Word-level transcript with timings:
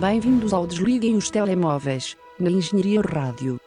Bem-vindos 0.00 0.52
ao 0.52 0.66
Desliguem 0.66 1.16
os 1.16 1.30
Telemóveis, 1.30 2.16
na 2.38 2.50
Engenharia 2.50 3.00
Rádio. 3.00 3.60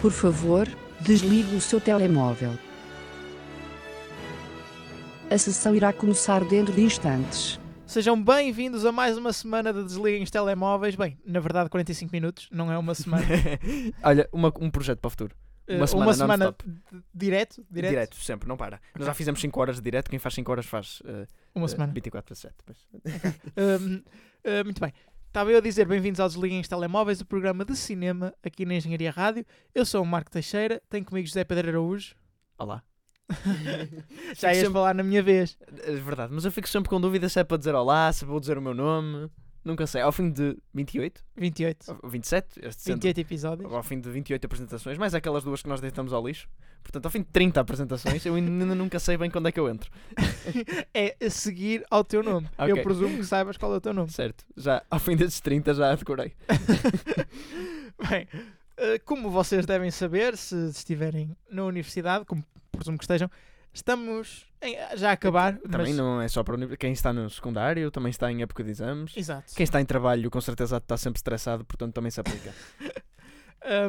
Por 0.00 0.10
favor, 0.10 0.66
desligue 1.00 1.54
o 1.54 1.60
seu 1.60 1.80
telemóvel. 1.80 2.52
A 5.30 5.36
sessão 5.38 5.74
irá 5.74 5.92
começar 5.92 6.44
dentro 6.44 6.72
de 6.72 6.82
instantes. 6.82 7.60
Sejam 7.86 8.20
bem-vindos 8.22 8.84
a 8.86 8.92
mais 8.92 9.18
uma 9.18 9.32
semana 9.32 9.72
de 9.72 9.84
Desliguem 9.84 10.22
os 10.22 10.30
Telemóveis. 10.30 10.96
Bem, 10.96 11.18
na 11.24 11.38
verdade, 11.40 11.68
45 11.70 12.10
minutos, 12.12 12.48
não 12.50 12.72
é 12.72 12.78
uma 12.78 12.94
semana. 12.94 13.24
Olha, 14.02 14.28
uma- 14.32 14.52
um 14.60 14.70
projeto 14.70 14.98
para 15.00 15.08
o 15.08 15.10
futuro. 15.10 15.34
Eh, 15.66 15.76
Uma 15.76 15.86
semana 15.86 16.06
uma 16.06 16.14
semana 16.14 16.54
direto, 17.14 17.64
direto, 17.70 17.90
Direto. 17.90 18.16
sempre, 18.16 18.48
não 18.48 18.56
para. 18.56 18.80
Nós 18.96 19.06
já 19.06 19.14
fizemos 19.14 19.40
5 19.40 19.60
horas 19.60 19.76
de 19.76 19.82
direto, 19.82 20.10
quem 20.10 20.18
faz 20.18 20.34
5 20.34 20.50
horas 20.52 20.66
faz 20.66 21.02
eh, 21.06 21.26
Uma 21.54 21.64
eh, 21.64 21.68
semana. 21.68 21.92
24 21.92 22.26
para 22.26 22.34
7. 22.34 22.54
Pois. 22.66 22.78
Hum, 23.80 24.02
eh, 24.44 24.62
muito 24.64 24.80
bem. 24.80 24.92
Estava 25.26 25.50
eu 25.50 25.58
a 25.58 25.60
dizer 25.60 25.86
bem-vindos 25.88 26.20
ao 26.20 26.28
Desliguem 26.28 26.60
os 26.60 26.68
Telemóveis, 26.68 27.20
o 27.20 27.24
programa 27.26 27.64
de 27.64 27.74
cinema 27.74 28.32
aqui 28.42 28.64
na 28.66 28.74
Engenharia 28.74 29.10
Rádio. 29.10 29.44
Eu 29.74 29.84
sou 29.86 30.02
o 30.02 30.06
Marco 30.06 30.30
Teixeira, 30.30 30.80
tenho 30.88 31.04
comigo 31.04 31.26
José 31.26 31.42
Pedro 31.44 31.70
Araújo. 31.70 32.14
Olá. 32.58 32.82
Já 34.36 34.48
ias 34.52 34.58
sempre- 34.58 34.72
falar 34.74 34.94
na 34.94 35.02
minha 35.02 35.22
vez. 35.22 35.56
É 35.82 35.92
verdade, 35.94 36.32
mas 36.32 36.44
eu 36.44 36.52
fico 36.52 36.68
sempre 36.68 36.90
com 36.90 37.00
dúvida 37.00 37.28
se 37.28 37.40
é 37.40 37.44
para 37.44 37.56
dizer 37.56 37.74
olá, 37.74 38.12
se 38.12 38.24
vou 38.24 38.38
dizer 38.38 38.58
o 38.58 38.62
meu 38.62 38.74
nome. 38.74 39.30
Nunca 39.64 39.86
sei. 39.86 40.02
Ao 40.02 40.12
fim 40.12 40.30
de 40.30 40.56
28? 40.74 41.22
28. 41.36 41.98
Ou 42.02 42.10
27? 42.10 42.60
Este 42.62 42.82
sendo- 42.82 42.94
28 42.96 43.20
episódios. 43.20 43.72
Ao 43.72 43.82
fim 43.82 43.98
de 43.98 44.10
28 44.10 44.44
apresentações, 44.44 44.98
mais 44.98 45.14
aquelas 45.14 45.42
duas 45.42 45.62
que 45.62 45.68
nós 45.68 45.80
deitamos 45.80 46.12
ao 46.12 46.26
lixo. 46.26 46.46
Portanto, 46.82 47.06
ao 47.06 47.10
fim 47.10 47.20
de 47.20 47.28
30 47.32 47.60
apresentações, 47.60 48.26
eu 48.26 48.34
ainda 48.34 48.74
nunca 48.74 48.98
sei 48.98 49.16
bem 49.16 49.30
quando 49.30 49.48
é 49.48 49.52
que 49.52 49.58
eu 49.58 49.68
entro. 49.70 49.90
É 50.92 51.16
a 51.24 51.30
seguir 51.30 51.82
ao 51.90 52.04
teu 52.04 52.22
nome. 52.22 52.46
Eu 52.58 52.72
Ok. 52.74 52.82
presumo 52.82 53.16
que 53.16 53.24
saibas 53.24 53.56
qual 53.56 53.72
é 53.72 53.76
o 53.78 53.80
teu 53.80 53.94
nome. 53.94 54.10
Certo. 54.10 54.44
Já 54.54 54.82
ao 54.90 54.98
fim 55.00 55.16
desses 55.16 55.40
30 55.40 55.72
já 55.72 55.90
a 55.90 55.96
decorei. 55.96 56.34
Bem, 58.08 58.28
eh, 58.76 58.98
como 59.04 59.30
vocês 59.30 59.64
devem 59.66 59.90
saber, 59.90 60.36
se 60.36 60.54
estiverem 60.68 61.36
na 61.50 61.64
universidade, 61.64 62.24
como 62.24 62.44
presumo 62.72 62.98
que 62.98 63.04
estejam, 63.04 63.30
estamos 63.74 64.46
em- 64.62 64.76
já 64.96 65.10
a 65.10 65.12
acabar. 65.12 65.58
Também 65.58 65.88
mas- 65.88 65.96
não 65.96 66.22
é 66.22 66.28
só 66.28 66.42
para 66.42 66.54
o 66.54 66.56
nível- 66.56 66.76
quem 66.78 66.92
está 66.92 67.12
no 67.12 67.28
secundário, 67.28 67.90
também 67.90 68.08
está 68.10 68.30
em 68.32 68.40
época 68.42 68.64
de 68.64 68.70
exames. 68.70 69.12
Exato. 69.16 69.52
Quem 69.54 69.64
está 69.64 69.80
em 69.80 69.84
trabalho, 69.84 70.30
com 70.30 70.40
certeza 70.40 70.76
está 70.78 70.96
sempre 70.96 71.18
estressado, 71.18 71.64
portanto 71.64 71.92
também 71.94 72.10
se 72.10 72.20
aplica. 72.20 72.54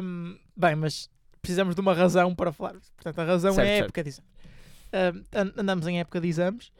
Hum, 0.02 0.38
bem, 0.56 0.74
mas 0.74 1.10
precisamos 1.42 1.74
de 1.74 1.80
uma 1.82 1.92
razão 1.92 2.34
para 2.34 2.50
falar. 2.50 2.76
Portanto, 2.96 3.18
a 3.18 3.24
razão 3.24 3.52
Certo, 3.52 3.66
é 3.66 3.70
a 3.70 3.74
certo. 3.76 3.84
época 3.84 4.02
de 4.02 4.08
exames. 4.08 4.30
Hum, 4.92 5.24
an- 5.34 5.52
andamos 5.60 5.86
em 5.86 6.00
época 6.00 6.18
de 6.20 6.28
exames. 6.28 6.72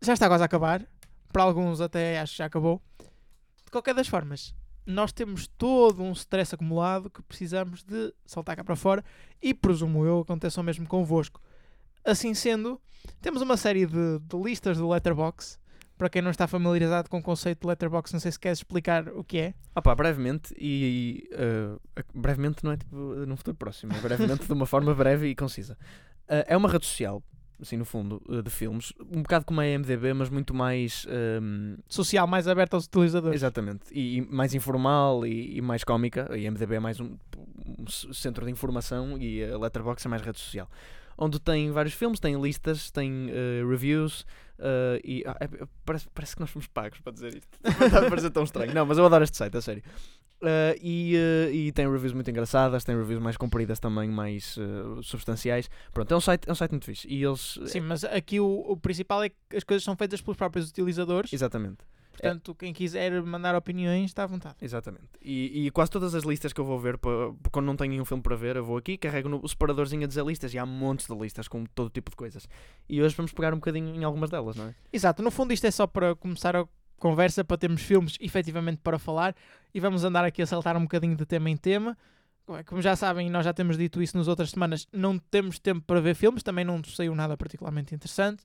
Já 0.00 0.12
está 0.12 0.28
quase 0.28 0.42
a 0.44 0.46
acabar. 0.46 0.86
Para 1.32 1.42
alguns 1.42 1.80
até 1.80 2.20
acho 2.20 2.32
que 2.32 2.38
já 2.38 2.44
acabou. 2.46 2.80
De 3.64 3.70
qualquer 3.72 3.94
das 3.94 4.06
formas, 4.06 4.54
nós 4.86 5.12
temos 5.12 5.48
todo 5.58 6.02
um 6.04 6.12
stress 6.12 6.54
acumulado 6.54 7.10
que 7.10 7.20
precisamos 7.22 7.82
de 7.82 8.14
saltar 8.24 8.54
cá 8.54 8.62
para 8.62 8.76
fora 8.76 9.04
e 9.42 9.52
presumo 9.52 10.04
eu 10.06 10.20
aconteça 10.20 10.60
o 10.60 10.64
mesmo 10.64 10.86
convosco. 10.86 11.40
Assim 12.06 12.32
sendo, 12.34 12.80
temos 13.20 13.42
uma 13.42 13.56
série 13.56 13.84
de, 13.84 14.18
de 14.20 14.36
listas 14.36 14.78
do 14.78 14.88
Letterbox. 14.88 15.58
Para 15.98 16.10
quem 16.10 16.20
não 16.20 16.30
está 16.30 16.46
familiarizado 16.46 17.08
com 17.08 17.18
o 17.18 17.22
conceito 17.22 17.62
de 17.62 17.66
Letterbox, 17.66 18.12
não 18.12 18.20
sei 18.20 18.30
se 18.30 18.38
queres 18.38 18.58
explicar 18.58 19.08
o 19.08 19.24
que 19.24 19.38
é. 19.38 19.54
Opa, 19.74 19.94
brevemente, 19.94 20.54
e 20.58 21.26
eh, 21.32 21.74
brevemente 22.14 22.62
não 22.62 22.72
é 22.72 22.76
tipo 22.76 22.94
num 22.94 23.34
futuro 23.36 23.56
próximo, 23.56 23.94
é 23.94 24.00
brevemente 24.00 24.46
de 24.46 24.52
uma 24.52 24.66
forma 24.66 24.94
breve 24.94 25.28
e 25.28 25.34
concisa. 25.34 25.76
Eh, 26.28 26.44
é 26.48 26.56
uma 26.56 26.68
rede 26.68 26.84
social, 26.84 27.22
assim 27.58 27.78
no 27.78 27.86
fundo, 27.86 28.22
eh, 28.28 28.42
de 28.42 28.50
filmes, 28.50 28.92
um 29.10 29.22
bocado 29.22 29.46
como 29.46 29.58
a 29.62 29.66
IMDB, 29.66 30.12
mas 30.12 30.28
muito 30.28 30.52
mais. 30.52 31.06
ehm, 31.08 31.76
Social 31.88 32.26
mais 32.26 32.46
aberto 32.46 32.74
aos 32.74 32.84
utilizadores. 32.84 33.34
exatamente, 33.34 33.84
e, 33.90 34.18
e 34.18 34.20
mais 34.20 34.52
informal 34.52 35.24
e, 35.26 35.56
e 35.56 35.62
mais 35.62 35.82
cómica. 35.82 36.30
A 36.30 36.36
IMDB 36.36 36.74
é 36.74 36.80
mais 36.80 37.00
um, 37.00 37.16
um 37.38 37.86
centro 38.12 38.44
de 38.44 38.52
informação 38.52 39.16
e 39.16 39.42
a 39.42 39.56
Letterboxd 39.56 40.06
é 40.06 40.10
mais 40.10 40.20
rede 40.20 40.38
social. 40.38 40.68
Onde 41.18 41.40
tem 41.40 41.70
vários 41.70 41.94
filmes, 41.94 42.20
tem 42.20 42.40
listas, 42.40 42.90
tem 42.90 43.28
eh, 43.30 43.64
reviews 43.68 44.26
eh, 44.58 45.00
e 45.04 45.24
ah, 45.26 45.36
é- 45.40 45.44
é- 45.44 45.66
parece, 45.84 46.08
parece 46.14 46.34
que 46.34 46.40
nós 46.40 46.50
fomos 46.50 46.66
pagos 46.68 47.00
para 47.00 47.12
dizer 47.12 47.34
isto. 47.36 47.48
Está 47.64 48.06
a 48.06 48.08
parecer 48.08 48.30
tão 48.30 48.44
estranho. 48.44 48.74
Não, 48.74 48.84
mas 48.84 48.98
eu 48.98 49.06
adoro 49.06 49.24
este 49.24 49.36
site, 49.36 49.56
a 49.56 49.60
sério. 49.62 49.82
Eh, 50.42 50.78
e, 50.82 51.16
eh, 51.16 51.50
e 51.52 51.72
tem 51.72 51.90
reviews 51.90 52.12
muito 52.12 52.30
engraçadas, 52.30 52.84
tem 52.84 52.94
reviews 52.96 53.22
mais 53.22 53.36
compridas 53.38 53.78
também, 53.80 54.08
mais 54.10 54.56
eh, 54.58 55.02
substanciais. 55.02 55.70
Pronto, 55.92 56.12
é 56.12 56.16
um 56.16 56.20
site, 56.20 56.46
é 56.48 56.52
um 56.52 56.54
site 56.54 56.72
muito 56.72 56.84
fixe. 56.84 57.08
E 57.08 57.24
eles. 57.24 57.58
Sim, 57.66 57.80
mas 57.80 58.04
aqui 58.04 58.38
o, 58.38 58.46
o 58.68 58.76
principal 58.76 59.22
é 59.22 59.30
que 59.30 59.56
as 59.56 59.64
coisas 59.64 59.82
são 59.82 59.96
feitas 59.96 60.20
pelos 60.20 60.36
próprios 60.36 60.68
utilizadores. 60.68 61.32
Exatamente. 61.32 61.78
Portanto, 62.20 62.54
quem 62.54 62.72
quiser 62.72 63.22
mandar 63.22 63.54
opiniões 63.54 64.06
está 64.06 64.24
à 64.24 64.26
vontade. 64.26 64.56
Exatamente. 64.60 65.08
E, 65.22 65.66
e 65.66 65.70
quase 65.70 65.90
todas 65.90 66.14
as 66.14 66.24
listas 66.24 66.52
que 66.52 66.60
eu 66.60 66.64
vou 66.64 66.78
ver, 66.78 66.96
pa- 66.98 67.10
quando 67.52 67.66
não 67.66 67.76
tenho 67.76 67.90
nenhum 67.90 68.04
filme 68.04 68.22
para 68.22 68.34
ver, 68.36 68.56
eu 68.56 68.64
vou 68.64 68.76
aqui, 68.76 68.96
carrego 68.96 69.28
no 69.28 69.40
o 69.42 69.48
separadorzinho 69.48 70.04
a 70.04 70.06
dizer 70.06 70.24
listas 70.24 70.52
e 70.54 70.58
há 70.58 70.64
montes 70.66 71.06
de 71.06 71.14
listas 71.14 71.48
com 71.48 71.64
todo 71.66 71.90
tipo 71.90 72.10
de 72.10 72.16
coisas. 72.16 72.48
E 72.88 73.02
hoje 73.02 73.14
vamos 73.14 73.32
pegar 73.32 73.52
um 73.52 73.56
bocadinho 73.56 73.94
em 73.94 74.04
algumas 74.04 74.30
delas, 74.30 74.56
não 74.56 74.66
é? 74.66 74.74
Exato, 74.92 75.22
no 75.22 75.30
fundo 75.30 75.52
isto 75.52 75.66
é 75.66 75.70
só 75.70 75.86
para 75.86 76.14
começar 76.16 76.56
a 76.56 76.66
conversa, 76.98 77.44
para 77.44 77.58
termos 77.58 77.82
filmes 77.82 78.16
efetivamente 78.20 78.80
para 78.82 78.98
falar 78.98 79.34
e 79.74 79.78
vamos 79.78 80.02
andar 80.02 80.24
aqui 80.24 80.40
a 80.40 80.46
saltar 80.46 80.76
um 80.76 80.82
bocadinho 80.82 81.14
de 81.14 81.26
tema 81.26 81.50
em 81.50 81.56
tema. 81.56 81.96
Como 82.66 82.80
já 82.80 82.94
sabem, 82.94 83.28
nós 83.28 83.44
já 83.44 83.52
temos 83.52 83.76
dito 83.76 84.00
isso 84.00 84.16
nas 84.16 84.28
outras 84.28 84.50
semanas, 84.50 84.86
não 84.92 85.18
temos 85.18 85.58
tempo 85.58 85.82
para 85.84 86.00
ver 86.00 86.14
filmes, 86.14 86.44
também 86.44 86.64
não 86.64 86.80
saiu 86.84 87.12
nada 87.14 87.36
particularmente 87.36 87.92
interessante. 87.94 88.44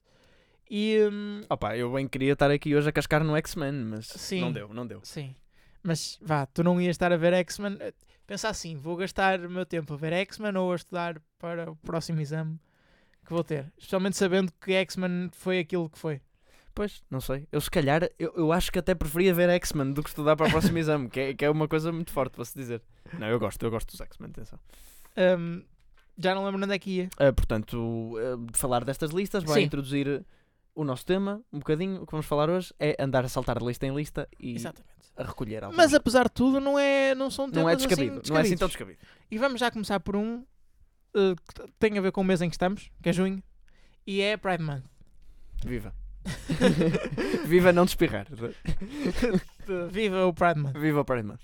E 0.70 0.98
hum, 1.10 1.42
Opa, 1.50 1.76
eu 1.76 1.92
bem 1.92 2.08
queria 2.08 2.32
estar 2.32 2.50
aqui 2.50 2.74
hoje 2.74 2.88
a 2.88 2.92
cascar 2.92 3.22
no 3.22 3.36
X-Men, 3.36 3.72
mas 3.72 4.06
Sim. 4.06 4.40
não 4.40 4.52
deu, 4.52 4.72
não 4.72 4.86
deu. 4.86 5.00
Sim. 5.02 5.34
Mas 5.82 6.18
vá, 6.22 6.46
tu 6.46 6.62
não 6.62 6.80
ias 6.80 6.94
estar 6.94 7.12
a 7.12 7.16
ver 7.16 7.32
X-Men. 7.34 7.76
eh, 7.80 7.92
Pensa 8.26 8.48
assim, 8.48 8.76
vou 8.76 8.96
gastar 8.96 9.40
o 9.40 9.50
meu 9.50 9.66
tempo 9.66 9.92
a 9.92 9.96
ver 9.96 10.12
X-Men 10.12 10.56
ou 10.56 10.72
a 10.72 10.76
estudar 10.76 11.20
para 11.38 11.70
o 11.70 11.76
próximo 11.76 12.20
exame 12.20 12.58
que 13.26 13.32
vou 13.32 13.44
ter. 13.44 13.70
Especialmente 13.76 14.16
sabendo 14.16 14.52
que 14.60 14.72
X-Men 14.72 15.28
foi 15.32 15.58
aquilo 15.58 15.90
que 15.90 15.98
foi. 15.98 16.20
Pois, 16.74 17.02
não 17.10 17.20
sei. 17.20 17.46
Eu 17.52 17.60
se 17.60 17.70
calhar, 17.70 18.08
eu, 18.18 18.32
eu 18.34 18.52
acho 18.52 18.72
que 18.72 18.78
até 18.78 18.94
preferia 18.94 19.34
ver 19.34 19.50
X-Men 19.50 19.92
do 19.92 20.02
que 20.02 20.08
estudar 20.08 20.36
para 20.36 20.46
o 20.46 20.50
próximo 20.50 20.78
exame, 20.78 21.10
que 21.10 21.20
é, 21.20 21.34
que 21.34 21.44
é 21.44 21.50
uma 21.50 21.68
coisa 21.68 21.92
muito 21.92 22.10
forte 22.12 22.34
para 22.34 22.44
se 22.46 22.56
dizer. 22.56 22.80
Não, 23.18 23.26
eu 23.26 23.38
gosto, 23.38 23.62
eu 23.62 23.70
gosto 23.70 23.90
dos 23.90 24.00
X-Men, 24.00 24.30
atenção. 24.30 24.58
Hum, 25.38 25.62
já 26.16 26.34
não 26.34 26.44
lembro 26.46 26.62
onde 26.64 26.74
é 26.74 26.78
que 26.78 26.90
ia. 26.90 27.08
Ah, 27.18 27.32
portanto, 27.32 28.14
ah, 28.16 28.50
de 28.52 28.58
falar 28.58 28.84
destas 28.84 29.10
listas, 29.10 29.44
vai 29.44 29.60
Sim. 29.60 29.66
introduzir 29.66 30.24
o 30.74 30.84
nosso 30.84 31.04
tema, 31.04 31.42
um 31.52 31.58
bocadinho. 31.58 32.02
O 32.02 32.06
que 32.06 32.12
vamos 32.12 32.26
falar 32.26 32.48
hoje 32.50 32.72
é 32.78 32.96
andar 33.02 33.24
a 33.24 33.28
saltar 33.28 33.58
de 33.58 33.64
lista 33.66 33.86
em 33.86 33.94
lista 33.94 34.28
e 34.38 34.54
Exatamente. 34.54 34.92
a 35.16 35.24
recolher 35.24 35.64
alguns. 35.64 35.76
Mas 35.76 35.92
apesar 35.94 36.24
de 36.24 36.32
tudo, 36.32 36.60
não, 36.60 36.78
é, 36.78 37.14
não 37.14 37.30
são 37.30 37.50
temas 37.50 37.62
não 37.62 37.68
é 37.70 37.76
descabido, 37.76 38.20
assim 38.20 38.30
não 38.32 38.38
é 38.38 38.42
assim 38.42 38.56
tão 38.56 38.68
descabido. 38.68 38.98
E 39.30 39.38
vamos 39.38 39.60
já 39.60 39.70
começar 39.70 40.00
por 40.00 40.16
um 40.16 40.44
eh, 41.14 41.34
que 41.54 41.72
tem 41.78 41.98
a 41.98 42.00
ver 42.00 42.12
com 42.12 42.20
o 42.20 42.24
mês 42.24 42.40
em 42.40 42.48
que 42.48 42.54
estamos, 42.54 42.90
que 43.02 43.08
é 43.08 43.12
junho, 43.12 43.42
e 44.06 44.20
é 44.20 44.36
Pride 44.36 44.62
Month. 44.62 44.84
Viva. 45.64 45.94
Viva 47.46 47.72
não 47.72 47.84
despirrar. 47.84 48.26
De- 48.30 48.54
Viva 49.90 50.26
o 50.26 50.32
Pride 50.32 50.58
Month. 50.60 50.76
Viva 50.78 51.00
o 51.00 51.04
Pride 51.04 51.22
Month. 51.26 51.40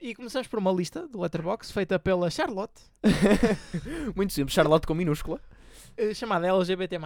E 0.00 0.14
começamos 0.14 0.48
por 0.48 0.58
uma 0.58 0.72
lista 0.72 1.06
do 1.06 1.20
Letterboxd 1.20 1.72
feita 1.74 1.98
pela 1.98 2.30
Charlotte, 2.30 2.80
Muito 4.16 4.32
simples. 4.32 4.54
Charlotte 4.54 4.86
com 4.86 4.94
minúscula. 4.94 5.40
eh, 5.96 6.14
chamada 6.14 6.46
LGBT 6.48 6.98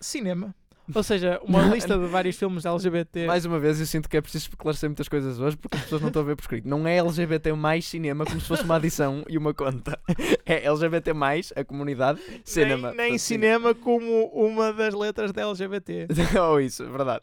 Cinema. 0.00 0.54
Ou 0.94 1.02
seja, 1.02 1.40
uma 1.44 1.62
lista 1.62 1.98
de 1.98 2.06
vários 2.06 2.36
filmes 2.36 2.64
LGBT. 2.64 3.26
Mais 3.26 3.44
uma 3.44 3.58
vez, 3.58 3.80
eu 3.80 3.86
sinto 3.86 4.08
que 4.08 4.16
é 4.16 4.20
preciso 4.20 4.48
esclarecer 4.50 4.88
muitas 4.88 5.08
coisas 5.08 5.40
hoje 5.40 5.56
porque 5.56 5.76
as 5.76 5.82
pessoas 5.84 6.00
não 6.02 6.08
estão 6.08 6.22
a 6.22 6.24
ver 6.24 6.36
por 6.36 6.42
escrito. 6.42 6.68
Não 6.68 6.86
é 6.86 6.96
LGBT 6.98 7.52
mais 7.52 7.84
cinema 7.86 8.24
como 8.24 8.40
se 8.40 8.46
fosse 8.46 8.62
uma 8.62 8.76
adição 8.76 9.24
e 9.28 9.36
uma 9.38 9.54
conta. 9.54 9.98
É 10.44 10.66
LGBT 10.66 11.12
mais 11.12 11.52
a 11.54 11.64
comunidade 11.64 12.20
cinema. 12.44 12.92
Nem, 12.92 13.10
nem 13.10 13.18
cinema 13.18 13.74
como 13.74 14.26
uma 14.26 14.72
das 14.72 14.92
letras 14.92 15.32
da 15.32 15.42
LGBT. 15.42 16.08
Ou 16.40 16.60
isso, 16.60 16.82
é 16.84 16.88
verdade. 16.90 17.22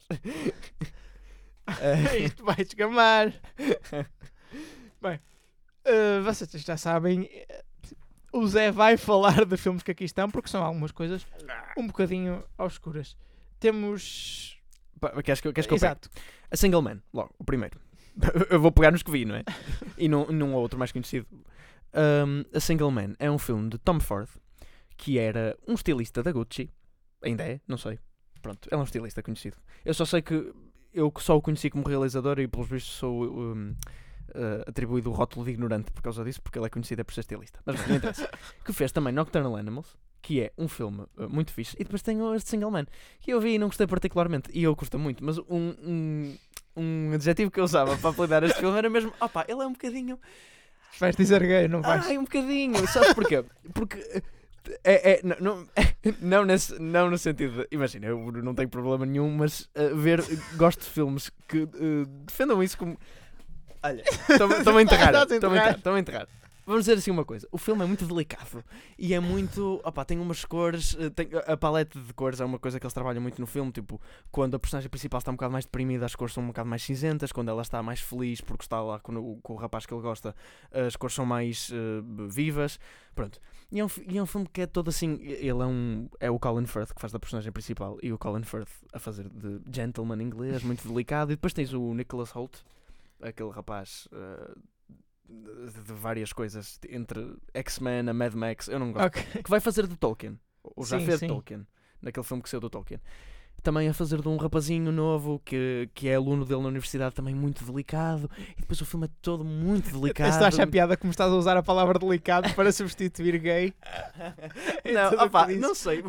Eh, 1.81 2.19
Isto 2.19 2.43
vai 2.43 2.55
descamar. 2.55 3.33
Bem, 5.01 5.19
eh, 5.85 6.19
vocês 6.21 6.49
já 6.63 6.77
sabem, 6.77 7.29
eh, 7.31 7.63
o 8.33 8.45
Zé 8.47 8.71
vai 8.71 8.97
falar 8.97 9.45
de 9.45 9.57
filmes 9.57 9.83
que 9.83 9.91
aqui 9.91 10.05
estão, 10.05 10.29
porque 10.29 10.49
são 10.49 10.63
algumas 10.63 10.91
coisas 10.91 11.25
um 11.77 11.87
bocadinho 11.87 12.43
obscuras. 12.57 13.15
Temos. 13.59 14.57
pá, 14.99 15.09
queres 15.21 15.41
que, 15.41 15.51
queres 15.51 15.67
que 15.67 15.73
eu 15.73 15.79
pegue? 15.79 15.85
Exato. 15.85 16.09
A 16.51 16.57
Single 16.57 16.81
Man, 16.81 17.01
logo, 17.13 17.33
o 17.37 17.43
primeiro. 17.43 17.79
Eu 18.49 18.59
vou 18.59 18.71
pegar 18.71 18.91
nos 18.91 19.03
que 19.03 19.11
vi, 19.11 19.23
não 19.23 19.35
é? 19.35 19.43
E 19.97 20.07
num, 20.09 20.25
num 20.27 20.53
outro 20.53 20.77
mais 20.77 20.91
conhecido. 20.91 21.27
Um, 21.93 22.43
a 22.55 22.59
Single 22.59 22.91
Man 22.91 23.13
é 23.17 23.29
um 23.31 23.37
filme 23.37 23.69
de 23.69 23.77
Tom 23.77 23.99
Ford, 23.99 24.29
que 24.97 25.17
era 25.17 25.57
um 25.67 25.73
estilista 25.73 26.21
da 26.21 26.31
Gucci. 26.31 26.71
Ainda 27.23 27.43
é, 27.43 27.61
não 27.67 27.77
sei. 27.77 27.99
Pronto, 28.41 28.67
é 28.71 28.77
um 28.77 28.83
estilista 28.83 29.21
conhecido. 29.21 29.57
Eu 29.83 29.93
só 29.93 30.05
sei 30.05 30.21
que 30.21 30.53
eu 30.93 31.11
só 31.19 31.37
o 31.37 31.41
conheci 31.41 31.69
como 31.69 31.87
realizador 31.87 32.39
e 32.39 32.47
pelos 32.47 32.67
vistos 32.67 32.93
sou 32.93 33.23
um, 33.23 33.75
uh, 34.29 34.67
atribuído 34.67 35.09
o 35.09 35.13
rótulo 35.13 35.45
de 35.45 35.51
ignorante 35.51 35.91
por 35.91 36.01
causa 36.01 36.23
disso, 36.23 36.41
porque 36.41 36.57
ele 36.57 36.65
é 36.65 36.69
conhecido 36.69 37.01
é 37.01 37.03
por 37.03 37.13
ser 37.13 37.21
estilista. 37.21 37.59
Mas 37.65 37.87
não 37.87 37.95
interessa. 37.95 38.29
que 38.65 38.73
fez 38.73 38.91
também 38.91 39.13
Nocturnal 39.13 39.55
Animals, 39.55 39.97
que 40.21 40.41
é 40.41 40.51
um 40.57 40.67
filme 40.67 41.01
uh, 41.17 41.29
muito 41.29 41.51
fixe, 41.51 41.75
e 41.79 41.83
depois 41.83 42.01
tem 42.01 42.21
o- 42.21 42.33
este 42.35 42.49
Single 42.49 42.71
Man, 42.71 42.85
que 43.19 43.31
eu 43.31 43.39
vi 43.41 43.55
e 43.55 43.59
não 43.59 43.67
gostei 43.67 43.87
particularmente, 43.87 44.49
e 44.53 44.63
eu 44.63 44.75
custa 44.75 44.97
muito, 44.97 45.23
mas 45.23 45.37
um, 45.39 45.45
um, 45.83 46.35
um 46.75 47.11
adjetivo 47.13 47.49
que 47.51 47.59
eu 47.59 47.63
usava 47.63 47.97
para 47.97 48.09
apelidar 48.09 48.43
este 48.43 48.59
filme 48.59 48.77
era 48.77 48.89
mesmo, 48.89 49.13
opá, 49.19 49.45
ele 49.47 49.61
é 49.61 49.65
um 49.67 49.73
bocadinho. 49.73 50.19
Vais 50.99 51.15
dizer 51.15 51.41
gay, 51.45 51.67
não 51.67 51.81
vais? 51.81 52.05
Ai, 52.07 52.17
um 52.17 52.23
bocadinho. 52.23 52.85
Sabes 52.87 53.13
porquê? 53.13 53.43
Porque. 53.73 53.97
eh, 53.99 54.21
É, 54.83 55.11
é, 55.13 55.21
não, 55.23 55.35
não, 55.39 55.67
não, 56.21 56.45
nesse, 56.45 56.77
não 56.79 57.09
no 57.09 57.17
sentido 57.17 57.61
de. 57.61 57.67
Imagina, 57.71 58.07
eu 58.07 58.31
não 58.43 58.53
tenho 58.53 58.67
problema 58.69 59.05
nenhum, 59.05 59.31
mas 59.31 59.69
eh, 59.75 59.89
ver. 59.93 60.21
Gosto 60.57 60.81
de 60.81 60.89
filmes 60.89 61.31
que 61.47 61.59
eh, 61.63 62.05
defendam 62.25 62.61
isso 62.61 62.77
como. 62.77 62.97
Olha, 63.81 64.03
estão-me 64.29 64.79
a 64.79 64.81
enterrar. 64.81 65.13
Estão-me 65.77 65.97
a 65.97 65.99
enterrar. 66.01 66.27
Vamos 66.69 66.83
dizer 66.85 66.99
assim 66.99 67.09
uma 67.09 67.25
coisa: 67.25 67.47
o 67.51 67.57
filme 67.57 67.83
é 67.83 67.85
muito 67.87 68.05
delicado 68.05 68.63
e 68.97 69.13
é 69.15 69.19
muito. 69.19 69.81
Opá, 69.83 70.05
tem 70.05 70.19
umas 70.19 70.45
cores. 70.45 70.95
eh, 70.99 71.09
Tem, 71.09 71.27
a 71.47 71.57
paleta 71.57 71.99
de 71.99 72.13
cores 72.13 72.39
é 72.39 72.45
uma 72.45 72.59
coisa 72.59 72.79
que 72.79 72.85
eles 72.85 72.93
trabalham 72.93 73.19
muito 73.21 73.41
no 73.41 73.47
filme. 73.47 73.71
Tipo, 73.71 73.99
quando 74.31 74.53
a 74.53 74.59
personagem 74.59 74.87
principal 74.87 75.17
está 75.17 75.31
um 75.31 75.33
bocado 75.35 75.51
mais 75.51 75.65
deprimida, 75.65 76.05
as 76.05 76.13
cores 76.15 76.31
são 76.31 76.43
um 76.43 76.47
bocado 76.47 76.69
mais 76.69 76.83
cinzentas. 76.83 77.31
Quando 77.31 77.49
ela 77.49 77.63
está 77.63 77.81
mais 77.81 78.01
feliz 78.01 78.39
porque 78.39 78.63
está 78.63 78.79
lá 78.83 78.99
com, 78.99 79.15
o- 79.15 79.39
com 79.41 79.53
o 79.53 79.55
rapaz 79.55 79.87
que 79.87 79.93
ele 79.93 80.01
gosta, 80.03 80.35
as 80.71 80.95
cores 80.95 81.15
são 81.15 81.25
mais 81.25 81.71
eh, 81.73 82.03
vivas. 82.29 82.79
Pronto. 83.15 83.39
E 83.71 83.79
é, 83.79 83.85
um, 83.85 83.89
e 84.07 84.17
é 84.19 84.21
um 84.21 84.27
filme 84.27 84.47
que 84.53 84.61
é 84.61 84.67
todo 84.67 84.89
assim. 84.89 85.17
Ele 85.23 85.49
é 85.49 85.65
um. 85.65 86.07
É 86.19 86.29
o 86.29 86.37
Colin 86.37 86.67
Firth 86.67 86.93
que 86.93 87.01
faz 87.01 87.11
da 87.11 87.19
personagem 87.19 87.51
principal 87.51 87.97
e 88.03 88.13
o 88.13 88.17
Colin 88.19 88.43
Firth 88.43 88.69
a 88.93 88.99
fazer 88.99 89.27
de 89.27 89.59
gentleman 89.73 90.21
inglês, 90.21 90.61
muito 90.63 90.87
delicado. 90.87 91.31
E 91.31 91.35
depois 91.35 91.51
tens 91.51 91.73
o 91.73 91.93
Nicholas 91.95 92.29
Holt, 92.29 92.57
aquele 93.21 93.49
rapaz. 93.49 94.07
eh, 94.11 94.51
de, 95.29 95.93
várias 95.93 96.33
coisas 96.33 96.79
entre 96.89 97.35
X-Men, 97.53 98.09
a 98.09 98.13
Mad 98.13 98.33
Max, 98.33 98.67
eu 98.67 98.79
não 98.79 98.91
gosto 98.91 99.05
Ok. 99.05 99.23
que 99.43 99.49
vai 99.49 99.59
fazer 99.59 99.85
de 99.87 99.95
Tolkien. 99.95 100.39
Ou 100.63 100.83
já 100.85 100.99
Sim, 100.99 101.05
fez 101.05 101.19
sim. 101.19 101.27
Tolkien. 101.27 101.65
Naquele 102.01 102.25
filme 102.25 102.41
que 102.43 102.49
saiu 102.49 102.61
do 102.61 102.69
Tolkien. 102.69 102.99
Também 103.61 103.89
a 103.89 103.93
fazer 103.93 104.21
de 104.21 104.27
um 104.29 104.37
rapazinho 104.37 104.89
novo 104.89 105.41
que, 105.43 105.89
que 105.93 106.07
é 106.07 106.15
aluno 106.15 106.45
dele 106.45 106.61
na 106.61 106.69
universidade, 106.69 107.13
também 107.13 107.35
muito 107.35 107.65
delicado. 107.65 108.29
E 108.57 108.61
depois 108.61 108.79
o 108.79 108.85
filme 108.85 109.05
é 109.07 109.09
todo 109.21 109.43
muito 109.43 109.91
delicado. 109.99 110.29
Estou 110.29 110.45
a 110.45 110.47
achar 110.47 110.65
piada 110.67 110.95
como 110.95 111.11
estás 111.11 111.29
a 111.31 111.35
usar 111.35 111.57
a 111.57 111.63
palavra 111.63 111.99
delicado 111.99 112.53
para 112.55 112.71
substituir 112.71 113.37
gay. 113.39 113.73
não, 114.93 115.25
opá, 115.25 115.43
por 115.43 115.51
isso. 115.51 115.59
não 115.61 115.75
sei. 115.75 116.01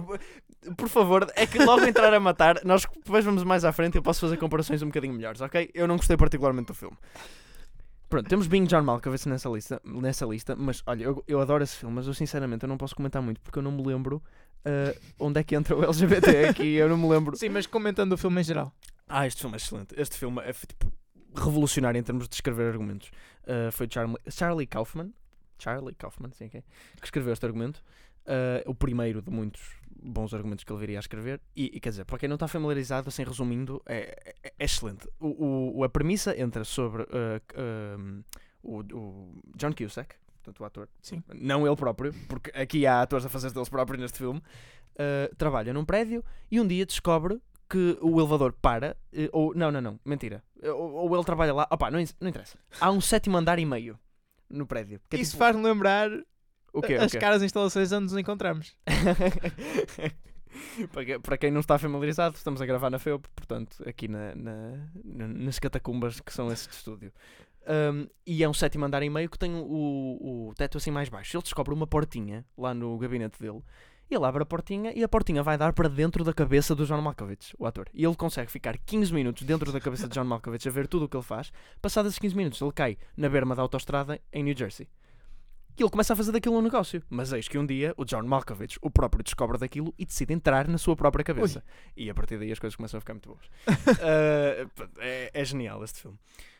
Por 0.76 0.88
favor, 0.88 1.26
é 1.34 1.44
que 1.46 1.58
logo 1.58 1.84
entrar 1.84 2.12
a 2.14 2.20
matar, 2.20 2.60
nós 2.64 2.86
depois 3.04 3.24
vamos 3.24 3.42
mais 3.42 3.64
à 3.64 3.72
frente 3.72 3.94
e 3.96 3.98
eu 3.98 4.02
posso 4.02 4.20
fazer 4.20 4.36
comparações 4.36 4.80
um 4.82 4.86
bocadinho 4.86 5.14
melhores, 5.14 5.40
ok? 5.40 5.70
Eu 5.74 5.88
não 5.88 5.96
gostei 5.96 6.16
particularmente 6.16 6.68
do 6.68 6.74
filme. 6.74 6.96
Pronto, 8.10 8.28
temos 8.28 8.46
Bing 8.46 8.66
John 8.66 8.82
Malkovich 8.82 9.26
nessa 9.28 9.48
lista, 9.48 9.80
nessa 9.84 10.26
lista 10.26 10.54
mas 10.56 10.82
olha, 10.84 11.04
eu, 11.04 11.24
eu 11.26 11.40
adoro 11.40 11.62
esse 11.64 11.76
filme, 11.76 11.94
mas 11.94 12.06
eu 12.06 12.12
sinceramente 12.12 12.64
eu 12.64 12.68
não 12.68 12.76
posso 12.76 12.94
comentar 12.94 13.22
muito 13.22 13.40
porque 13.40 13.58
eu 13.58 13.62
não 13.62 13.72
me 13.72 13.82
lembro 13.82 14.22
ah, 14.64 14.94
onde 15.18 15.40
é 15.40 15.44
que 15.44 15.54
entra 15.54 15.76
o 15.76 15.84
LGBT 15.84 16.48
aqui, 16.48 16.74
eu 16.74 16.88
não 16.88 16.96
me 16.96 17.08
lembro. 17.08 17.36
Sim, 17.36 17.48
mas 17.48 17.66
comentando 17.66 18.12
o 18.12 18.16
filme 18.16 18.40
em 18.40 18.44
geral. 18.44 18.72
Ah, 19.08 19.26
este 19.26 19.40
filme 19.40 19.56
é 19.56 19.58
excelente. 19.58 19.94
Este 19.96 20.16
filme 20.16 20.40
é 20.42 20.52
tipo, 20.52 20.92
revolucionário 21.34 21.98
em 21.98 22.02
termos 22.02 22.28
de 22.28 22.34
escrever 22.34 22.68
argumentos. 22.68 23.10
Uh, 23.44 23.72
foi 23.72 23.88
Charlie, 23.90 24.18
Charlie 24.28 24.66
Kaufman, 24.66 25.12
Charlie 25.58 25.94
Kaufman, 25.94 26.30
sim, 26.32 26.46
ok, 26.46 26.62
que 26.98 27.04
escreveu 27.04 27.32
este 27.32 27.44
argumento. 27.44 27.82
Uh, 28.30 28.70
o 28.70 28.74
primeiro 28.74 29.20
de 29.20 29.30
muitos 29.30 29.60
bons 30.02 30.32
argumentos 30.32 30.62
que 30.64 30.72
ele 30.72 30.78
viria 30.80 30.98
a 30.98 31.00
escrever. 31.00 31.40
E, 31.56 31.64
e, 31.74 31.80
quer 31.80 31.90
dizer, 31.90 32.04
para 32.04 32.16
quem 32.18 32.28
não 32.28 32.36
está 32.36 32.46
familiarizado, 32.46 33.08
assim 33.08 33.24
resumindo, 33.24 33.82
é, 33.84 34.34
é- 34.44 34.52
é 34.58 34.64
excelente. 34.64 35.08
O, 35.18 35.78
o- 35.80 35.84
a 35.84 35.88
premissa 35.88 36.38
entra 36.40 36.62
sobre 36.64 37.02
uh, 37.02 37.08
um, 37.98 38.22
o, 38.62 38.78
o 38.80 39.42
John 39.56 39.72
Cusack, 39.72 40.14
portanto 40.42 40.60
o 40.60 40.64
ator, 40.64 40.88
Sim. 41.02 41.22
não 41.34 41.66
ele 41.66 41.76
próprio, 41.76 42.14
porque 42.28 42.50
aqui 42.58 42.86
há 42.86 43.02
atores 43.02 43.26
a 43.26 43.28
fazer 43.28 43.50
deles 43.52 43.68
próprios 43.68 44.00
neste 44.00 44.18
filme. 44.18 44.38
uh, 44.40 45.34
trabalha 45.36 45.72
num 45.74 45.84
prédio 45.84 46.24
e 46.50 46.60
um 46.60 46.66
dia 46.66 46.86
descobre 46.86 47.40
que 47.68 47.98
o 48.00 48.18
elevador 48.20 48.52
para, 48.52 48.96
ou 49.32 49.54
não, 49.54 49.70
não, 49.70 49.80
não, 49.80 50.00
mentira, 50.04 50.42
ou, 50.62 50.92
ou 50.92 51.14
ele 51.16 51.24
trabalha 51.24 51.52
lá, 51.54 51.68
opá, 51.70 51.90
não, 51.90 52.02
não 52.20 52.28
interessa. 52.28 52.58
Há 52.80 52.90
um 52.90 53.00
sétimo 53.00 53.36
andar 53.36 53.58
e 53.58 53.66
meio 53.66 53.98
no 54.48 54.66
prédio. 54.66 55.00
que 55.08 55.16
é 55.16 55.20
Isso 55.20 55.32
tipo- 55.32 55.44
faz-me 55.44 55.62
lembrar 55.62 56.10
o 56.72 56.82
quê, 56.82 56.96
o 56.96 57.02
as 57.02 57.12
quê? 57.12 57.18
caras 57.18 57.42
instalações 57.42 57.90
onde 57.92 58.04
nos 58.04 58.16
encontramos. 58.16 58.76
para, 60.92 61.04
que- 61.04 61.18
para 61.18 61.38
quem 61.38 61.50
não 61.50 61.60
está 61.60 61.78
familiarizado, 61.78 62.36
estamos 62.36 62.60
a 62.60 62.66
gravar 62.66 62.90
na 62.90 62.98
FEUP, 62.98 63.26
portanto, 63.34 63.76
aqui 63.86 64.08
na, 64.08 64.34
na- 64.34 64.88
na- 65.04 65.28
nas 65.28 65.58
catacumbas 65.58 66.20
que 66.20 66.32
são 66.32 66.50
esse 66.52 66.68
de 66.68 66.74
estúdio. 66.74 67.12
Um, 67.68 68.06
e 68.26 68.42
é 68.42 68.48
um 68.48 68.54
sétimo 68.54 68.84
andar 68.86 69.02
e 69.02 69.10
meio 69.10 69.28
que 69.28 69.38
tem 69.38 69.54
o, 69.54 70.48
o 70.48 70.52
teto 70.56 70.78
assim 70.78 70.90
mais 70.90 71.08
baixo. 71.08 71.36
Ele 71.36 71.42
descobre 71.42 71.74
uma 71.74 71.86
portinha 71.86 72.44
lá 72.56 72.72
no 72.74 72.96
gabinete 72.98 73.38
dele. 73.40 73.60
Ele 74.10 74.24
abre 74.24 74.42
a 74.42 74.46
portinha 74.46 74.92
e 74.96 75.04
a 75.04 75.08
portinha 75.08 75.40
vai 75.40 75.56
dar 75.56 75.72
para 75.72 75.88
dentro 75.88 76.24
da 76.24 76.32
cabeça 76.32 76.74
do 76.74 76.84
John 76.84 77.00
Malkovich, 77.00 77.54
o 77.56 77.64
ator. 77.66 77.86
E 77.94 78.04
ele 78.04 78.16
consegue 78.16 78.50
ficar 78.50 78.76
15 78.76 79.14
minutos 79.14 79.44
dentro 79.44 79.70
da 79.70 79.80
cabeça 79.80 80.08
de 80.08 80.14
John 80.14 80.24
Malkovich 80.24 80.66
a 80.66 80.70
ver 80.72 80.88
tudo 80.88 81.04
o 81.04 81.08
que 81.08 81.16
ele 81.16 81.22
faz. 81.22 81.52
Passados 81.80 82.10
esses 82.10 82.18
15 82.18 82.34
minutos, 82.36 82.60
ele 82.60 82.72
cai 82.72 82.98
na 83.16 83.28
berma 83.28 83.54
da 83.54 83.62
autostrada 83.62 84.20
em 84.32 84.42
New 84.42 84.56
Jersey. 84.56 84.88
E 85.80 85.82
ele 85.82 85.88
começa 85.88 86.12
a 86.12 86.16
fazer 86.16 86.30
daquilo 86.30 86.58
um 86.58 86.60
negócio. 86.60 87.02
Mas 87.08 87.32
eis 87.32 87.48
que 87.48 87.56
um 87.56 87.64
dia 87.64 87.94
o 87.96 88.04
John 88.04 88.24
Malkovich, 88.24 88.78
o 88.82 88.90
próprio, 88.90 89.24
descobre 89.24 89.56
daquilo 89.56 89.94
e 89.98 90.04
decide 90.04 90.34
entrar 90.34 90.68
na 90.68 90.76
sua 90.76 90.94
própria 90.94 91.24
cabeça. 91.24 91.64
E 91.96 92.10
a 92.10 92.14
partir 92.14 92.38
daí 92.38 92.52
as 92.52 92.58
coisas 92.58 92.76
começam 92.76 92.98
a 92.98 93.00
ficar 93.00 93.14
muito 93.14 93.30
boas. 93.30 93.46
Uh, 93.46 94.68
é, 95.00 95.30
é 95.32 95.42
genial 95.42 95.82
este 95.82 96.02
filme. 96.02 96.18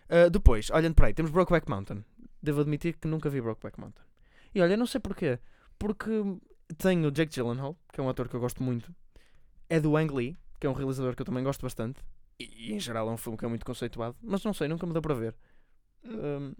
Uh, 0.09 0.31
depois, 0.31 0.71
olhando 0.71 0.95
para 0.95 1.09
aí, 1.09 1.13
temos 1.13 1.31
Brokeback 1.31 1.69
Mountain. 1.69 2.03
Devo 2.43 2.63
admitir 2.63 2.97
que 2.97 3.07
nunca 3.07 3.29
vi 3.29 3.43
Brokeback 3.43 3.79
Mountain. 3.79 4.07
E 4.55 4.63
olha, 4.63 4.75
não 4.75 4.87
sei 4.87 4.99
porquê. 4.99 5.39
Porque 5.79 6.11
tem 6.79 7.05
o 7.05 7.11
Jake 7.11 7.31
Gyllenhaal, 7.31 7.77
que 7.93 8.01
é 8.01 8.03
um 8.03 8.09
ator 8.09 8.27
que 8.27 8.35
eu 8.35 8.41
gosto 8.41 8.63
muito. 8.63 8.91
É 9.69 9.79
do 9.79 9.99
Ang 9.99 10.15
Lee, 10.15 10.35
que 10.59 10.67
é 10.67 10.71
um 10.71 10.73
realizador 10.73 11.15
que 11.15 11.21
eu 11.21 11.27
também 11.27 11.45
gosto 11.45 11.61
bastante. 11.61 12.01
E, 12.39 12.71
e, 12.71 12.73
em 12.73 12.81
geral 12.81 13.07
é 13.07 13.13
um 13.13 13.19
filme 13.19 13.37
que 13.37 13.45
é 13.45 13.49
muito 13.49 13.67
conceituado. 13.67 14.17
Mas 14.23 14.43
não 14.43 14.55
sei, 14.55 14.67
nunca 14.67 14.87
me 14.87 14.95
deu 14.95 15.03
para 15.03 15.13
ver. 15.13 15.37
Um, 16.07 16.55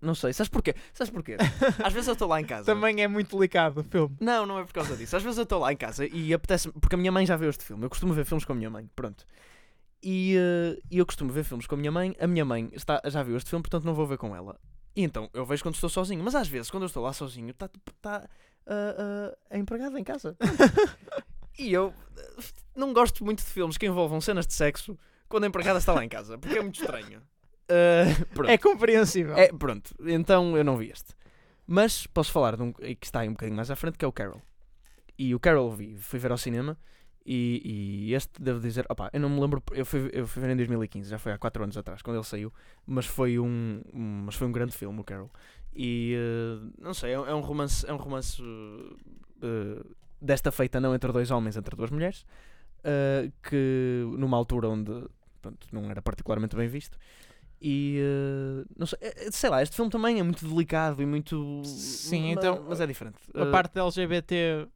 não 0.00 0.14
sei, 0.14 0.32
sabes 0.32 0.48
porquê? 0.48 0.74
Sabes 0.94 1.12
porquê? 1.12 1.36
Às 1.84 1.92
vezes 1.92 2.08
eu 2.08 2.14
estou 2.14 2.26
lá 2.28 2.40
em 2.40 2.44
casa. 2.44 2.64
Também 2.64 3.02
é 3.02 3.08
muito 3.08 3.36
delicado 3.36 3.80
o 3.80 3.84
filme. 3.84 4.16
Não, 4.20 4.46
não 4.46 4.58
é 4.58 4.64
por 4.64 4.72
causa 4.72 4.96
disso. 4.96 5.16
Às 5.16 5.22
vezes 5.22 5.36
eu 5.38 5.44
estou 5.44 5.58
lá 5.58 5.72
em 5.72 5.76
casa 5.76 6.06
e 6.06 6.32
apetece 6.32 6.70
porque 6.72 6.94
a 6.94 6.98
minha 6.98 7.12
mãe 7.12 7.26
já 7.26 7.36
viu 7.36 7.50
este 7.50 7.64
filme. 7.64 7.84
Eu 7.84 7.90
costumo 7.90 8.14
ver 8.14 8.24
filmes 8.24 8.44
com 8.44 8.52
a 8.52 8.56
minha 8.56 8.70
mãe, 8.70 8.88
pronto. 8.96 9.24
E, 10.02 10.34
e 10.90 10.98
eu 10.98 11.04
costumo 11.04 11.30
ver 11.30 11.44
filmes 11.44 11.66
com 11.66 11.74
a 11.74 11.78
minha 11.78 11.92
mãe. 11.92 12.16
A 12.18 12.26
minha 12.26 12.44
mãe 12.44 12.70
está, 12.72 13.00
já 13.06 13.22
viu 13.22 13.36
este 13.36 13.50
filme, 13.50 13.62
portanto 13.62 13.84
não 13.84 13.94
vou 13.94 14.06
ver 14.06 14.16
com 14.16 14.34
ela. 14.34 14.58
E 14.96 15.02
então 15.02 15.28
eu 15.34 15.44
vejo 15.44 15.62
quando 15.62 15.74
estou 15.74 15.90
sozinho. 15.90 16.22
Mas 16.24 16.34
às 16.34 16.48
vezes, 16.48 16.70
quando 16.70 16.84
eu 16.84 16.88
estou 16.88 17.02
lá 17.02 17.12
sozinho, 17.12 17.50
está 17.50 17.68
tá, 18.00 18.28
ah, 18.66 18.94
ah, 18.98 19.36
a 19.50 19.58
empregada 19.58 19.98
em 19.98 20.04
casa. 20.04 20.36
e 21.58 21.72
eu 21.72 21.92
eh, 22.16 22.42
não 22.74 22.92
gosto 22.92 23.24
muito 23.24 23.38
de 23.38 23.50
filmes 23.50 23.76
que 23.76 23.86
envolvam 23.86 24.20
cenas 24.20 24.46
de 24.46 24.54
sexo 24.54 24.98
quando 25.28 25.44
a 25.44 25.46
empregada 25.46 25.78
está 25.78 25.92
lá 25.92 26.04
em 26.04 26.08
casa, 26.08 26.38
porque 26.38 26.58
é 26.58 26.62
muito 26.62 26.80
estranho. 26.80 27.22
Pronto. 28.34 28.50
É 28.50 28.58
compreensível. 28.58 29.36
É, 29.36 29.48
pronto, 29.52 29.94
então 30.06 30.56
eu 30.56 30.64
não 30.64 30.76
vi 30.76 30.90
este. 30.90 31.14
Mas 31.66 32.06
posso 32.06 32.32
falar 32.32 32.56
de 32.56 32.62
um 32.62 32.72
que 32.72 32.96
está 33.02 33.20
aí 33.20 33.28
um 33.28 33.32
bocadinho 33.32 33.56
mais 33.56 33.70
à 33.70 33.76
frente, 33.76 33.96
que 33.96 34.04
é 34.04 34.08
o 34.08 34.12
Carol. 34.12 34.42
E 35.18 35.34
o 35.34 35.40
Carol 35.40 35.70
vi, 35.70 35.96
fui 35.98 36.18
ver 36.18 36.30
ao 36.32 36.38
cinema 36.38 36.76
e, 37.24 38.08
e 38.10 38.14
este 38.14 38.40
devo 38.42 38.58
dizer, 38.58 38.86
opá, 38.88 39.08
eu 39.12 39.20
não 39.20 39.28
me 39.28 39.40
lembro, 39.40 39.62
eu 39.72 39.84
fui, 39.86 40.10
eu 40.12 40.26
fui 40.26 40.42
ver 40.42 40.50
em 40.50 40.56
2015, 40.56 41.08
já 41.10 41.18
foi 41.18 41.30
há 41.32 41.38
4 41.38 41.62
anos 41.62 41.76
atrás, 41.76 42.00
quando 42.02 42.16
ele 42.16 42.24
saiu, 42.24 42.52
mas 42.86 43.06
foi 43.06 43.38
um, 43.38 43.82
um- 43.94 44.22
mas 44.24 44.34
foi 44.34 44.48
um 44.48 44.52
grande 44.52 44.72
filme, 44.76 44.98
o 44.98 45.04
Carol. 45.04 45.30
E 45.76 46.14
eh, 46.16 46.70
não 46.80 46.92
sei, 46.94 47.10
é, 47.10 47.14
é 47.14 47.34
um 47.34 47.40
romance, 47.40 47.86
é 47.86 47.92
um 47.92 47.96
romance 47.98 48.42
eh, 49.42 49.84
desta 50.20 50.50
feita 50.50 50.80
não 50.80 50.94
entre 50.94 51.12
dois 51.12 51.30
homens, 51.30 51.56
entre 51.56 51.76
duas 51.76 51.90
mulheres, 51.90 52.24
que 53.42 54.04
numa 54.16 54.36
altura 54.36 54.68
onde 54.68 54.90
pronto, 55.42 55.66
não 55.72 55.90
era 55.90 56.00
particularmente 56.02 56.56
bem 56.56 56.66
visto. 56.68 56.98
E 57.60 57.98
eh, 58.00 58.64
não 58.76 58.86
sei, 58.86 58.98
eh, 59.02 59.30
sei 59.30 59.50
lá, 59.50 59.62
este 59.62 59.76
filme 59.76 59.90
também 59.90 60.18
é 60.18 60.22
muito 60.22 60.46
delicado 60.48 61.02
e 61.02 61.06
muito. 61.06 61.62
Sim, 61.64 62.30
então, 62.30 62.64
Mas 62.68 62.80
é 62.80 62.86
diferente. 62.86 63.18
A 63.34 63.42
Eh, 63.42 63.50
parte 63.50 63.74
da 63.74 63.82
LGBT 63.82 64.66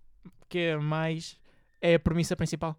que 0.48 0.58
é 0.58 0.76
mais 0.76 1.38
é 1.80 1.94
a 1.94 1.98
premissa 2.00 2.36
principal. 2.36 2.76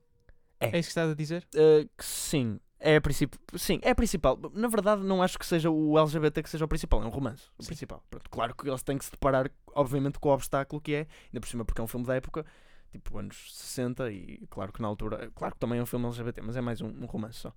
É. 0.60 0.68
É 0.68 0.80
isso 0.80 0.88
que 0.88 0.92
estás 0.92 1.10
a 1.12 1.16
dizer? 1.16 1.46
eh, 1.56 1.88
que 1.98 2.06
sim, 2.06 2.60
é 2.80 2.96
a 2.98 3.02
principal. 3.02 3.40
Sim, 3.58 3.80
é 3.82 3.90
a 3.92 3.96
principal. 3.96 4.40
Na 4.54 4.68
verdade, 4.68 5.02
não 5.04 5.24
acho 5.24 5.40
que 5.40 5.46
seja 5.46 5.70
o 5.72 5.98
LGBT 5.98 6.44
que 6.44 6.50
seja 6.50 6.66
o 6.66 6.68
principal, 6.68 7.02
é 7.02 7.06
um 7.06 7.10
romance. 7.10 7.44
O 7.58 7.64
Sim. 7.64 7.68
principal. 7.70 8.04
Pronto, 8.10 8.30
claro 8.30 8.56
que 8.56 8.70
eles 8.70 8.84
têm 8.84 8.98
que 9.00 9.06
se 9.06 9.12
deparar, 9.12 9.50
obviamente, 9.74 10.20
com 10.20 10.30
o 10.30 10.34
obstáculo 10.34 10.80
que 10.82 10.94
é, 10.94 11.08
ainda 11.28 11.40
por 11.42 11.48
cima 11.48 11.66
porque 11.66 11.82
é 11.82 11.84
um 11.84 11.88
filme 11.88 12.06
da 12.06 12.14
época, 12.16 12.46
tipo 12.92 13.18
anos 13.18 13.52
60, 13.56 14.12
e 14.12 14.46
claro 14.52 14.72
que 14.72 14.82
na 14.82 14.88
altura. 14.88 15.32
Claro 15.36 15.56
que 15.56 15.60
também 15.60 15.80
é 15.80 15.82
um 15.82 15.86
filme 15.88 16.06
LGBT, 16.06 16.42
mas 16.42 16.56
é 16.56 16.62
mais 16.62 16.80
um, 16.80 16.88
um 16.90 17.06
romance 17.06 17.40
só. 17.40 17.52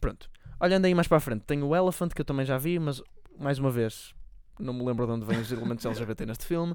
Pronto. 0.00 0.30
Olhando 0.60 0.86
aí 0.86 0.94
mais 0.94 1.06
para 1.06 1.18
a 1.18 1.20
frente, 1.20 1.42
tem 1.42 1.62
o 1.62 1.74
Elephant, 1.74 2.12
que 2.12 2.20
eu 2.20 2.24
também 2.24 2.46
já 2.46 2.56
vi, 2.56 2.78
mas 2.78 3.02
mais 3.38 3.58
uma 3.58 3.70
vez 3.70 4.14
não 4.58 4.72
me 4.72 4.84
lembro 4.84 5.06
de 5.06 5.12
onde 5.12 5.26
vêm 5.26 5.38
os 5.38 5.52
elementos 5.52 5.84
LGBT 5.86 6.26
neste 6.26 6.46
filme. 6.46 6.74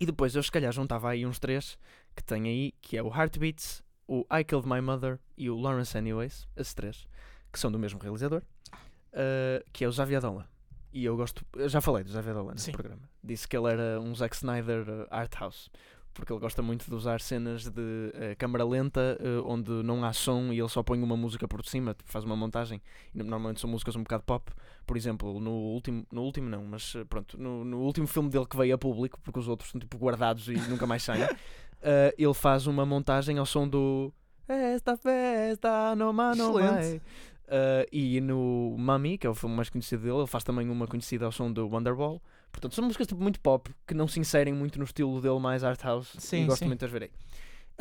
E 0.00 0.06
depois 0.06 0.34
eu 0.34 0.42
se 0.42 0.50
calhar 0.50 0.72
juntava 0.72 1.10
aí 1.10 1.26
uns 1.26 1.38
três 1.38 1.78
que 2.16 2.24
tem 2.24 2.44
aí, 2.48 2.72
que 2.80 2.96
é 2.96 3.02
o 3.02 3.08
Heartbeats, 3.08 3.82
o 4.08 4.26
I 4.32 4.44
Killed 4.44 4.68
My 4.68 4.80
Mother 4.80 5.18
e 5.36 5.48
o 5.48 5.56
Lawrence 5.56 5.96
Anyways, 5.96 6.48
esses 6.56 6.74
três, 6.74 7.06
que 7.52 7.58
são 7.58 7.70
do 7.70 7.78
mesmo 7.78 8.00
realizador, 8.00 8.42
uh, 8.72 9.64
que 9.72 9.84
é 9.84 9.88
o 9.88 9.92
Xavier 9.92 10.20
Dolan. 10.20 10.46
E 10.92 11.04
eu 11.04 11.16
gosto, 11.16 11.44
eu 11.54 11.68
já 11.68 11.80
falei 11.80 12.04
do 12.04 12.10
Xavier 12.10 12.34
Dolan 12.34 12.56
Sim. 12.56 12.72
programa. 12.72 13.08
Disse 13.22 13.48
que 13.48 13.56
ele 13.56 13.70
era 13.70 14.00
um 14.00 14.14
Zack 14.14 14.36
Snyder 14.36 14.88
uh, 14.88 15.06
art 15.10 15.32
house. 15.38 15.70
Porque 16.12 16.32
ele 16.32 16.40
gosta 16.40 16.62
muito 16.62 16.88
de 16.88 16.94
usar 16.94 17.20
cenas 17.20 17.68
de 17.68 18.10
eh, 18.14 18.34
câmara 18.36 18.64
lenta, 18.64 19.18
eh, 19.20 19.42
onde 19.44 19.70
não 19.82 20.04
há 20.04 20.12
som 20.12 20.52
e 20.52 20.58
ele 20.58 20.68
só 20.68 20.82
põe 20.82 21.02
uma 21.02 21.16
música 21.16 21.48
por 21.48 21.64
cima, 21.64 21.94
tipo, 21.94 22.10
faz 22.10 22.24
uma 22.24 22.36
montagem. 22.36 22.80
E 23.14 23.18
normalmente 23.18 23.60
são 23.60 23.68
músicas 23.68 23.96
um 23.96 24.02
bocado 24.02 24.24
pop. 24.24 24.50
Por 24.86 24.96
exemplo, 24.96 25.40
no 25.40 25.50
último, 25.50 26.06
no 26.12 26.22
último 26.22 26.48
não, 26.48 26.64
mas 26.64 26.94
eh, 26.94 27.04
pronto, 27.04 27.38
no, 27.38 27.64
no 27.64 27.80
último 27.80 28.06
filme 28.06 28.28
dele 28.28 28.46
que 28.46 28.56
veio 28.56 28.74
a 28.74 28.78
público, 28.78 29.18
porque 29.22 29.38
os 29.38 29.48
outros 29.48 29.70
são 29.70 29.80
tipo 29.80 29.96
guardados 29.98 30.48
e 30.48 30.54
nunca 30.68 30.86
mais 30.86 31.02
saem, 31.02 31.22
eh, 31.82 32.14
ele 32.18 32.34
faz 32.34 32.66
uma 32.66 32.84
montagem 32.84 33.38
ao 33.38 33.46
som 33.46 33.68
do 33.68 34.12
Esta 34.46 34.96
festa 34.96 35.94
no 35.96 36.12
mano. 36.12 36.52
Uh, 37.52 37.84
e 37.92 38.18
no 38.20 38.76
Mummy, 38.78 39.18
que 39.18 39.26
é 39.26 39.30
o 39.30 39.34
filme 39.34 39.54
mais 39.54 39.68
conhecido 39.68 40.04
dele, 40.04 40.16
ele 40.16 40.26
faz 40.26 40.42
também 40.42 40.70
uma 40.70 40.86
conhecida 40.86 41.26
ao 41.26 41.32
som 41.32 41.52
do 41.52 41.68
Wonderwall. 41.68 42.22
Portanto, 42.52 42.74
são 42.74 42.84
músicas 42.84 43.06
tipo, 43.06 43.20
muito 43.20 43.40
pop 43.40 43.74
que 43.86 43.94
não 43.94 44.06
se 44.06 44.20
inserem 44.20 44.52
muito 44.52 44.78
no 44.78 44.84
estilo 44.84 45.20
dele 45.20 45.40
mais 45.40 45.64
art 45.64 45.82
house. 45.82 46.14
Sim, 46.18 46.42
e 46.42 46.46
gosto 46.46 46.60
sim. 46.60 46.66
muito 46.66 46.80
de 46.80 46.84
as 46.84 46.90
ver 46.92 47.02
aí. 47.04 47.10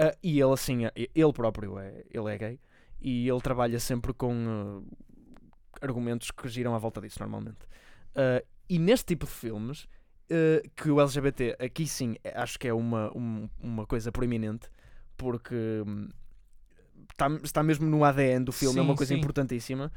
Uh, 0.07 0.17
e 0.23 0.39
ele, 0.39 0.53
assim, 0.53 0.85
é- 0.85 0.93
ele 0.95 1.33
próprio 1.33 1.77
é, 1.77 2.03
ele 2.09 2.33
é 2.33 2.37
gay 2.37 2.59
e 3.01 3.27
ele 3.27 3.41
trabalha 3.41 3.79
sempre 3.79 4.13
com 4.13 4.33
uh, 4.33 4.97
argumentos 5.81 6.31
que 6.31 6.47
giram 6.47 6.73
à 6.73 6.77
volta 6.79 7.01
disso, 7.01 7.19
normalmente. 7.19 7.65
Uh, 8.15 8.45
e 8.69 8.79
neste 8.79 9.07
tipo 9.07 9.25
de 9.25 9.31
filmes, 9.31 9.87
que 10.77 10.89
o 10.89 11.01
LGBT 11.01 11.57
aqui 11.59 11.85
sim 11.85 12.15
é- 12.23 12.39
acho 12.39 12.57
que 12.57 12.65
é 12.65 12.73
uma, 12.73 13.11
um- 13.13 13.49
uma 13.59 13.85
coisa 13.85 14.13
proeminente, 14.13 14.69
porque 15.17 15.53
hum, 15.85 16.07
está, 17.11 17.27
está 17.43 17.61
mesmo 17.61 17.85
no 17.89 18.05
ADN 18.05 18.45
do 18.45 18.53
filme, 18.53 18.79
é 18.79 18.81
uma 18.81 18.93
Sim, 18.93 18.97
coisa 18.97 19.13
sim. 19.13 19.19
importantíssima. 19.19 19.91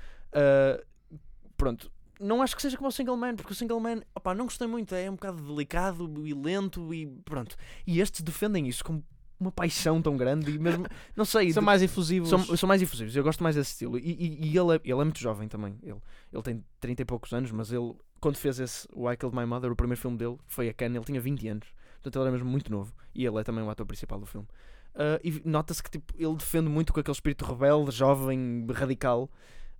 Pronto, 1.56 1.88
não 2.24 2.42
acho 2.42 2.56
que 2.56 2.62
seja 2.62 2.76
como 2.76 2.88
o 2.88 2.92
Single 2.92 3.16
Man, 3.16 3.36
porque 3.36 3.52
o 3.52 3.54
Single 3.54 3.78
Man, 3.80 4.00
opá, 4.14 4.34
não 4.34 4.44
gostei 4.46 4.66
muito, 4.66 4.94
é 4.94 5.08
um 5.10 5.14
bocado 5.14 5.42
delicado 5.42 6.26
e 6.26 6.32
lento 6.34 6.92
e 6.94 7.06
pronto. 7.24 7.56
E 7.86 8.00
estes 8.00 8.22
defendem 8.22 8.66
isso 8.68 8.84
com 8.84 9.02
uma 9.38 9.50
paixão 9.52 10.00
tão 10.00 10.16
grande 10.16 10.50
e 10.52 10.58
mesmo, 10.58 10.86
não 11.16 11.24
sei, 11.24 11.52
São 11.52 11.62
mais 11.62 11.82
efusivos. 11.82 12.28
são, 12.30 12.38
são 12.56 12.66
mais 12.68 12.80
efusivos, 12.80 13.14
eu 13.14 13.22
gosto 13.22 13.42
mais 13.42 13.56
desse 13.56 13.72
estilo. 13.72 13.98
E, 13.98 14.02
e- 14.12 14.46
e 14.52 14.58
ele, 14.58 14.76
é, 14.76 14.80
ele 14.84 14.92
é 15.00 15.04
muito 15.04 15.18
jovem 15.20 15.48
também. 15.48 15.76
Ele, 15.82 15.98
ele 16.32 16.42
tem 16.42 16.64
30 16.80 17.02
e 17.02 17.04
poucos 17.04 17.32
anos, 17.32 17.50
mas 17.50 17.70
ele, 17.72 17.94
quando 18.20 18.36
fez 18.36 18.58
esse 18.60 18.88
Why 18.94 19.14
I 19.14 19.16
Killed 19.16 19.36
My 19.36 19.44
Mother, 19.44 19.70
o 19.70 19.76
primeiro 19.76 20.00
filme 20.00 20.16
dele 20.16 20.36
foi 20.46 20.68
a 20.68 20.72
Cannes, 20.74 20.96
ele 20.96 21.04
tinha 21.04 21.20
20 21.20 21.48
anos. 21.48 21.66
Portanto, 21.96 22.16
ele 22.16 22.22
era 22.24 22.32
mesmo 22.32 22.48
muito 22.48 22.70
novo. 22.70 22.92
E 23.14 23.24
ele 23.26 23.38
é 23.38 23.42
também 23.44 23.62
o 23.64 23.68
ator 23.70 23.84
principal 23.86 24.18
do 24.20 24.26
filme. 24.26 24.46
Ah, 24.94 25.18
e 25.24 25.42
nota-se 25.44 25.82
que 25.82 25.90
tipo, 25.90 26.14
ele 26.16 26.36
defende 26.36 26.68
muito 26.70 26.92
com 26.92 27.00
aquele 27.00 27.14
espírito 27.14 27.44
rebelde, 27.44 27.90
jovem, 27.90 28.64
radical. 28.72 29.28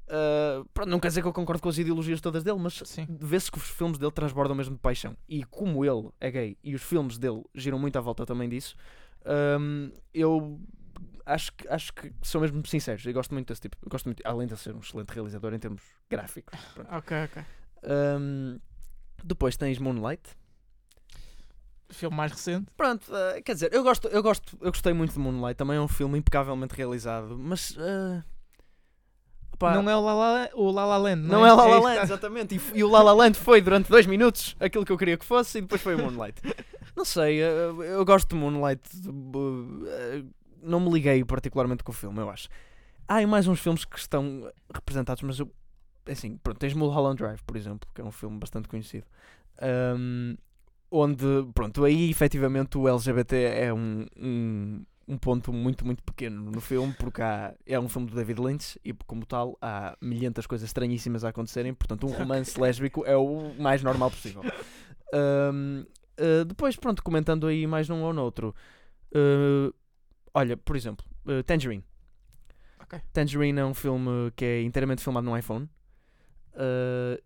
Ah, 0.08 0.64
pronto, 0.72 0.88
não 0.88 1.00
quer 1.00 1.08
dizer 1.08 1.22
que 1.22 1.28
eu 1.28 1.32
concordo 1.32 1.62
com 1.62 1.68
as 1.68 1.78
ideologias 1.78 2.20
todas 2.20 2.42
dele, 2.42 2.58
mas 2.58 2.82
vê-se 3.08 3.50
que 3.50 3.58
os 3.58 3.68
filmes 3.68 3.98
dele 3.98 4.12
transbordam 4.12 4.54
mesmo 4.54 4.74
de 4.74 4.80
paixão. 4.80 5.16
E 5.28 5.44
como 5.44 5.84
ele 5.84 6.10
é 6.20 6.30
gay 6.30 6.58
e 6.62 6.74
os 6.74 6.82
filmes 6.82 7.18
dele 7.18 7.42
giram 7.54 7.78
muito 7.78 7.96
à 7.96 8.00
volta 8.00 8.26
também 8.26 8.48
disso, 8.48 8.76
hum, 9.60 9.90
eu 10.12 10.60
acho 11.26 11.52
que, 11.52 11.68
acho 11.68 11.92
que 11.92 12.12
são 12.22 12.40
mesmo 12.40 12.64
sinceros. 12.66 13.04
Eu 13.04 13.12
gosto 13.12 13.32
muito 13.32 13.48
desse 13.48 13.62
tipo. 13.62 13.76
Eu 13.82 13.88
gosto 13.88 14.06
muito, 14.06 14.22
além 14.24 14.46
de 14.46 14.56
ser 14.56 14.74
um 14.74 14.80
excelente 14.80 15.10
realizador 15.10 15.54
em 15.54 15.58
termos 15.58 15.82
gráficos. 16.10 16.58
Pronto. 16.74 16.94
Ok, 16.94 17.16
ok. 17.24 17.42
Hum, 17.84 18.58
depois 19.22 19.56
tens 19.56 19.78
Moonlight. 19.78 20.22
Filme 21.90 22.16
mais 22.16 22.32
recente. 22.32 22.70
Pronto, 22.76 23.14
ah, 23.14 23.40
quer 23.42 23.54
dizer, 23.54 23.72
eu 23.72 23.82
gosto, 23.82 24.08
eu 24.08 24.22
gosto, 24.22 24.58
eu 24.60 24.70
gostei 24.70 24.92
muito 24.92 25.12
de 25.12 25.18
Moonlight. 25.18 25.56
Também 25.56 25.76
é 25.76 25.80
um 25.80 25.88
filme 25.88 26.18
impecavelmente 26.18 26.74
realizado, 26.74 27.38
mas 27.38 27.76
ah, 27.78 28.24
opá, 29.54 29.74
Não 29.74 29.88
é 29.90 29.96
o 29.96 30.00
La 30.00 30.14
La, 30.14 30.50
o 30.54 30.70
La 30.70 30.84
La 30.86 30.96
Land. 30.98 31.22
Não 31.26 31.44
é 31.46 31.50
La 31.50 31.56
La 31.56 31.68
isso 31.70 31.78
que 31.80 31.84
Land, 31.86 32.02
exatamente. 32.04 32.54
E, 32.54 32.58
f- 32.58 32.72
e 32.78 32.84
o 32.84 32.88
La 32.90 33.02
La 33.02 33.12
Land 33.12 33.34
foi 33.38 33.60
durante 33.60 33.88
dois 33.90 34.06
minutos 34.06 34.54
aquilo 34.60 34.84
que 34.84 34.92
eu 34.92 34.98
queria 34.98 35.16
que 35.16 35.24
fosse 35.24 35.58
e 35.58 35.60
depois 35.62 35.80
foi 35.80 35.94
o 35.94 35.98
Moonlight. 35.98 36.40
Não 36.96 37.04
sei, 37.04 37.36
eu, 37.42 37.82
eu 37.82 38.04
gosto 38.04 38.28
de 38.28 38.34
Moonlight. 38.36 38.80
eh, 39.86 40.22
Não 40.62 40.78
me 40.80 40.90
liguei 40.90 41.24
particularmente 41.24 41.82
com 41.82 41.90
o 41.90 41.94
filme, 41.94 42.18
eu 42.20 42.30
acho. 42.30 42.48
Há 43.08 43.16
aí 43.16 43.26
mais 43.26 43.46
uns 43.48 43.60
filmes 43.60 43.84
que 43.84 43.98
estão 43.98 44.50
representados, 44.72 45.22
mas 45.22 45.38
eu. 45.38 45.50
Assim, 46.06 46.36
pronto, 46.36 46.58
tens 46.58 46.74
Mulholland 46.74 47.16
Drive, 47.16 47.40
por 47.46 47.56
exemplo, 47.56 47.88
que 47.94 48.00
é 48.00 48.04
um 48.04 48.12
filme 48.12 48.38
bastante 48.38 48.68
conhecido. 48.68 49.06
Ahm, 49.60 50.36
onde, 50.90 51.24
pronto, 51.54 51.84
aí 51.84 52.10
efetivamente 52.10 52.76
o 52.78 52.88
LGBT 52.88 53.36
é 53.36 53.72
um, 53.74 54.06
um, 54.16 54.84
um 55.06 55.18
ponto 55.18 55.52
muito, 55.52 55.84
muito 55.84 56.02
pequeno 56.02 56.50
no 56.50 56.60
filme, 56.60 56.92
porque 56.98 57.20
há, 57.22 57.54
é 57.66 57.78
um 57.78 57.88
filme 57.88 58.08
do 58.08 58.16
David 58.16 58.40
Lynch 58.40 58.80
e, 58.84 58.92
como 58.92 59.24
tal, 59.26 59.56
há 59.60 59.96
milhentas 60.00 60.46
coisas 60.46 60.68
estranhíssimas 60.68 61.24
a 61.24 61.28
acontecerem. 61.28 61.74
Portanto, 61.74 62.06
um 62.06 62.10
romance 62.16 62.58
lésbico 62.60 63.04
é 63.06 63.16
o 63.16 63.54
mais 63.58 63.82
normal 63.82 64.10
possível. 64.10 64.42
Ahm, 65.12 65.84
ah, 66.18 66.44
depois, 66.46 66.76
pronto, 66.76 67.02
comentando 67.02 67.46
aí 67.46 67.66
mais 67.66 67.88
num 67.88 68.02
ou 68.02 68.12
noutro. 68.12 68.54
ah, 69.14 69.72
olha, 70.32 70.56
por 70.56 70.76
exemplo, 70.76 71.04
ah, 71.26 71.42
Tangerine. 71.44 71.84
Ok. 72.80 73.00
Tangerine 73.12 73.60
é 73.60 73.64
um 73.64 73.74
filme 73.74 74.30
que 74.36 74.44
é 74.44 74.62
inteiramente 74.62 75.02
filmado 75.02 75.24
no 75.26 75.36
iPhone. 75.36 75.68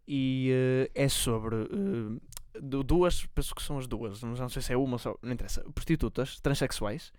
e 0.06 0.88
é 0.94 1.08
sobre 1.08 1.68
du- 2.60 2.82
duas, 2.82 3.26
penso 3.26 3.54
que 3.54 3.62
são 3.62 3.78
as 3.78 3.86
duas, 3.86 4.22
mas 4.22 4.38
não 4.40 4.48
sei 4.48 4.62
se 4.62 4.72
é 4.72 4.76
uma 4.76 4.98
só, 4.98 5.16
não 5.22 5.32
interessa, 5.32 5.62
prostitutas 5.74 6.40
transexuais 6.40 7.12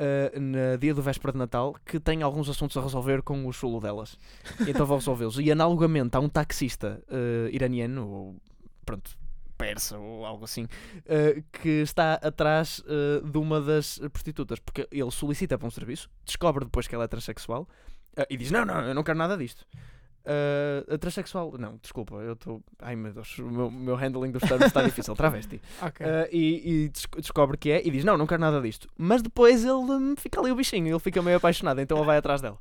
ah, 0.00 0.40
na 0.40 0.76
dia 0.76 0.94
do 0.94 1.02
véspera 1.02 1.32
de 1.32 1.38
Natal 1.38 1.76
que 1.84 2.00
têm 2.00 2.22
alguns 2.22 2.48
assuntos 2.48 2.76
a 2.76 2.80
resolver 2.80 3.22
com 3.22 3.46
o 3.46 3.52
chulo 3.52 3.80
delas. 3.80 4.18
Então 4.66 4.86
vão 4.86 4.96
resolvê-los. 4.96 5.38
E 5.38 5.52
analogamente 5.52 6.16
há 6.16 6.20
um 6.20 6.28
taxista 6.28 7.02
ah, 7.10 7.50
iraniano, 7.50 8.08
ou 8.08 8.36
pronto, 8.86 9.10
persa 9.58 9.98
ou 9.98 10.24
algo 10.24 10.44
assim, 10.44 10.66
ah, 11.06 11.42
que 11.52 11.82
está 11.82 12.14
atrás 12.14 12.82
ah, 12.86 13.28
de 13.28 13.36
uma 13.36 13.60
das 13.60 13.98
prostitutas, 14.10 14.58
porque 14.58 14.88
ele 14.90 15.10
solicita 15.10 15.58
para 15.58 15.68
um 15.68 15.70
serviço, 15.70 16.08
descobre 16.24 16.64
depois 16.64 16.88
que 16.88 16.94
ela 16.94 17.04
é 17.04 17.08
transexual 17.08 17.68
ah, 18.16 18.26
e 18.30 18.36
diz: 18.38 18.50
Não, 18.50 18.64
não, 18.64 18.80
eu 18.80 18.94
não 18.94 19.02
quero 19.02 19.18
nada 19.18 19.36
disto. 19.36 19.66
Ah, 20.24 20.94
a 20.94 20.98
transexual, 20.98 21.52
não, 21.58 21.78
desculpa, 21.80 22.16
eu 22.16 22.34
estou. 22.34 22.62
Ai 22.80 22.94
meu 22.96 23.12
Deus, 23.12 23.38
o 23.38 23.44
meu, 23.50 23.70
meu 23.70 23.94
handling 23.96 24.30
dos 24.30 24.42
termos 24.42 24.66
está 24.66 24.82
difícil. 24.82 25.14
Travesti. 25.14 25.60
Ok. 25.82 26.04
Uh, 26.06 26.28
e, 26.30 26.84
e 26.84 26.88
des- 26.88 27.06
descobre 27.18 27.56
que 27.56 27.70
é 27.70 27.86
e 27.86 27.90
diz: 27.90 28.04
Não, 28.04 28.16
não 28.16 28.26
quero 28.26 28.40
nada 28.40 28.60
disto. 28.60 28.88
Mas 28.96 29.22
depois 29.22 29.64
ele 29.64 29.72
hum, 29.72 30.14
fica 30.16 30.40
ali 30.40 30.50
o 30.50 30.54
bichinho, 30.56 30.88
ele 30.88 30.98
fica 30.98 31.22
meio 31.22 31.36
apaixonado, 31.38 31.80
então 31.80 31.96
ele 31.96 32.06
vai 32.06 32.18
atrás 32.18 32.40
dela. 32.40 32.58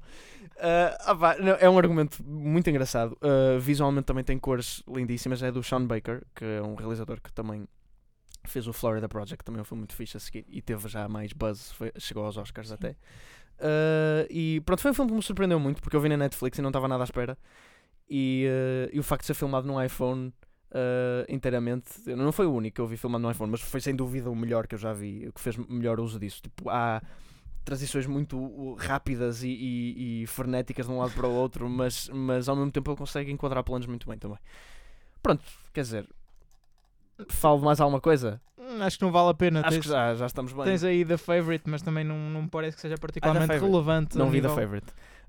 Uh, 0.56 0.96
ah 1.06 1.16
pá, 1.16 1.36
não, 1.38 1.54
é 1.60 1.70
um 1.70 1.78
argumento 1.78 2.24
muito 2.24 2.70
engraçado. 2.70 3.18
Uh, 3.22 3.60
visualmente 3.60 4.06
também 4.06 4.24
tem 4.24 4.38
cores 4.38 4.82
lindíssimas. 4.88 5.42
É 5.44 5.52
do 5.52 5.62
Sean 5.64 5.86
Baker, 5.86 6.24
que 6.36 6.44
é 6.46 6.62
um 6.62 6.76
realizador 6.76 7.20
que 7.22 7.32
também 7.32 7.68
fez 8.46 8.68
o 8.68 8.74
Florida 8.74 9.08
Project, 9.08 9.44
também 9.44 9.64
foi 9.64 9.78
muito 9.78 9.94
fixe 9.94 10.18
a 10.18 10.20
seguir 10.20 10.46
e 10.50 10.62
teve 10.62 10.88
já 10.88 11.08
mais 11.08 11.34
buzz, 11.34 11.72
foi- 11.74 11.92
chegou 11.98 12.26
aos 12.26 12.38
Oscars 12.38 12.70
Sim. 12.70 12.74
até. 12.76 12.96
Uh, 13.60 14.26
e 14.30 14.62
pronto, 14.62 14.82
foi 14.82 14.92
um 14.92 14.94
filme 14.94 15.12
que 15.12 15.18
me 15.18 15.24
surpreendeu 15.24 15.60
muito 15.60 15.82
porque 15.82 15.96
eu 15.96 16.02
vi 16.02 16.10
na 16.10 16.18
Netflix 16.18 16.58
e 16.58 16.62
não 16.62 16.70
estava 16.70 16.88
nada 16.88 17.04
à 17.04 17.06
espera. 17.06 17.38
E, 18.10 18.48
uh, 18.48 18.90
e 18.96 19.00
o 19.00 19.04
facto 19.04 19.22
de 19.22 19.28
ser 19.28 19.34
filmado 19.34 19.68
num 19.68 19.82
iPhone 19.84 20.34
uh, 20.72 21.26
inteiramente, 21.28 21.90
não 22.08 22.32
foi 22.32 22.46
o 22.46 22.54
único 22.54 22.76
que 22.76 22.82
eu 22.82 22.88
vi 22.88 22.98
filmado 22.98 23.22
no 23.22 23.30
iPhone, 23.32 23.52
mas 23.52 23.62
foi 23.62 23.82
sem 23.82 23.96
dúvida 23.96 24.30
o 24.30 24.36
melhor 24.36 24.66
que 24.68 24.76
eu 24.76 24.80
já 24.80 24.94
vi, 24.94 25.28
o 25.28 25.34
que 25.34 25.42
fez 25.42 25.58
melhor 25.58 26.00
uso 26.00 26.20
disso. 26.20 26.42
Tipo, 26.42 26.70
há 26.70 27.02
transições 27.66 28.08
muito 28.08 28.38
uh, 28.38 28.76
rápidas 28.76 29.44
e, 29.44 29.50
e- 29.50 30.24
e 30.24 30.28
frenéticas 30.28 30.88
de 30.88 30.92
um 30.92 31.00
lado 31.00 31.12
para 31.14 31.28
o 31.28 31.32
outro, 31.32 31.70
mas, 31.70 32.10
mas 32.10 32.50
ao 32.50 32.56
mesmo 32.56 32.72
tempo 32.72 32.90
ele 32.90 32.98
consegue 32.98 33.32
enquadrar 33.32 33.64
planos 33.64 33.86
muito 33.88 34.08
bem 34.08 34.18
também. 34.18 34.40
Pronto, 35.22 35.44
quer 35.74 35.82
dizer, 35.82 36.08
falo 37.30 37.60
mais 37.62 37.80
alguma 37.80 38.00
coisa? 38.02 38.42
Hum, 38.80 38.84
Acho 38.84 38.98
que 38.98 39.04
não 39.06 39.12
vale 39.12 39.30
a 39.30 39.34
pena. 39.34 39.60
Acho 39.62 39.70
tens, 39.72 39.82
que 39.84 39.90
já, 39.90 40.16
já 40.16 40.26
estamos 40.26 40.54
bem. 40.54 40.64
tens 40.66 40.84
aí 40.84 41.04
The 41.06 41.18
Favorite, 41.18 41.64
mas 41.70 41.82
também 41.82 42.04
não, 42.04 42.18
não 42.30 42.44
me 42.44 42.50
parece 42.50 42.76
que 42.76 42.82
seja 42.82 42.96
particularmente 42.98 43.48
Favorite. 43.48 43.72
relevante. 43.72 44.16
a 44.18 44.20
não 44.20 44.30
vi 44.30 44.42
The 44.42 44.50
Favorite. 44.50 44.88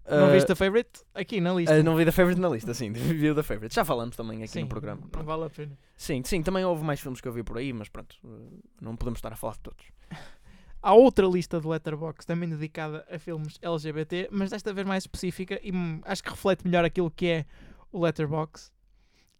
Não 0.09 0.28
Uh, 0.28 0.33
viste 0.33 0.47
The 0.49 0.54
Favorite? 0.57 0.90
Aqui 1.14 1.40
na 1.40 1.52
lista. 1.52 1.78
uh, 1.78 1.83
não 1.85 1.95
vi 1.95 2.04
The 2.04 2.11
Favorite 2.11 2.40
na 2.40 2.49
lista, 2.49 2.75
sim, 2.75 2.90
vi 2.92 3.33
The 3.35 3.42
Favorite. 3.45 3.73
Já 3.75 3.85
falamos 3.85 4.16
também 4.16 4.38
aqui 4.38 4.49
Sim, 4.49 4.62
no 4.62 4.69
programa. 4.69 5.02
Não 5.14 5.23
vale 5.23 5.45
a 5.45 5.50
pena. 5.50 5.78
Sim, 5.97 6.23
sim, 6.25 6.42
também 6.42 6.64
houve 6.64 6.83
mais 6.83 6.99
filmes 7.00 7.21
que 7.21 7.28
eu 7.28 7.33
vi 7.33 7.45
por 7.45 7.59
aí, 7.59 7.73
mas 7.73 7.88
pronto, 7.88 8.16
uh, 8.25 8.61
não 8.80 8.97
podemos 8.97 9.19
estar 9.19 9.33
a 9.33 9.37
falar 9.37 9.52
de 9.52 9.61
todos. 9.61 9.85
Há 10.83 10.95
outra 10.95 11.26
lista 11.26 11.61
de 11.61 11.66
Letterboxd 11.69 12.26
também 12.26 12.49
dedicada 12.49 13.07
a 13.09 13.19
filmes 13.21 13.57
LGBT, 13.62 14.30
mas 14.33 14.50
desta 14.50 14.73
vez 14.73 14.85
mais 14.87 15.04
específica 15.04 15.61
e 15.62 15.71
hum, 15.71 16.00
acho 16.04 16.25
que 16.25 16.30
reflete 16.30 16.64
melhor 16.66 16.85
aquilo 16.85 17.11
que 17.11 17.26
é 17.26 17.45
o 17.92 18.02
Letterboxd, 18.02 18.73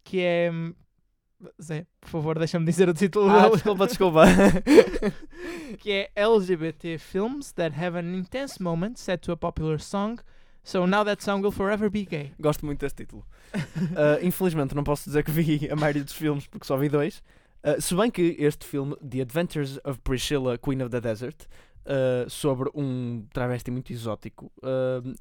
que 0.03 0.21
é... 0.21 0.51
Zé, 1.61 1.85
por 1.99 2.09
favor, 2.09 2.37
deixa-me 2.37 2.65
dizer 2.65 2.87
o 2.89 2.93
título 2.93 3.29
Ah, 3.29 3.41
dele. 3.43 3.51
desculpa, 3.53 3.87
desculpa. 3.87 4.23
que 5.79 5.91
é 5.91 6.11
LGBT 6.15 6.97
films 6.97 7.51
that 7.53 7.75
have 7.75 7.97
an 7.97 8.13
intense 8.15 8.61
moment 8.61 8.97
set 8.99 9.21
to 9.21 9.31
a 9.31 9.37
popular 9.37 9.79
song, 9.79 10.19
so 10.63 10.85
now 10.85 11.03
that 11.03 11.23
song 11.23 11.41
will 11.41 11.51
forever 11.51 11.89
be 11.89 12.05
gay. 12.05 12.31
Gosto 12.39 12.65
muito 12.65 12.79
desse 12.79 12.95
título. 12.95 13.25
Uh, 13.55 14.19
infelizmente 14.25 14.75
não 14.75 14.83
posso 14.83 15.05
dizer 15.05 15.23
que 15.23 15.31
vi 15.31 15.69
a 15.71 15.75
maioria 15.75 16.03
dos 16.03 16.13
filmes 16.13 16.47
porque 16.47 16.65
só 16.65 16.77
vi 16.77 16.89
dois. 16.89 17.21
Uh, 17.63 17.79
se 17.79 17.93
bem 17.95 18.09
que 18.09 18.35
este 18.39 18.65
filme, 18.65 18.95
The 19.07 19.21
Adventures 19.21 19.79
of 19.83 19.99
Priscilla, 20.01 20.57
Queen 20.57 20.81
of 20.81 20.89
the 20.89 20.99
Desert, 20.99 21.45
uh, 21.85 22.29
sobre 22.29 22.69
um 22.73 23.25
travesti 23.33 23.69
muito 23.71 23.91
exótico, 23.93 24.51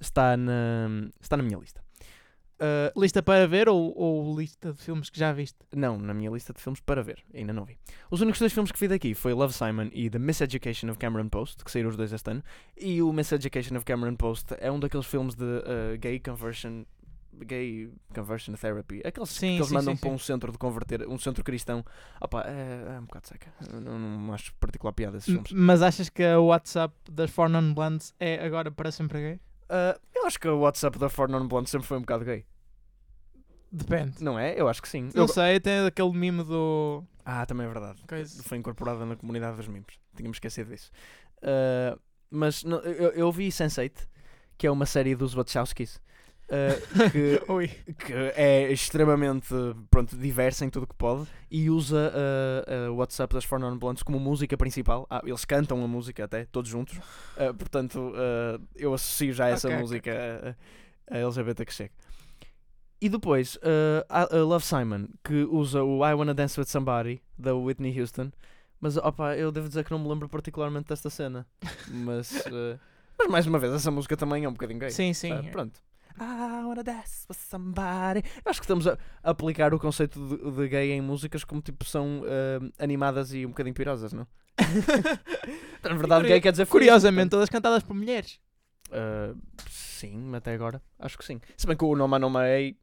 está, 0.01 0.37
na, 0.37 1.09
está 1.21 1.37
na 1.37 1.43
minha 1.43 1.59
lista. 1.59 1.83
Uh, 2.61 3.01
Lista 3.01 3.23
para 3.23 3.49
ver 3.49 3.71
ou, 3.71 3.97
ou 3.97 4.39
lista 4.39 4.73
de 4.73 4.83
filmes 4.83 5.09
que 5.09 5.19
já 5.19 5.33
viste? 5.33 5.59
não, 5.75 5.99
na 5.99 6.13
minha 6.13 6.31
lista 6.31 6.53
de 6.53 6.61
filmes 6.61 6.79
para 6.81 7.03
ver, 7.03 7.25
ainda 7.35 7.55
não 7.55 7.65
vi. 7.65 7.79
Os 8.11 8.21
únicos 8.21 8.39
dois 8.39 8.53
filmes 8.53 8.71
que 8.71 8.79
vi 8.79 8.87
daqui 8.87 9.15
foi 9.15 9.33
Love 9.33 9.55
Simon 9.55 9.89
e 9.93 10.11
The 10.11 10.19
Miseducation 10.19 10.91
of 10.91 10.99
Cameron 10.99 11.29
Post, 11.31 11.65
que 11.65 11.71
saíram 11.71 11.89
os 11.89 11.97
dois 11.97 12.13
este 12.13 12.31
ano. 12.31 12.43
E 12.77 13.01
o 13.01 13.13
Miseducation 13.15 13.77
of 13.77 13.85
Cameron 13.87 14.15
Post 14.15 14.55
é 14.59 14.71
um 14.71 14.79
daqueles 14.79 15.07
filmes 15.07 15.35
de 15.35 15.45
uh, 15.45 15.99
gay 15.99 16.21
conversion. 16.21 16.85
Gay 17.43 17.91
conversion 18.15 18.53
therapy. 18.55 19.01
Aqueles 19.03 19.31
Sim, 19.31 19.55
que 19.55 19.61
eles 19.61 19.69
sim, 19.69 19.75
mandam 19.75 19.95
sim, 19.95 20.01
para 20.03 20.11
um 20.11 20.19
centro 20.19 20.53
de 20.53 20.59
converter, 20.59 21.09
um 21.09 21.19
centro 21.19 21.43
cristão. 21.43 21.83
Opa, 22.21 22.43
é, 22.43 22.97
é 22.97 23.01
um 23.01 23.05
bocado 23.05 23.29
seca. 23.29 23.51
Não, 23.73 23.99
não 23.99 24.35
acho 24.35 24.53
particular 24.57 24.93
piada 24.93 25.17
esses 25.17 25.33
filmes. 25.33 25.51
Mas 25.53 25.81
achas 25.81 26.11
que 26.11 26.23
o 26.35 26.47
WhatsApp 26.47 26.95
das 27.11 27.31
Four 27.31 27.49
Non 27.49 27.73
Blondes 27.73 28.13
é 28.21 28.45
agora 28.45 28.71
para 28.71 28.91
sempre 28.93 29.19
gay? 29.21 29.41
Uh, 29.71 30.01
eu 30.15 30.27
acho 30.27 30.39
que 30.41 30.49
o 30.49 30.59
WhatsApp 30.59 30.99
da 30.99 31.09
For 31.09 31.29
Non 31.29 31.47
Blonde 31.47 31.71
sempre 31.71 31.87
foi 31.87 31.97
um 31.97 32.01
bocado 32.01 32.25
gay. 32.25 32.45
Depende. 33.73 34.23
Não 34.23 34.37
é? 34.39 34.61
Eu 34.61 34.69
acho 34.69 34.83
que 34.83 34.89
sim. 34.89 35.09
Não 35.15 35.25
Eu- 35.25 35.29
sei, 35.29 35.61
tem 35.61 35.87
aquele 35.87 36.13
mimo 36.13 36.43
do. 36.43 37.05
Ah, 37.25 37.47
também 37.47 37.67
é 37.67 37.71
verdade. 37.71 38.03
Coisa. 38.09 38.43
Foi 38.43 38.59
incorporada 38.59 39.07
na 39.07 39.15
comunidade 39.15 39.57
dos 39.57 39.69
memes. 39.69 39.95
Tínhamos 40.17 40.37
esquecido 40.37 40.71
disso. 40.71 40.91
Uh, 41.39 41.99
mas 42.29 42.65
não, 42.65 42.79
eu, 42.81 43.11
eu 43.11 43.31
vi 43.33 43.49
Sense8, 43.49 44.09
que 44.59 44.67
é 44.67 44.71
uma 44.71 44.87
série 44.87 45.15
dos 45.15 45.35
Wachowskis. 45.35 46.01
Uh, 46.51 47.11
que, 47.11 47.95
que 48.05 48.13
é 48.35 48.71
extremamente 48.73 49.55
pronto, 49.91 50.17
diversa 50.17 50.65
em 50.65 50.71
tudo 50.71 50.87
que 50.87 50.95
pode 50.95 51.27
e 51.51 51.71
usa 51.71 52.13
uh, 52.13 52.89
uh, 52.89 52.93
o 52.93 52.97
WhatsApp 52.97 53.33
das 53.35 53.45
Four 53.45 53.59
Non 53.61 53.79
Blondes 53.79 54.03
como 54.03 54.19
música 54.19 54.57
principal. 54.57 55.07
Ah, 55.09 55.23
eles 55.25 55.45
cantam 55.45 55.83
a 55.83 55.89
música 55.89 56.25
até, 56.25 56.45
todos 56.45 56.71
juntos. 56.71 56.99
Portanto, 57.59 58.13
eu 58.77 58.93
associo 58.93 59.33
já 59.33 59.49
essa 59.49 59.69
Ok, 59.69 59.77
ok, 59.77 59.83
música 59.83 60.57
a, 61.11 61.15
a 61.15 61.19
LGBT 61.19 61.65
que 61.65 61.73
chega. 61.73 61.93
E 63.01 63.09
depois, 63.09 63.59
Love 64.33 64.65
Simon, 64.65 65.09
que 65.25 65.45
usa 65.45 65.83
o 65.83 66.07
I 66.07 66.13
Wanna 66.15 66.35
Dance 66.35 66.61
With 66.61 66.67
Somebody, 66.67 67.23
da 67.39 67.55
Whitney 67.55 67.99
Houston. 67.99 68.31
Mas, 68.81 68.97
opa, 68.97 69.37
eu 69.37 69.51
devo 69.51 69.69
dizer 69.69 69.85
que 69.85 69.91
não 69.91 69.99
me 69.99 70.09
lembro 70.09 70.29
particularmente 70.29 70.89
desta 70.89 71.09
cena. 71.11 71.47
Mas, 71.89 72.45
mas 73.19 73.29
mais 73.29 73.47
uma 73.47 73.59
vez, 73.59 73.73
essa 73.73 73.91
música 73.91 74.17
também 74.17 74.45
é 74.45 74.49
um 74.49 74.53
bocadinho 74.53 74.81
gay. 74.81 74.91
Sim, 74.91 75.13
sim. 75.13 75.33
Ah, 75.33 75.43
pronto. 75.51 75.81
I 76.19 76.65
wanna 76.65 76.83
dance 76.83 77.27
with 77.29 77.37
somebody. 77.37 78.23
Eu 78.45 78.51
acho 78.51 78.61
que 78.61 78.65
estamos 78.65 78.87
a 78.87 78.97
aplicar 79.23 79.73
o 79.75 79.79
conceito 79.79 80.19
de, 80.27 80.51
de 80.51 80.69
gay 80.69 80.93
em 80.93 81.01
músicas 81.01 81.45
como 81.45 81.61
tipo 81.61 81.85
são 81.85 82.21
uh, 82.21 82.73
animadas 82.79 83.33
e 83.33 83.45
um 83.47 83.51
bocadinho 83.51 83.75
pirosas, 83.75 84.13
não? 84.13 84.27
Na 85.83 85.95
verdade, 85.95 86.27
gay 86.29 86.41
quer 86.41 86.51
dizer 86.53 86.67
Curiosamente, 86.67 87.31
todas 87.31 87.49
cantadas 87.49 87.83
por 87.83 87.95
mulheres. 87.95 88.39
Uh, 88.89 89.39
sim, 89.69 90.35
até 90.35 90.53
agora. 90.53 90.83
Acho 90.99 91.17
que 91.17 91.25
sim. 91.25 91.41
Se 91.57 91.67
bem 91.67 91.77
que 91.77 91.85
o 91.85 91.95
Noma 91.97 92.19
Noma 92.19 92.47
é. 92.47 92.75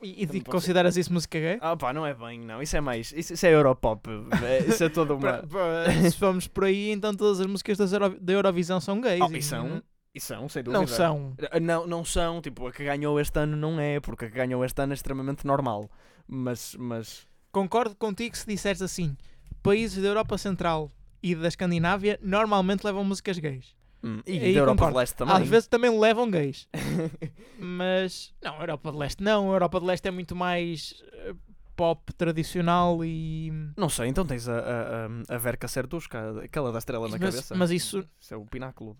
E, 0.00 0.22
e 0.22 0.40
consideras 0.42 0.96
isso 0.96 1.12
música 1.12 1.40
gay? 1.40 1.58
Ah, 1.60 1.76
pá, 1.76 1.92
não 1.92 2.06
é 2.06 2.14
bem, 2.14 2.38
não. 2.38 2.62
Isso 2.62 2.76
é 2.76 2.80
mais. 2.80 3.12
Isso, 3.12 3.32
isso 3.32 3.44
é 3.44 3.52
Europop. 3.52 4.08
É- 4.44 4.64
isso 4.68 4.84
é 4.84 4.88
toda 4.88 5.14
uma. 5.14 5.42
Se 6.08 6.16
formos 6.16 6.46
por 6.46 6.64
aí, 6.64 6.92
então 6.92 7.12
todas 7.12 7.40
as 7.40 7.46
músicas 7.46 7.76
das 7.76 7.92
Euro- 7.92 8.16
da 8.20 8.32
Eurovisão 8.32 8.80
são 8.80 9.00
gays. 9.00 9.20
Oh, 9.20 9.36
e 9.36 9.42
são, 9.42 9.82
e 10.14 10.20
são, 10.20 10.48
sem 10.48 10.62
dúvida. 10.62 10.80
Não 10.80 10.86
são. 10.86 11.36
Uh, 11.54 11.60
Não, 11.60 11.86
não 11.86 12.04
são, 12.04 12.40
tipo, 12.40 12.66
a 12.66 12.72
que 12.72 12.84
ganhou 12.84 13.20
este 13.20 13.38
ano 13.38 13.56
não 13.56 13.78
é, 13.78 14.00
porque 14.00 14.24
a 14.24 14.28
que 14.28 14.34
ganhou 14.34 14.64
este 14.64 14.80
ano 14.82 14.92
é 14.92 14.94
extremamente 14.94 15.46
normal. 15.46 15.90
Mas, 16.26 16.74
mas 16.78 17.26
Concordo 17.50 17.96
contigo 17.96 18.36
se 18.36 18.46
disseres 18.46 18.82
assim: 18.82 19.16
países 19.62 20.02
da 20.02 20.08
Europa 20.08 20.38
Central 20.38 20.92
e 21.22 21.34
da 21.34 21.48
Escandinávia 21.48 22.18
normalmente 22.22 22.84
levam 22.84 23.04
músicas 23.04 23.38
gays. 23.38 23.76
Hum, 24.02 24.20
e 24.26 24.38
Aí 24.38 24.54
da 24.54 24.60
Europa 24.60 24.74
concordo. 24.74 24.92
de 24.92 24.98
Leste 24.98 25.16
também. 25.16 25.36
Às 25.36 25.48
vezes 25.48 25.66
também 25.66 25.98
levam 25.98 26.30
gays. 26.30 26.68
Mas 27.58 28.32
não, 28.40 28.58
a 28.58 28.60
Europa 28.60 28.92
de 28.92 28.98
Leste 28.98 29.22
não. 29.24 29.50
A 29.50 29.54
Europa 29.54 29.80
de 29.80 29.86
Leste 29.86 30.06
é 30.06 30.10
muito 30.12 30.36
mais 30.36 31.02
eh, 31.12 31.34
pop 31.74 32.12
tradicional 32.12 33.04
e. 33.04 33.50
Não 33.76 33.88
sei, 33.88 34.08
então 34.08 34.24
tens 34.24 34.48
a, 34.48 34.58
a, 34.58 35.34
a, 35.34 35.38
Verka 35.38 35.66
Serdushka, 35.66 36.44
aquela 36.44 36.70
da 36.70 36.78
estrela 36.78 37.08
na 37.08 37.18
mas, 37.18 37.34
cabeça. 37.34 37.54
mas 37.56 37.70
isso. 37.72 38.08
Isso 38.20 38.34
é 38.34 38.36
o 38.36 38.44
pináculo 38.44 38.96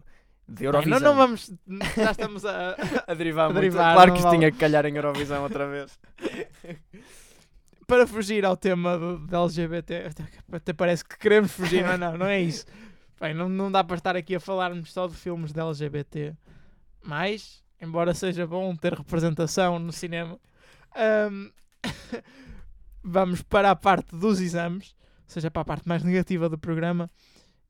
de 0.48 0.64
Eurovisão. 0.64 1.00
não, 1.00 1.10
não 1.10 1.16
vamos. 1.16 1.52
Já 1.96 2.10
estamos 2.10 2.44
a. 2.44 2.76
a 3.06 3.14
derivar 3.14 3.50
a 3.50 3.52
derivar, 3.52 3.94
claro 3.94 4.12
que 4.12 4.18
isto 4.18 4.26
vale. 4.26 4.38
tinha 4.38 4.50
que 4.50 4.58
calhar 4.58 4.86
em 4.86 4.96
Eurovisão 4.96 5.42
outra 5.42 5.68
vez. 5.68 5.98
para 7.86 8.06
fugir 8.06 8.44
ao 8.44 8.56
tema 8.56 8.98
do, 8.98 9.18
da 9.26 9.40
LGBT, 9.42 10.10
até, 10.52 10.72
parece 10.72 11.04
que 11.04 11.18
queremos 11.18 11.52
fugir, 11.52 11.84
mas 11.84 11.98
não, 11.98 12.16
não 12.16 12.26
é 12.26 12.40
isso. 12.40 12.66
Bem, 13.20 13.34
não, 13.34 13.48
não 13.48 13.70
dá 13.70 13.82
para 13.82 13.96
estar 13.96 14.14
aqui 14.14 14.34
a 14.34 14.40
falarmos 14.40 14.92
só 14.92 15.06
de 15.06 15.14
filmes 15.14 15.52
da 15.52 15.64
LGBT, 15.64 16.34
mas, 17.02 17.64
embora 17.80 18.14
seja 18.14 18.46
bom 18.46 18.76
ter 18.76 18.92
representação 18.92 19.78
no 19.78 19.92
cinema, 19.92 20.38
ahm, 20.94 21.50
vamos 23.02 23.42
para 23.42 23.70
a 23.70 23.76
parte 23.76 24.14
dos 24.14 24.40
exames, 24.40 24.94
ou 25.26 25.32
seja, 25.32 25.50
para 25.50 25.62
a 25.62 25.64
parte 25.64 25.88
mais 25.88 26.04
negativa 26.04 26.48
do 26.48 26.58
programa, 26.58 27.10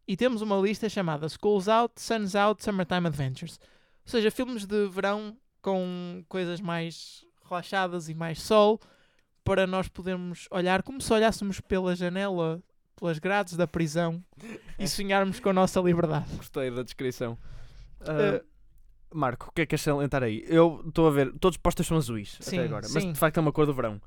e 0.09 0.16
temos 0.16 0.40
uma 0.40 0.57
lista 0.57 0.88
chamada 0.88 1.29
Schools 1.29 1.68
Out, 1.68 2.01
Suns 2.01 2.35
Out, 2.35 2.64
Summertime 2.64 3.07
Adventures. 3.07 3.61
Ou 4.07 4.11
seja, 4.11 4.31
filmes 4.31 4.64
de 4.64 4.88
verão 4.88 5.37
com 5.61 6.25
coisas 6.29 6.62
mais 6.62 7.27
relaxadas 7.47 8.09
e 8.09 8.14
mais 8.14 8.40
sol, 8.40 8.81
para 9.44 9.66
nós 9.66 9.87
podermos 9.88 10.49
olhar 10.51 10.83
como 10.83 11.01
se 11.01 11.12
olhássemos 11.12 11.61
pela 11.61 11.94
janela, 11.94 12.62
pelas 12.97 13.18
grades 13.18 13.55
da 13.55 13.66
prisão 13.66 14.25
e 14.79 14.88
sonharmos 14.88 15.40
com 15.40 15.51
a 15.51 15.53
nossa 15.53 15.79
liberdade. 15.81 16.25
Gostei 16.37 16.71
da 16.71 16.83
descrição. 16.83 17.37
Ah, 18.01 18.42
Marco, 19.12 19.49
o 19.49 19.53
que 19.53 19.62
é 19.62 19.66
que 19.66 19.71
queres 19.71 19.83
salientar 19.83 20.23
aí? 20.23 20.44
Eu 20.47 20.83
estou 20.87 21.07
a 21.07 21.11
ver, 21.11 21.33
todos 21.38 21.57
os 21.57 21.62
postas 21.62 21.87
são 21.87 21.97
azuis 21.97 22.37
Sim, 22.40 22.59
até 22.59 22.66
agora, 22.66 22.87
mas 22.90 23.03
sim. 23.03 23.12
de 23.12 23.18
facto 23.18 23.37
é 23.37 23.40
uma 23.40 23.53
cor 23.53 23.66
do 23.66 23.75
verão. 23.75 24.01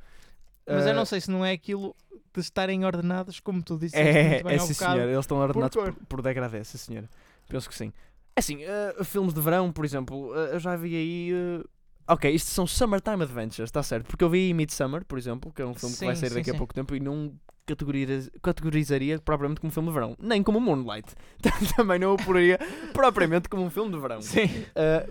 Mas 0.71 0.85
eu 0.85 0.91
Ah, 0.91 0.95
não 0.95 1.05
sei 1.05 1.21
se 1.21 1.29
não 1.31 1.45
é 1.45 1.51
aquilo 1.51 1.95
de 2.33 2.39
estarem 2.41 2.85
ordenados, 2.85 3.39
como 3.39 3.61
tu 3.61 3.77
disseste 3.77 4.03
É, 4.05 4.23
muito 4.23 4.43
bem 4.43 4.55
é 4.55 4.57
ao 4.57 4.67
sim 4.67 4.73
senhor, 4.73 5.09
eles 5.09 5.19
estão 5.19 5.37
ordenados 5.37 5.75
cor. 5.75 5.93
por, 5.93 6.05
por 6.05 6.21
degradê, 6.21 6.63
sim 6.63 6.77
senhor. 6.77 7.09
Penso 7.47 7.67
que 7.69 7.75
sim. 7.75 7.91
É 8.35 8.39
assim, 8.39 8.63
eh, 8.63 9.03
filmes 9.03 9.33
de 9.33 9.41
verão, 9.41 9.71
por 9.71 9.83
exemplo, 9.83 10.33
eh, 10.35 10.55
eu 10.55 10.59
já 10.59 10.75
vi 10.75 10.95
aí. 10.95 11.31
eh, 11.33 11.63
Ok, 12.07 12.29
isto 12.33 12.49
são 12.49 12.65
Summertime 12.65 13.23
Adventures, 13.23 13.67
está 13.69 13.83
certo? 13.83 14.07
Porque 14.07 14.23
eu 14.23 14.29
vi 14.29 14.39
aí 14.47 14.53
Midsummer, 14.53 15.05
por 15.05 15.17
exemplo, 15.17 15.51
que 15.53 15.61
é 15.61 15.65
um 15.65 15.73
filme 15.75 15.95
que 15.95 16.03
vai 16.05 16.15
Sim, 16.15 16.21
sair 16.21 16.29
sim, 16.29 16.35
daqui 16.35 16.49
a 16.49 16.53
sim. 16.53 16.57
pouco 16.57 16.73
tempo 16.73 16.95
e 16.95 16.99
não 16.99 17.33
categoriza- 17.65 18.31
categorizaria 18.41 19.19
propriamente 19.19 19.61
como 19.61 19.71
filme 19.71 19.87
de 19.89 19.93
verão, 19.93 20.15
nem 20.19 20.41
como 20.41 20.59
Moonlight. 20.59 21.13
Também 21.77 21.99
não 21.99 22.13
o 22.13 22.17
poria 22.17 22.57
propriamente 22.93 23.47
como 23.49 23.63
um 23.63 23.69
filme 23.69 23.91
de 23.93 23.99
verão. 23.99 24.19
Sim, 24.21 24.47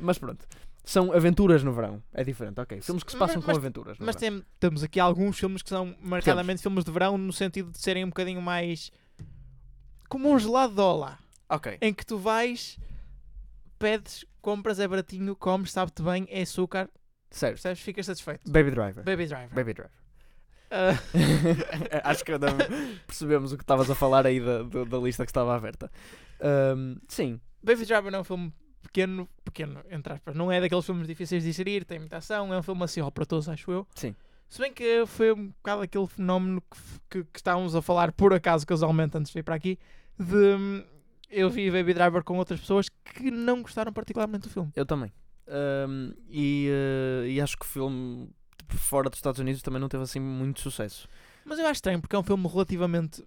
mas 0.01 0.19
pronto, 0.19 0.45
são 0.85 1.13
aventuras 1.13 1.63
no 1.63 1.73
verão, 1.73 2.03
é 2.13 2.25
diferente, 2.25 2.61
ok. 2.61 2.81
Filmes 2.81 3.03
que 3.05 3.13
se 3.13 3.19
passam 3.19 3.37
Mas- 3.37 3.45
com 3.45 3.51
mas- 3.51 3.59
aventuras 3.59 3.97
mas 4.01 4.17
tem- 4.17 4.43
temos 4.59 4.83
aqui 4.83 4.99
alguns 4.99 5.39
filmes 5.39 5.63
que 5.63 5.69
são 5.69 5.95
marcadamente 6.01 6.63
filmes 6.63 6.85
de 6.85 6.91
verão, 6.91 7.17
no 7.19 7.33
sentido 7.33 7.71
de 7.71 7.79
serem 7.79 8.05
um 8.05 8.09
bocadinho 8.09 8.41
mais 8.43 8.91
como 10.09 10.31
um 10.33 10.39
gelado 10.39 10.75
de 10.75 10.81
Olá, 10.81 11.19
Ok, 11.49 11.79
em 11.81 11.93
que 11.95 12.05
tu 12.05 12.19
vais, 12.19 12.79
pedes, 13.79 14.25
compras, 14.41 14.79
é 14.81 14.89
baratinho, 14.89 15.37
comes, 15.37 15.71
sabe-te 15.73 16.03
bem, 16.03 16.27
é 16.31 16.43
açúcar, 16.43 16.89
certo. 17.31 17.55
percebes? 17.55 17.81
Ficas 17.81 18.07
satisfeito. 18.07 18.51
Baby 18.51 18.71
Driver. 18.71 19.05
Baby 19.05 19.27
Driver. 19.27 19.55
Baby 19.55 19.75
Driver. 19.75 19.93
Ah, 20.73 20.95
Acho 22.11 22.25
que 22.25 22.33
percebemos 23.07 23.53
o 23.53 23.57
que 23.57 23.63
estavas 23.65 23.91
a 23.91 23.95
falar 23.95 24.27
aí 24.27 24.41
da, 24.41 24.63
da, 24.63 24.85
da 24.85 24.99
lista 24.99 25.25
que 25.25 25.31
estava 25.31 25.55
aberta. 25.57 25.91
Ahm, 26.41 26.97
sim, 27.09 27.41
Baby 27.63 27.85
Driver 27.85 28.15
é 28.15 28.19
um 28.21 28.25
filme 28.25 28.53
pequeno, 28.93 29.29
pequeno, 29.45 29.81
entre 29.91 30.13
aspas, 30.13 30.35
não 30.35 30.51
é 30.51 30.61
daqueles 30.61 30.85
filmes 30.85 31.07
difíceis 31.07 31.43
de 31.43 31.51
digerir, 31.51 31.85
tem 31.85 31.99
muita 31.99 32.19
ação, 32.19 32.53
é 32.53 32.59
um 32.59 32.63
filme 32.63 32.83
assim, 32.85 33.01
ó, 33.01 33.11
para 33.11 33.25
todos, 33.25 33.49
acho 33.49 33.71
eu. 33.71 33.87
Sim. 33.95 34.15
Se 34.49 34.61
bem 34.61 34.73
que 34.73 35.05
foi 35.07 35.33
um 35.33 35.49
bocado 35.49 35.83
aquele 35.83 36.07
fenómeno 36.09 36.61
que, 36.61 36.79
que, 37.09 37.25
que 37.33 37.39
estávamos 37.39 37.77
a 37.77 37.81
falar, 37.81 38.11
por 38.13 38.35
acaso, 38.35 38.67
casualmente, 38.67 39.17
antes 39.17 39.31
de 39.31 39.39
vir 39.39 39.45
para 39.45 39.55
aqui, 39.55 39.79
de 40.19 40.35
hum, 40.35 40.83
eu 41.31 41.49
vi 41.49 41.71
Baby 41.71 41.95
Driver 41.95 42.25
com 42.25 42.37
outras 42.37 42.59
pessoas 42.59 42.89
que 42.89 43.31
não 43.31 43.63
gostaram 43.63 43.93
particularmente 43.93 44.49
do 44.49 44.53
filme. 44.53 44.73
eu 44.75 44.85
também. 44.85 45.13
Ahm, 45.47 46.13
e, 46.29 46.69
eh, 46.69 47.29
e 47.31 47.41
acho 47.41 47.57
que 47.57 47.65
o 47.65 47.69
filme 47.69 48.29
tipo, 48.59 48.77
fora 48.77 49.09
dos 49.09 49.19
Estados 49.19 49.41
Unidos 49.41 49.63
também 49.63 49.81
não 49.81 49.89
teve 49.89 50.03
assim 50.03 50.21
muito 50.21 50.61
sucesso. 50.61 51.09
Mas 51.45 51.59
eu 51.59 51.65
acho 51.65 51.75
estranho, 51.75 52.01
porque 52.01 52.15
é 52.15 52.19
um 52.19 52.23
filme 52.23 52.47
relativamente 52.49 53.25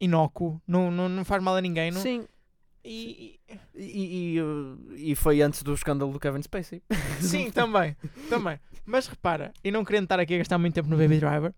inócuo, 0.00 0.60
não, 0.66 0.90
não, 0.90 1.08
não 1.08 1.24
faz 1.24 1.42
mal 1.42 1.56
a 1.56 1.60
ninguém, 1.60 1.90
não? 1.90 2.00
Sim. 2.00 2.26
E, 2.88 3.40
e- 3.74 4.38
E, 4.38 5.10
e, 5.10 5.14
foi 5.16 5.42
antes 5.42 5.62
do 5.62 5.74
escândalo 5.74 6.12
do 6.12 6.20
Kevin 6.20 6.40
Spacey. 6.42 6.82
Sim, 7.20 7.50
também, 7.50 7.96
também. 8.28 8.60
Mas 8.84 9.06
repara, 9.08 9.52
e 9.64 9.70
não 9.72 9.84
querendo 9.84 10.04
estar 10.04 10.20
aqui 10.20 10.34
a 10.34 10.38
gastar 10.38 10.56
muito 10.58 10.74
tempo 10.74 10.88
no 10.88 10.96
Baby 10.96 11.18
Driver, 11.18 11.52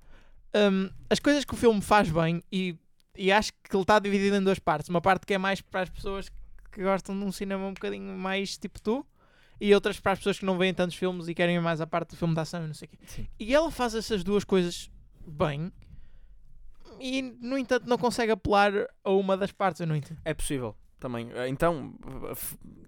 hum, 0.55 0.91
as 1.11 1.19
coisas 1.21 1.45
que 1.45 1.53
o 1.53 1.57
filme 1.57 1.81
faz 1.83 2.11
bem, 2.11 2.43
e, 2.51 2.75
e 3.17 3.31
acho 3.31 3.53
que 3.53 3.75
ele 3.77 3.83
está 3.83 3.99
dividido 3.99 4.37
em 4.37 4.43
duas 4.43 4.59
partes. 4.59 4.89
Uma 4.89 5.01
parte 5.03 5.27
que 5.27 5.35
é 5.35 5.39
mais 5.39 5.61
para 5.61 5.83
as 5.83 5.91
pessoas 5.91 6.31
que 6.73 6.83
gostam 6.83 7.19
de 7.19 7.25
um 7.25 7.31
cinema 7.33 7.67
um 7.67 7.75
bocadinho 7.75 8.17
mais 8.17 8.57
tipo 8.57 8.81
tu, 8.81 9.07
e 9.61 9.75
outras 9.75 10.01
para 10.01 10.13
as 10.13 10.19
pessoas 10.19 10.39
que 10.39 10.45
não 10.47 10.57
veem 10.57 10.73
tantos 10.73 10.97
filmes 10.97 11.29
e 11.29 11.35
querem 11.35 11.61
mais 11.61 11.81
a 11.81 11.87
parte 11.87 12.11
do 12.11 12.17
filme 12.17 12.33
de 12.35 12.41
ação 12.41 12.65
e 12.65 12.67
não 12.69 12.75
sei 12.75 12.87
o 12.87 12.89
quê. 12.91 12.99
Sim. 13.07 13.27
E 13.39 13.55
ela 13.55 13.71
faz 13.71 13.95
essas 13.95 14.25
duas 14.25 14.45
coisas 14.45 14.91
bem, 15.27 15.71
e 17.01 17.23
no 17.41 17.57
entanto 17.59 17.87
não 17.87 17.99
consegue 17.99 18.33
apelar 18.33 18.73
a 19.05 19.11
uma 19.11 19.37
das 19.37 19.53
partes, 19.53 19.81
eu 19.81 19.87
não 19.87 19.95
entendo. 19.95 20.21
É 20.25 20.33
possível. 20.35 20.75
Também. 21.01 21.31
Eh, 21.35 21.49
Então, 21.49 21.95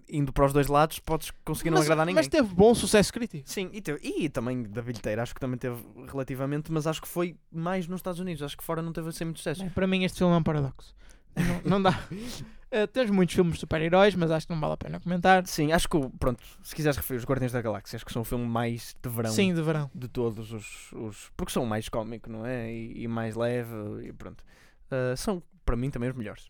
indo 0.09 0.33
para 0.33 0.45
os 0.45 0.53
dois 0.53 0.67
lados, 0.67 0.99
podes 0.99 1.31
conseguir 1.45 1.69
não 1.69 1.77
mas, 1.77 1.85
agradar 1.85 2.05
ninguém. 2.05 2.15
mas 2.23 2.27
teve 2.27 2.53
bom 2.53 2.75
sucesso 2.75 3.11
crítico. 3.13 3.49
Sim, 3.49 3.69
e, 3.71 3.81
teve- 3.81 3.99
e 4.03 4.27
também 4.29 4.63
da 4.63 4.81
bilheteira, 4.81 5.23
acho 5.23 5.33
que 5.33 5.39
também 5.39 5.57
teve 5.57 5.81
relativamente, 6.11 6.71
mas 6.71 6.85
acho 6.87 7.01
que 7.01 7.07
foi 7.07 7.35
mais 7.51 7.87
nos 7.87 7.99
Estados 7.99 8.19
Unidos. 8.19 8.43
Acho 8.43 8.57
que 8.57 8.63
fora 8.63 8.81
não 8.81 8.91
teve 8.91 9.09
assim 9.09 9.23
muito 9.25 9.37
sucesso. 9.37 9.61
Bem, 9.61 9.69
para 9.69 9.87
mim 9.87 10.03
este 10.03 10.17
filme 10.17 10.33
é 10.33 10.37
um 10.37 10.43
paradoxo. 10.43 10.93
Não, 11.35 11.79
não 11.79 11.81
dá. 11.81 11.91
Eh, 12.73 12.87
temos 12.87 13.11
muitos 13.11 13.35
filmes 13.35 13.55
de 13.55 13.59
super-heróis, 13.59 14.15
mas 14.15 14.31
acho 14.31 14.47
que 14.47 14.53
não 14.53 14.61
vale 14.61 14.75
a 14.75 14.77
pena 14.77 14.97
comentar. 15.01 15.45
Sim, 15.45 15.73
acho 15.73 15.89
que, 15.89 15.99
pronto, 16.17 16.41
se 16.63 16.73
quiseres 16.73 16.95
referir 16.95 17.17
os 17.17 17.25
Guardiões 17.25 17.51
da 17.51 17.61
Galáxia, 17.61 17.97
acho 17.97 18.05
que 18.05 18.13
são 18.13 18.21
o 18.21 18.23
filme 18.23 18.45
mais 18.47 18.95
de 19.03 19.09
verão 19.09 19.29
Sim, 19.29 19.53
de 19.53 19.61
verão. 19.61 19.91
de 19.93 20.07
todos 20.07 20.53
os, 20.53 20.89
os. 20.93 21.29
Porque 21.35 21.51
são 21.51 21.65
mais 21.65 21.89
cómico, 21.89 22.29
não 22.29 22.45
é? 22.45 22.71
E, 22.71 23.03
e 23.03 23.07
mais 23.09 23.35
leve, 23.35 23.73
e 24.07 24.13
pronto. 24.13 24.41
Ah, 24.89 25.13
são, 25.17 25.43
para 25.65 25.75
mim, 25.75 25.89
também 25.89 26.09
os 26.09 26.15
melhores. 26.15 26.49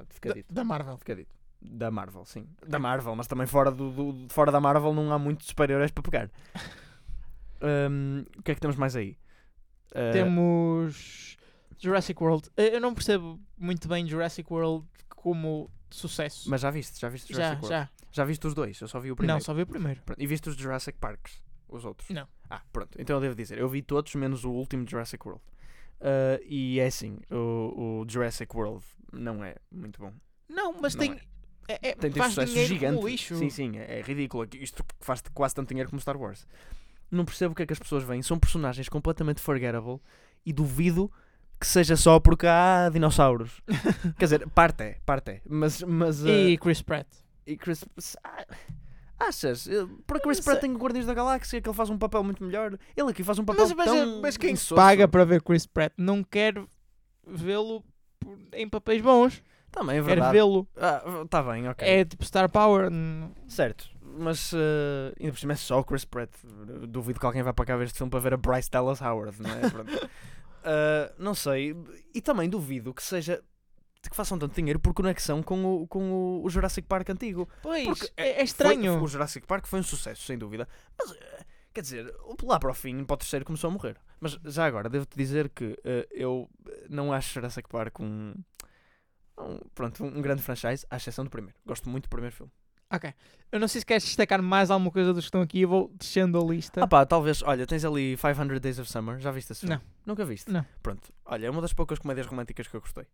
Pronto, 0.00 0.14
fica 0.14 0.28
Da, 0.30 0.34
dito. 0.34 0.54
da 0.54 0.64
Marvel. 0.64 0.96
Fica 0.98 1.14
dito. 1.16 1.34
Da 1.62 1.90
Marvel, 1.90 2.24
sim. 2.24 2.48
Da 2.66 2.78
Marvel, 2.78 3.14
mas 3.14 3.26
também 3.26 3.46
fora, 3.46 3.70
do, 3.70 3.90
do- 3.90 4.26
fora 4.32 4.50
da 4.50 4.60
Marvel 4.60 4.94
não 4.94 5.12
há 5.12 5.18
muitos 5.18 5.46
super-heróis 5.46 5.90
para 5.90 6.02
pegar. 6.02 6.30
Ahm, 7.60 8.24
o 8.38 8.42
que 8.42 8.52
é 8.52 8.54
que 8.54 8.60
temos 8.60 8.76
mais 8.76 8.96
aí? 8.96 9.18
Ah, 9.94 10.12
Temos 10.12 11.36
Jurassic 11.78 12.22
World. 12.22 12.48
Eh, 12.56 12.76
Eu 12.76 12.80
não 12.80 12.94
percebo 12.94 13.38
muito 13.58 13.86
bem 13.88 14.06
Jurassic 14.06 14.50
World 14.50 14.86
como 15.10 15.70
sucesso. 15.90 16.48
Mas 16.48 16.60
já 16.62 16.70
viste, 16.70 16.98
já 16.98 17.08
viste 17.08 17.28
já, 17.32 17.34
Jurassic 17.34 17.62
World? 17.64 17.68
já. 17.68 17.90
Já 18.12 18.24
viste 18.24 18.46
os 18.46 18.54
dois? 18.54 18.80
Eu 18.80 18.88
só 18.88 18.98
vi 18.98 19.12
o 19.12 19.16
primeiro. 19.16 19.34
Não, 19.38 19.44
só 19.44 19.52
vi 19.52 19.62
o 19.62 19.66
primeiro. 19.66 20.00
Pronto, 20.02 20.20
E 20.20 20.26
viste 20.26 20.48
os 20.48 20.56
Jurassic 20.56 20.98
Parks? 20.98 21.42
Os 21.68 21.84
outros? 21.84 22.08
Não. 22.10 22.26
Ah, 22.48 22.62
pronto. 22.72 22.98
Então 23.00 23.16
eu 23.16 23.20
devo 23.20 23.34
dizer, 23.34 23.58
eu 23.58 23.68
vi 23.68 23.82
todos 23.82 24.14
menos 24.14 24.44
o 24.44 24.50
último 24.50 24.88
Jurassic 24.88 25.24
World. 25.26 25.44
Ah, 26.00 26.40
e 26.44 26.80
é 26.80 26.86
assim, 26.86 27.18
o, 27.30 28.00
o 28.02 28.06
Jurassic 28.08 28.56
World 28.56 28.84
não 29.12 29.44
é 29.44 29.56
muito 29.70 30.00
bom. 30.00 30.12
Não, 30.48 30.74
mas 30.80 30.94
Não 30.94 31.00
tem. 31.00 31.12
é. 31.12 31.30
É, 31.68 31.90
é, 31.90 31.94
Tem, 31.94 32.10
faz 32.10 32.34
sucesso 32.34 32.66
gigante. 32.66 33.04
lixo. 33.04 33.36
Sim, 33.36 33.48
sim, 33.48 33.78
é, 33.78 34.00
é 34.00 34.02
ridículo. 34.02 34.44
Isto 34.54 34.84
faz 34.98 35.22
quase 35.32 35.54
tanto 35.54 35.68
dinheiro 35.68 35.88
como 35.88 36.00
Star 36.00 36.16
Wars. 36.16 36.44
Não 37.10 37.24
percebo 37.24 37.52
o 37.52 37.54
que 37.54 37.62
é 37.62 37.66
que 37.66 37.72
as 37.72 37.78
pessoas 37.78 38.02
veem. 38.02 38.22
São 38.22 38.38
personagens 38.38 38.88
completamente 38.88 39.40
forgettable 39.40 40.00
e 40.44 40.52
duvido 40.52 41.10
que 41.60 41.66
seja 41.66 41.94
só 41.94 42.18
porque 42.18 42.46
há 42.46 42.88
dinossauros. 42.92 43.60
Quer 44.18 44.24
dizer, 44.24 44.48
parte 44.48 44.82
é, 44.82 44.98
parte 45.06 45.30
é. 45.30 45.42
Mas, 45.48 45.80
mas 45.82 46.24
E 46.24 46.54
ah, 46.54 46.58
Chris 46.60 46.82
Pratt. 46.82 47.06
e 47.46 47.56
Chris. 47.56 47.84
ah, 48.24 48.46
Achas? 49.20 49.68
Eh, 49.68 49.86
Porque 50.06 50.24
Chris 50.26 50.40
Pratt 50.40 50.60
tem 50.62 50.72
o 50.74 50.78
Guardiões 50.78 51.06
da 51.06 51.12
Galáxia, 51.14 51.60
que 51.60 51.68
ele 51.68 51.76
faz 51.76 51.90
um 51.90 51.98
papel 51.98 52.24
muito 52.24 52.42
melhor. 52.42 52.78
Ele 52.96 53.10
aqui 53.10 53.22
faz 53.22 53.38
um 53.38 53.44
papel 53.44 53.62
Mas, 53.68 53.74
mas, 53.74 53.86
tão 53.86 54.20
mas 54.22 54.36
quem 54.38 54.52
insosso. 54.52 54.74
paga 54.74 55.06
para 55.06 55.24
ver 55.24 55.42
Chris 55.42 55.66
Pratt 55.66 55.92
não 55.98 56.24
quer 56.24 56.54
vê-lo 57.26 57.84
em 58.52 58.68
papéis 58.68 59.02
bons. 59.02 59.42
Também 59.70 59.98
é 59.98 60.02
verdade. 60.02 60.32
vê-lo. 60.32 60.66
Ah, 60.76 61.02
tá 61.28 61.42
bem, 61.42 61.68
ok. 61.68 61.86
É 61.86 62.04
tipo 62.04 62.24
Star 62.24 62.50
Power. 62.50 62.90
Certo. 63.46 63.88
Mas 64.02 64.52
eh, 64.52 65.14
ainda 65.20 65.32
por 65.32 65.38
cima 65.38 65.52
é 65.52 65.56
só 65.56 65.78
o 65.78 65.84
Chris 65.84 66.04
Pratt. 66.04 66.30
Duvido 66.88 67.20
que 67.20 67.26
alguém 67.26 67.42
vá 67.42 67.52
para 67.52 67.64
cá 67.64 67.76
ver 67.76 67.84
este 67.84 67.96
filme 67.98 68.10
para 68.10 68.18
ver 68.18 68.34
a 68.34 68.36
Bryce 68.36 68.68
Dallas 68.70 69.00
Howard, 69.00 69.40
não 69.40 69.50
é? 69.50 69.60
Ah, 70.62 71.10
não 71.18 71.34
sei. 71.34 71.74
E 72.14 72.20
também 72.20 72.48
duvido 72.48 72.92
que 72.92 73.02
seja. 73.02 73.42
que 74.02 74.14
façam 74.14 74.38
tanto 74.38 74.54
dinheiro 74.54 74.78
por 74.78 74.92
conexão 74.92 75.42
com 75.42 75.64
o, 75.82 75.86
com 75.86 76.42
o, 76.44 76.50
Jurassic 76.50 76.86
Park 76.86 77.08
antigo. 77.10 77.48
Pois, 77.62 78.12
é, 78.16 78.30
é 78.30 78.34
Foi- 78.34 78.44
estranho. 78.44 79.02
o 79.02 79.06
Jurassic 79.08 79.46
Park 79.46 79.66
foi 79.66 79.80
um 79.80 79.82
sucesso, 79.82 80.22
sem 80.26 80.36
dúvida. 80.36 80.68
Mas, 80.98 81.12
eh, 81.12 81.39
quer 81.72 81.80
dizer, 81.82 82.14
lá 82.42 82.58
para 82.58 82.70
o 82.70 82.74
fim, 82.74 83.04
para 83.04 83.14
o 83.14 83.16
terceiro 83.16 83.44
começou 83.44 83.68
a 83.68 83.72
morrer. 83.72 83.96
Mas 84.20 84.38
já 84.44 84.66
agora, 84.66 84.88
devo-te 84.88 85.16
dizer 85.16 85.48
que 85.48 85.78
eh, 85.84 86.08
eu 86.10 86.48
eh, 86.68 86.86
não 86.88 87.12
acho 87.12 87.32
Jurassic 87.32 87.68
Park 87.68 88.00
um, 88.00 88.34
um, 89.38 89.58
pronto, 89.74 90.04
um 90.04 90.20
grande 90.20 90.42
franchise, 90.42 90.86
à 90.90 90.96
exceção 90.96 91.24
do 91.24 91.30
primeiro. 91.30 91.56
Gosto 91.64 91.88
muito 91.88 92.04
do 92.04 92.10
primeiro 92.10 92.34
filme. 92.34 92.52
Ok. 92.92 93.14
Eu 93.52 93.60
não 93.60 93.68
sei 93.68 93.80
se 93.80 93.86
queres 93.86 94.02
destacar 94.02 94.42
mais 94.42 94.70
alguma 94.70 94.90
coisa 94.90 95.14
dos 95.14 95.24
que 95.24 95.28
estão 95.28 95.42
aqui. 95.42 95.60
Eu 95.60 95.68
vou 95.68 95.92
descendo 95.96 96.40
a 96.40 96.44
lista. 96.44 96.82
Ah 96.82 96.88
pá, 96.88 97.06
talvez, 97.06 97.40
olha, 97.42 97.66
tens 97.66 97.84
ali 97.84 98.16
500 98.16 98.60
Days 98.60 98.78
of 98.80 98.90
Summer, 98.90 99.20
já 99.20 99.30
viste 99.30 99.52
esse 99.52 99.60
filme? 99.60 99.76
Não. 99.76 99.82
Nunca 100.04 100.24
viste? 100.24 100.50
Não. 100.50 100.66
Pronto, 100.82 101.12
olha, 101.24 101.46
é 101.46 101.50
uma 101.50 101.62
das 101.62 101.72
poucas 101.72 101.98
comédias 101.98 102.26
românticas 102.26 102.66
que 102.66 102.74
eu 102.74 102.80
gostei. 102.80 103.06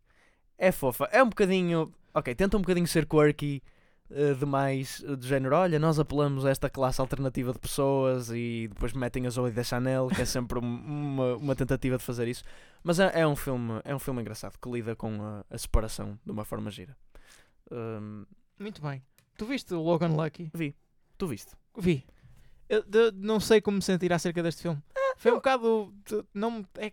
É 0.57 0.71
fofa, 0.71 1.07
é 1.11 1.21
um 1.21 1.29
bocadinho, 1.29 1.93
ok, 2.11 2.33
tenta 2.33 2.57
um 2.57 2.61
bocadinho 2.61 2.87
ser 2.87 3.05
quirky 3.05 3.61
eh, 4.09 4.33
demais, 4.33 5.03
eh, 5.05 5.15
do 5.15 5.25
género, 5.25 5.55
olha, 5.55 5.77
nós 5.79 5.99
apelamos 5.99 6.45
a 6.45 6.49
esta 6.49 6.69
classe 6.69 6.99
alternativa 7.01 7.51
de 7.53 7.59
pessoas 7.59 8.29
e 8.31 8.67
depois 8.69 8.93
metem 8.93 9.25
a 9.27 9.29
Zoe 9.29 9.51
da 9.51 9.63
Chanel, 9.63 10.07
que 10.07 10.21
é 10.21 10.25
sempre 10.25 10.59
um- 10.59 10.61
uma, 10.63 11.35
uma 11.37 11.55
tentativa 11.55 11.97
de 11.97 12.03
fazer 12.03 12.27
isso. 12.27 12.43
Mas 12.83 12.99
é, 12.99 13.21
é 13.21 13.27
um 13.27 13.35
filme, 13.35 13.81
é 13.83 13.93
um 13.95 13.99
filme 13.99 14.21
engraçado, 14.21 14.57
que 14.61 14.69
lida 14.69 14.95
com 14.95 15.21
a, 15.21 15.45
a 15.49 15.57
separação 15.57 16.17
de 16.25 16.31
uma 16.31 16.45
forma 16.45 16.69
gira. 16.71 16.95
Hum, 17.71 18.25
Muito 18.59 18.81
bem. 18.81 19.03
Tu 19.37 19.45
viste 19.45 19.73
o 19.73 19.81
Logan 19.81 20.09
Lucky? 20.15 20.49
tu 21.17 21.27
viste? 21.27 21.51
Vi. 21.77 22.05
Eu 22.69 22.83
de- 22.83 23.11
não 23.15 23.39
sei 23.39 23.61
como 23.61 23.77
me 23.77 23.81
sentir 23.83 24.11
acerca 24.11 24.41
deste 24.43 24.61
filme. 24.63 24.81
Foi 25.17 25.31
um 25.31 25.35
bocado. 25.35 25.93
de- 26.05 26.23
Não, 26.33 26.65
é, 26.77 26.91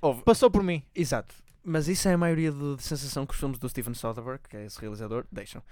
Houve, 0.00 0.22
passou 0.22 0.50
por 0.50 0.62
mim. 0.62 0.82
Exato. 0.94 1.34
Mas 1.64 1.88
isso 1.88 2.08
é 2.08 2.14
a 2.14 2.18
maioria 2.18 2.50
de, 2.52 2.76
de 2.76 2.82
sensação 2.82 3.26
que 3.26 3.32
os 3.34 3.38
filmes 3.40 3.58
do 3.58 3.68
Steven 3.68 3.92
Soderbergh, 3.94 4.40
que 4.48 4.56
é 4.56 4.64
esse 4.64 4.80
realizador, 4.80 5.26
deixam. 5.30 5.62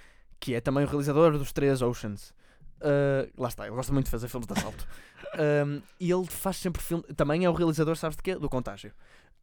Que 0.41 0.55
é 0.55 0.61
também 0.61 0.85
o 0.85 0.87
realizador 0.87 1.37
dos 1.39 1.53
três 1.53 1.81
Oceans. 1.83 2.35
Uh, 2.81 3.31
lá 3.41 3.49
está, 3.49 3.67
ele 3.67 3.75
gosta 3.75 3.93
muito 3.93 4.05
de 4.07 4.11
fazer 4.11 4.29
filmes 4.29 4.47
de 4.47 4.53
assalto. 4.53 4.87
Um, 5.39 5.83
e 6.01 6.11
ele 6.11 6.25
faz 6.27 6.57
sempre 6.57 6.81
filme. 6.81 7.03
Também 7.15 7.45
é 7.45 7.51
o 7.51 7.53
realizador, 7.53 7.95
sabes 7.97 8.17
de 8.17 8.23
quê? 8.23 8.37
Do 8.37 8.49
Contágio. 8.49 8.93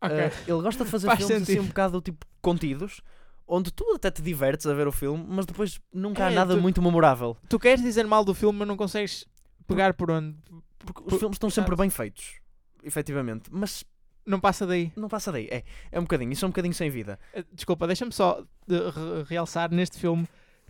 Ok. 0.01 0.15
Uh, 0.17 0.21
ele 0.56 0.62
gosta 0.63 0.84
de 0.86 0.89
fazer 0.89 1.06
Faz 1.08 1.19
filmes 1.19 1.36
assim 1.36 1.45
sentido. 1.45 1.63
um 1.63 1.67
bocado 1.67 2.01
tipo 2.01 2.25
contidos, 2.41 3.01
onde 3.47 3.71
tu 3.71 3.86
até 3.93 4.10
te 4.10 4.19
divertes 4.21 4.65
a 4.65 4.73
ver 4.73 4.88
o 4.88 4.91
filme, 4.91 5.23
mas 5.27 5.45
depois 5.45 5.79
nunca 5.93 6.25
há 6.25 6.32
É, 6.32 6.36
nada 6.36 6.56
tu- 6.56 6.62
muito 6.62 6.82
memorável. 6.82 7.38
Tu 7.47 7.60
queres 7.60 7.84
dizer 7.84 8.08
mal 8.08 8.23
do 8.25 8.34
filme, 8.34 8.58
mas 8.60 8.67
não 8.67 8.75
consegues 8.77 9.25
pegar 9.67 9.93
por 9.93 10.10
onde. 10.10 10.36
Porque 10.79 11.01
os 11.01 11.10
Por- 11.10 11.19
filmes 11.19 11.36
estão 11.36 11.49
sempre 11.49 11.69
exato. 11.73 11.82
bem 11.82 11.89
feitos, 11.91 12.39
efetivamente. 12.84 13.49
Mas 13.51 13.84
Não 14.25 14.39
passa 14.39 14.65
daí. 14.65 14.91
não 14.95 15.10
passa 15.10 15.32
daí. 15.32 15.47
É, 15.51 15.63
é 15.91 15.99
um 15.99 16.03
bocadinho, 16.03 16.32
isso 16.32 16.43
é 16.45 16.47
um 16.47 16.51
bocadinho 16.51 16.73
sem 16.73 16.89
vida. 16.89 17.19
Eh, 17.34 17.43
Desculpa, 17.53 17.86
deixa-me 17.86 18.12
só 18.12 18.41
de 18.67 18.77
re- 18.77 19.23
realçar 19.27 19.69
neste 19.71 19.99
filme 19.99 20.27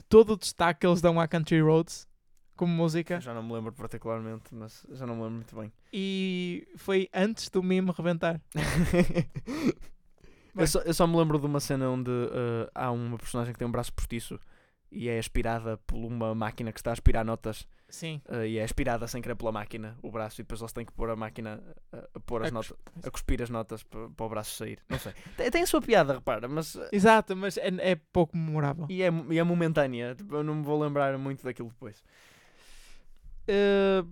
todo 0.10 0.34
o 0.34 0.38
destaque 0.38 0.82
que 0.82 0.88
eles 0.88 1.02
dão 1.02 1.20
à 1.20 1.28
Country 1.28 1.62
Roads 1.62 2.08
como 2.56 2.74
música. 2.74 3.20
Já 3.20 3.34
não 3.34 3.44
me 3.44 3.54
lembro 3.54 3.74
particularmente, 3.74 4.54
mas 4.54 4.86
já 4.92 5.06
não 5.06 5.16
me 5.16 5.22
lembro 5.22 5.36
muito 5.36 5.56
bem. 5.56 5.72
E 5.92 6.68
foi 6.78 7.10
antes 7.14 7.50
do 7.50 7.64
meme 7.64 7.92
rebentar. 7.96 8.42
eu, 10.56 10.68
só, 10.68 10.80
eu 10.82 10.94
só 10.94 11.08
me 11.08 11.18
lembro 11.18 11.40
de 11.40 11.46
uma 11.46 11.60
cena 11.60 11.90
onde 11.90 12.12
eh, 12.12 12.70
há 12.74 12.92
uma 12.92 13.18
personagem 13.18 13.54
que 13.54 13.60
tem 13.60 13.68
um 13.68 13.72
braço 13.72 13.94
postiço 13.94 14.40
e 14.94 15.10
é 15.10 15.18
aspirada 15.18 15.78
por 15.88 15.98
uma 15.98 16.36
máquina 16.36 16.72
que 16.72 16.80
está 16.80 16.92
a 16.92 16.94
aspirar 16.94 17.26
notas 17.26 17.68
Sim. 17.90 18.22
eh, 18.30 18.48
e 18.48 18.58
é 18.60 18.64
aspirada 18.64 19.08
sem 19.08 19.22
querer 19.22 19.36
pela 19.36 19.52
máquina 19.52 19.98
o 20.02 20.12
braço 20.12 20.40
e 20.40 20.44
depois 20.44 20.62
eles 20.62 20.72
têm 20.72 20.86
que 20.86 20.92
pôr 20.94 21.10
a 21.10 21.16
máquina 21.16 21.62
eh, 21.92 22.10
a, 22.16 22.20
pôr 22.20 22.44
as 22.44 22.50
A 22.50 22.52
notas 22.52 22.74
a 23.04 23.12
cuspir 23.12 23.42
as 23.42 23.50
notas 23.50 23.84
para, 23.84 24.02
o 24.02 24.30
braço 24.30 24.56
sair. 24.56 24.80
Não 24.88 25.00
sei. 25.00 25.14
Tem, 25.36 25.50
tem 25.52 25.64
a 25.64 25.68
sua 25.68 25.82
piada, 25.82 26.14
repara, 26.14 26.48
mas 26.48 26.76
eh, 26.76 26.90
Exato, 26.92 27.36
mas 27.36 27.58
é, 27.58 27.70
é 27.80 27.96
pouco 27.96 28.38
memorável. 28.38 28.86
e 28.90 29.02
é, 29.02 29.10
e 29.30 29.40
é 29.40 29.44
momentânea. 29.44 30.16
Tipo, 30.16 30.36
eu 30.36 30.44
não 30.44 30.56
me 30.56 30.64
vou 30.64 30.82
lembrar 30.82 31.18
muito 31.18 31.44
daquilo 31.44 31.70
depois. 31.70 32.04
Eh, 33.48 34.04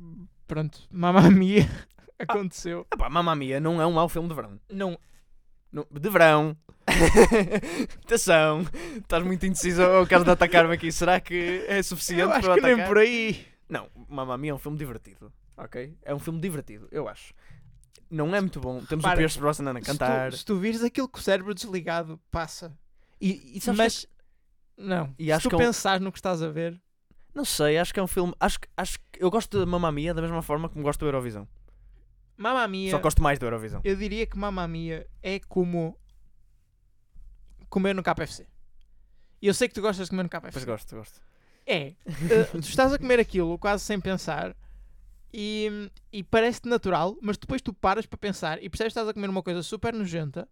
pronto, 0.48 0.88
Mamma 0.92 1.30
Mia 1.30 1.68
aconteceu. 2.20 2.86
Epá, 2.94 3.10
Mamma 3.10 3.36
Mia 3.36 3.60
não 3.60 3.82
é 3.82 3.86
um 3.86 3.94
mau 3.94 4.10
filme 4.10 4.28
de 4.28 4.36
verão. 4.36 4.60
Não, 4.70 5.00
No- 5.72 5.88
de 5.92 6.10
verão. 6.10 6.56
Atenção. 8.06 8.66
Estás 8.98 9.24
muito 9.24 9.46
indeciso 9.46 9.84
ou 9.84 10.06
queres 10.06 10.24
de 10.24 10.32
atacar-me 10.32 10.74
aqui? 10.74 10.92
Será 10.92 11.20
que 11.20 11.64
é 11.68 11.82
suficiente 11.82 12.22
eu 12.22 12.32
acho 12.32 12.42
para 12.42 12.56
que 12.56 12.62
nem 12.62 12.72
atacar? 12.74 12.88
por 12.88 12.98
aí. 12.98 13.46
Não, 13.70 13.88
Mamma 14.10 14.38
Mia 14.38 14.52
é 14.52 14.54
um 14.54 14.58
filme 14.58 14.78
divertido. 14.78 15.32
Ok? 15.58 15.96
É 16.04 16.14
um 16.14 16.20
filme 16.20 16.40
divertido, 16.40 16.88
eu 16.92 17.08
acho. 17.08 17.34
Não 18.10 18.36
é 18.36 18.42
muito 18.42 18.60
bom. 18.60 18.82
Temos 18.84 19.04
Para, 19.04 19.14
o 19.14 19.18
Pierce 19.18 19.40
Brosnan 19.40 19.72
a 19.72 19.76
Se 19.76 19.82
cantar. 19.82 20.32
tu, 20.32 20.38
se 20.38 20.46
tu 20.46 20.58
vires 20.58 20.84
aquilo 20.84 21.08
que 21.08 21.20
o 21.20 21.22
cérebro 21.22 21.54
desligado 21.54 22.20
passa. 22.30 22.76
E, 23.22 23.58
e 23.58 23.72
mas. 23.74 24.02
que- 24.06 24.08
Não. 24.84 25.14
E 25.18 25.28
se 25.34 25.44
tu 25.44 25.50
que 25.50 25.56
é 25.56 25.70
um- 25.70 26.00
no 26.04 26.12
que 26.12 26.18
estás 26.18 26.42
a 26.42 26.50
ver. 26.50 26.82
Não 27.34 27.46
sei, 27.46 27.78
acho 27.78 27.94
que 27.94 28.00
é 28.00 28.04
um 28.04 28.08
filme. 28.08 28.34
Acho, 28.40 28.60
acho 28.76 29.00
que 29.12 29.24
eu 29.24 29.30
gosto 29.32 29.58
de 29.58 29.66
Mamma 29.66 29.90
Mia 29.92 30.14
da 30.14 30.22
mesma 30.22 30.42
forma 30.42 30.68
como 30.68 30.84
gosto 30.84 31.00
do 31.00 31.06
Eurovisão. 31.06 31.48
Mamma 32.42 32.68
Mia. 32.68 32.92
Só 32.92 33.00
gosto 33.00 33.22
mais 33.22 33.38
do 33.40 33.46
Eurovisão. 33.46 33.82
Eu 33.84 33.96
diria 33.96 34.26
que 34.26 34.38
Mamma 34.38 34.68
Mia 34.68 35.08
é 35.22 35.40
como 35.40 35.98
comer 37.70 37.94
no 37.96 38.04
KFC. 38.04 38.48
E 39.42 39.48
eu 39.48 39.54
sei 39.54 39.68
que 39.68 39.74
tu 39.74 39.82
gostas 39.82 40.06
de 40.08 40.10
comer 40.12 40.24
no 40.24 40.30
KFC. 40.30 40.52
Pois 40.52 40.66
gosto, 40.66 40.96
gosto. 40.96 41.22
É. 41.66 41.94
eh, 42.30 42.44
tu 42.52 42.60
estás 42.60 42.92
a 42.94 42.98
comer 42.98 43.20
aquilo 43.20 43.58
quase 43.58 43.84
sem 43.84 44.00
pensar 44.00 44.56
e, 45.34 45.90
e 46.12 46.24
parece-te 46.24 46.68
natural, 46.68 47.16
mas 47.22 47.38
depois 47.38 47.62
tu 47.62 47.74
paras 47.74 48.06
para 48.06 48.18
pensar 48.18 48.58
e 48.62 48.70
percebes 48.70 48.94
que 48.94 49.00
estás 49.00 49.08
a 49.08 49.14
comer 49.14 49.30
uma 49.30 49.44
coisa 49.44 49.62
super 49.64 49.94
nojenta, 49.94 50.48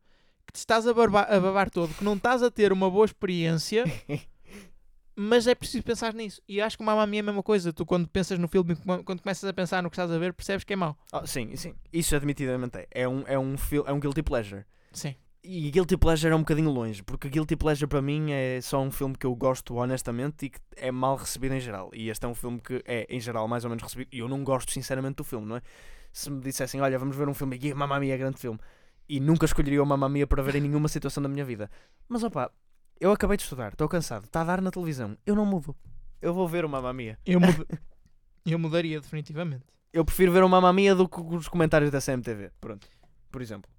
que 0.46 0.54
te 0.54 0.58
estás 0.58 0.88
a, 0.88 0.94
barba- 0.94 1.24
a 1.30 1.40
babar 1.40 1.70
todo, 1.70 1.94
que 1.94 2.04
não 2.04 2.14
estás 2.16 2.42
a 2.44 2.50
ter 2.52 2.72
uma 2.72 2.90
boa 2.90 3.06
experiência, 3.06 3.84
mas 5.22 5.48
é 5.48 5.54
preciso 5.54 5.84
pensar 5.84 6.14
nisso. 6.14 6.42
E 6.48 6.62
acho 6.62 6.78
que 6.78 6.84
o 6.84 6.86
Mamma 6.86 7.06
Mia 7.06 7.20
é 7.20 7.22
a 7.22 7.24
mesma 7.24 7.44
coisa. 7.44 7.74
Tu 7.74 7.86
quando 7.86 8.08
pensas 8.08 8.40
no 8.40 8.48
filme, 8.48 8.74
quando 9.04 9.22
começas 9.22 9.44
a 9.44 9.52
pensar 9.52 9.84
no 9.84 9.90
que 9.90 9.96
estás 9.96 10.10
a 10.10 10.18
ver, 10.18 10.34
percebes 10.34 10.64
que 10.64 10.72
é 10.72 10.76
mau. 10.78 10.98
Ah, 11.12 11.28
sim, 11.28 11.54
sim. 11.58 11.76
Isso 11.92 12.16
admitidamente 12.16 12.78
é. 12.78 12.88
É 12.90 13.08
um, 13.08 13.24
é 13.28 13.38
um, 13.38 13.56
é 13.86 13.92
um 13.92 14.00
guilty 14.00 14.24
pleasure. 14.24 14.64
Sim. 14.94 15.14
E 15.44 15.72
Guilty 15.72 15.96
Pleasure 15.98 16.34
é 16.34 16.36
um 16.36 16.40
bocadinho 16.40 16.70
longe, 16.70 17.02
porque 17.02 17.30
Guilty 17.30 17.56
Pleasure 17.56 17.88
para 17.88 18.02
mim 18.02 18.32
é 18.32 18.60
só 18.62 18.82
um 18.82 18.92
filme 18.92 19.16
que 19.18 19.26
eu 19.26 19.34
gosto 19.34 19.74
honestamente 19.76 20.46
e 20.46 20.50
que 20.50 20.60
é 20.76 20.92
mal 20.92 21.16
recebido 21.16 21.54
em 21.54 21.60
geral. 21.62 21.90
E 21.94 22.10
este 22.10 22.26
é 22.26 22.28
um 22.28 22.36
filme 22.36 22.60
que 22.60 22.84
é, 22.86 23.08
em 23.10 23.22
geral, 23.22 23.48
mais 23.48 23.64
ou 23.64 23.70
menos 23.70 23.84
recebido. 23.84 24.10
E 24.12 24.20
eu 24.20 24.28
não 24.28 24.44
gosto 24.44 24.72
sinceramente 24.72 25.16
do 25.16 25.24
filme, 25.24 25.48
não 25.48 25.56
é? 25.56 25.62
Se 26.12 26.30
me 26.30 26.42
dissessem, 26.42 26.82
olha, 26.82 27.00
vamos 27.00 27.16
ver 27.16 27.28
um 27.28 27.34
filme 27.34 27.58
e 27.62 27.74
Mamma 27.74 28.00
Mia 28.00 28.16
é 28.16 28.18
grande 28.18 28.38
filme, 28.38 28.60
e 29.08 29.20
nunca 29.20 29.46
escolheria 29.46 29.82
o 29.82 29.86
Mamma 29.86 30.10
Mia 30.10 30.28
para 30.28 30.44
ver 30.44 30.56
em 30.56 30.62
nenhuma 30.62 30.90
situação 30.90 31.24
da 31.24 31.30
minha 31.30 31.46
vida. 31.46 31.70
Mas 32.08 32.22
opá, 32.24 32.52
eu 33.00 33.12
acabei 33.12 33.38
de 33.38 33.44
estudar, 33.44 33.72
estou 33.72 33.88
cansado, 33.88 34.26
está 34.26 34.42
a 34.42 34.44
dar 34.44 34.62
na 34.62 34.72
televisão, 34.72 35.18
eu 35.26 35.36
não 35.36 35.46
mudo. 35.46 35.76
Eu 36.22 36.34
vou 36.34 36.48
ver 36.48 36.66
o 36.66 36.70
Mamma 36.70 36.92
Mia. 36.94 37.18
Eu, 37.26 37.40
mud- 37.40 37.66
eu 38.46 38.60
mudaria 38.60 39.00
definitivamente. 39.00 39.64
Eu 39.94 40.04
prefiro 40.06 40.32
ver 40.32 40.44
o 40.44 40.50
Mamma 40.50 40.72
Mia 40.74 40.94
do 40.94 41.08
que 41.08 41.20
os 41.20 41.48
comentários 41.48 41.90
da 41.92 42.00
CMTV. 42.02 42.52
Pronto, 42.60 42.88
por 43.32 43.42
exemplo. 43.42 43.70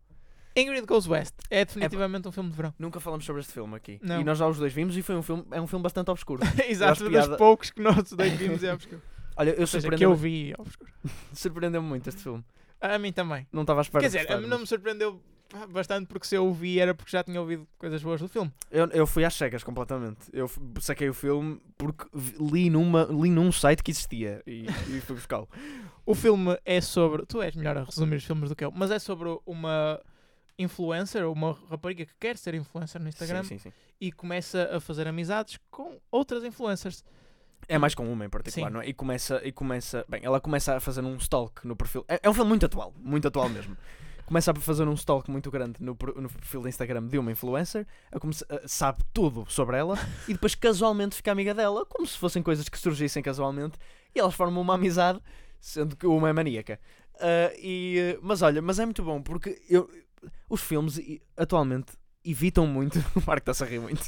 Ingrid 0.57 0.85
Goes 0.85 1.07
West 1.07 1.35
é 1.49 1.65
definitivamente 1.65 2.27
um 2.27 2.33
filme 2.33 2.51
de 2.51 2.57
verão. 2.57 2.75
Nunca 2.79 2.99
falamos 2.99 3.25
sobre 3.25 3.41
este 3.41 3.53
filme 3.53 3.77
aqui. 3.77 4.01
Não. 4.03 4.21
E 4.21 4.25
nós 4.25 4.37
já 4.39 4.47
os 4.49 4.59
dois 4.59 4.73
vimos 4.73 4.97
e 4.97 5.03
foi 5.03 5.15
um 5.15 5.23
filme, 5.23 5.45
é 5.53 5.61
um 5.61 5.67
filme 5.67 5.83
bastante 5.83 6.11
obscuro. 6.11 6.43
Exato, 6.69 7.05
dos 7.05 7.09
piada- 7.13 7.37
poucos 7.37 7.71
que 7.71 7.81
nós 7.81 8.11
dois 8.13 8.33
vimos 8.33 8.63
é 8.65 8.73
obscuro. 8.73 9.01
Olha, 9.37 9.51
eu 9.51 9.67
seja, 9.67 9.89
que 9.89 9.97
surpreendeu-me 9.97 10.15
eu 10.15 10.19
vi 10.19 10.51
é 10.51 10.55
obscuro. 10.61 10.91
surpreendeu 11.33 11.83
muito 11.83 12.09
este 12.09 12.23
filme. 12.23 12.45
A 12.81 12.99
mim 12.99 13.13
também. 13.13 13.47
Não 13.53 13.63
estava 13.63 13.81
à 13.81 13.83
espera 13.83 14.01
Quer 14.03 14.07
dizer, 14.09 14.19
a 14.19 14.23
gostar, 14.23 14.37
mim 14.39 14.43
não 14.45 14.51
mas 14.51 14.61
me 14.61 14.67
surpreendeu 14.67 15.23
bastante 15.71 16.07
porque 16.07 16.27
se 16.27 16.35
eu 16.35 16.47
o 16.47 16.53
vi 16.53 16.79
era 16.79 16.95
porque 16.95 17.11
já 17.11 17.23
tinha 17.23 17.41
ouvido 17.41 17.67
coisas 17.79 18.03
boas 18.03 18.21
do 18.21 18.29
filme. 18.29 18.53
eu, 18.71 18.87
eu 18.89 19.07
fui 19.07 19.25
às 19.25 19.35
cegas 19.35 19.63
completamente. 19.63 20.19
Eu 20.33 20.51
saquei 20.81 21.09
o 21.09 21.15
filme 21.15 21.61
porque 21.77 22.07
li, 22.39 22.71
numa, 22.71 23.05
li 23.11 23.31
num 23.31 23.51
site 23.51 23.83
que 23.83 23.91
existia 23.91 24.43
e, 24.47 24.67
e 24.67 25.01
fui 25.01 25.17
buscá-lo. 25.17 25.49
O 26.07 26.15
filme 26.15 26.59
é 26.65 26.81
sobre. 26.81 27.25
Tu 27.27 27.41
és 27.43 27.55
melhor 27.55 27.77
a 27.79 27.85
resumir 27.85 28.17
os 28.17 28.25
filmes 28.25 28.49
do 28.49 28.57
que 28.57 28.65
eu, 28.65 28.73
mas 28.73 28.91
é 28.91 28.99
sobre 28.99 29.29
uma 29.47 30.01
influencer, 30.59 31.27
uma 31.27 31.57
rapariga 31.71 32.05
que 32.05 32.15
quer 32.21 32.37
ser 32.37 32.55
influencer 32.55 33.01
no 33.01 33.09
Instagram 33.09 33.43
Sim, 33.45 33.59
sim, 33.59 33.71
sim. 33.71 33.73
e 34.01 34.13
começa 34.13 34.69
a 34.77 34.81
fazer 34.81 35.09
amizades 35.09 35.59
com 35.71 35.99
outras 36.11 36.45
influencers. 36.45 37.03
É 37.69 37.79
mais 37.79 37.95
com 37.95 38.11
uma 38.11 38.25
em 38.25 38.29
particular, 38.29 38.69
Sim. 38.69 38.75
não 38.75 38.81
é? 38.81 38.89
E 38.89 38.93
começa, 38.93 39.41
e 39.45 39.53
começa. 39.53 40.05
Bem, 40.09 40.21
ela 40.25 40.41
começa 40.41 40.77
a 40.77 40.81
fazer 40.81 41.03
um 41.03 41.17
stalk 41.17 41.67
no 41.67 41.77
perfil. 41.77 42.05
É, 42.09 42.19
é 42.23 42.29
um 42.29 42.35
filme 42.35 42.49
muito 42.49 42.67
atual, 42.67 42.93
muito 42.99 43.29
atual 43.29 43.49
mesmo. 43.49 43.77
Começa 44.31 44.53
a 44.53 44.55
fazer 44.55 44.87
um 44.87 44.95
stalk 44.95 45.29
muito 45.29 45.51
grande 45.51 45.83
no, 45.83 45.97
no 46.15 46.29
perfil 46.31 46.61
do 46.63 46.69
Instagram 46.69 47.05
de 47.09 47.19
uma 47.19 47.33
influencer, 47.33 47.85
a 48.13 48.21
come- 48.21 48.33
a- 48.49 48.69
sabe 48.69 49.03
tudo 49.13 49.45
sobre 49.49 49.77
ela 49.77 49.97
e 50.29 50.35
depois 50.35 50.55
casualmente 50.55 51.17
fica 51.17 51.33
amiga 51.33 51.53
dela, 51.53 51.85
como 51.85 52.07
se 52.07 52.17
fossem 52.17 52.41
coisas 52.41 52.69
que 52.69 52.79
surgissem 52.79 53.25
casualmente, 53.25 53.77
e 54.15 54.21
elas 54.21 54.33
formam 54.33 54.63
uma 54.63 54.75
amizade, 54.77 55.21
sendo 55.61 55.97
que 55.97 56.07
uma 56.07 56.29
é 56.29 56.33
maníaca. 56.33 56.79
Ah, 57.19 57.53
e, 57.59 58.17
mas 58.23 58.41
olha, 58.41 58.63
mas 58.63 58.79
é 58.79 58.85
muito 58.85 59.03
bom 59.03 59.21
porque 59.21 59.61
eu, 59.69 59.91
os 60.49 60.61
filmes 60.61 61.01
atualmente 61.37 61.93
evitam 62.25 62.69
muito. 62.69 63.01
O 63.17 63.23
Marco 63.27 63.51
está-se 63.51 63.65
a 63.65 63.67
rir 63.67 63.81
muito. 63.81 64.01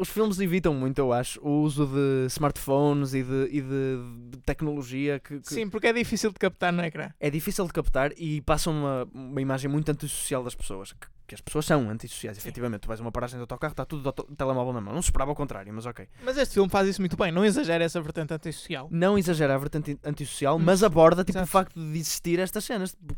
Os 0.00 0.08
filmes 0.08 0.40
evitam 0.40 0.72
muito, 0.72 0.98
eu 0.98 1.12
acho, 1.12 1.38
o 1.42 1.60
uso 1.62 1.86
de 1.86 2.26
smartphones 2.28 3.12
e 3.12 3.22
de, 3.22 3.48
e 3.50 3.60
de- 3.60 4.30
de 4.30 4.38
tecnologia 4.38 5.20
que, 5.20 5.40
que 5.40 5.52
Sim, 5.52 5.68
porque 5.68 5.88
é 5.88 5.92
difícil 5.92 6.30
de 6.32 6.38
captar 6.38 6.72
no 6.72 6.82
ecrã. 6.82 7.10
é 7.20 7.28
difícil 7.30 7.66
de 7.66 7.72
captar 7.72 8.10
e 8.16 8.40
passam 8.40 8.72
uma, 8.72 9.08
uma 9.12 9.40
imagem 9.42 9.70
muito 9.70 9.90
antissocial 9.90 10.42
das 10.42 10.54
pessoas. 10.54 10.92
Que, 10.92 11.06
que 11.26 11.34
as 11.34 11.40
pessoas 11.42 11.66
são 11.66 11.88
antissociais, 11.90 12.36
Sim. 12.38 12.42
efetivamente. 12.42 12.80
Tu 12.80 12.88
vais 12.88 12.98
a 12.98 13.04
uma 13.04 13.12
paragem 13.12 13.36
do 13.38 13.42
autocarro, 13.42 13.72
está 13.72 13.84
tudo 13.84 14.02
do 14.02 14.08
auto- 14.08 14.34
telemóvel 14.36 14.72
na 14.72 14.80
mão. 14.80 14.94
Não 14.94 15.02
se 15.02 15.08
esperava 15.08 15.30
ao 15.30 15.36
contrário, 15.36 15.72
mas 15.72 15.84
ok. 15.86 16.08
Mas 16.24 16.36
este 16.38 16.54
filme 16.54 16.68
faz 16.70 16.88
isso 16.88 17.00
muito 17.02 17.16
bem, 17.16 17.30
não 17.30 17.44
exagera 17.44 17.84
essa 17.84 18.00
vertente 18.00 18.32
antissocial. 18.34 18.88
Não 18.90 19.16
exagera 19.18 19.54
a 19.54 19.58
vertente 19.58 19.98
antissocial, 20.02 20.56
Hum, 20.56 20.62
mas 20.64 20.82
aborda 20.82 21.22
tipo, 21.24 21.38
o 21.38 21.46
facto 21.46 21.74
de 21.78 21.98
existir 21.98 22.38
estas 22.40 22.64
cenas. 22.64 22.92
Tipo, 22.92 23.14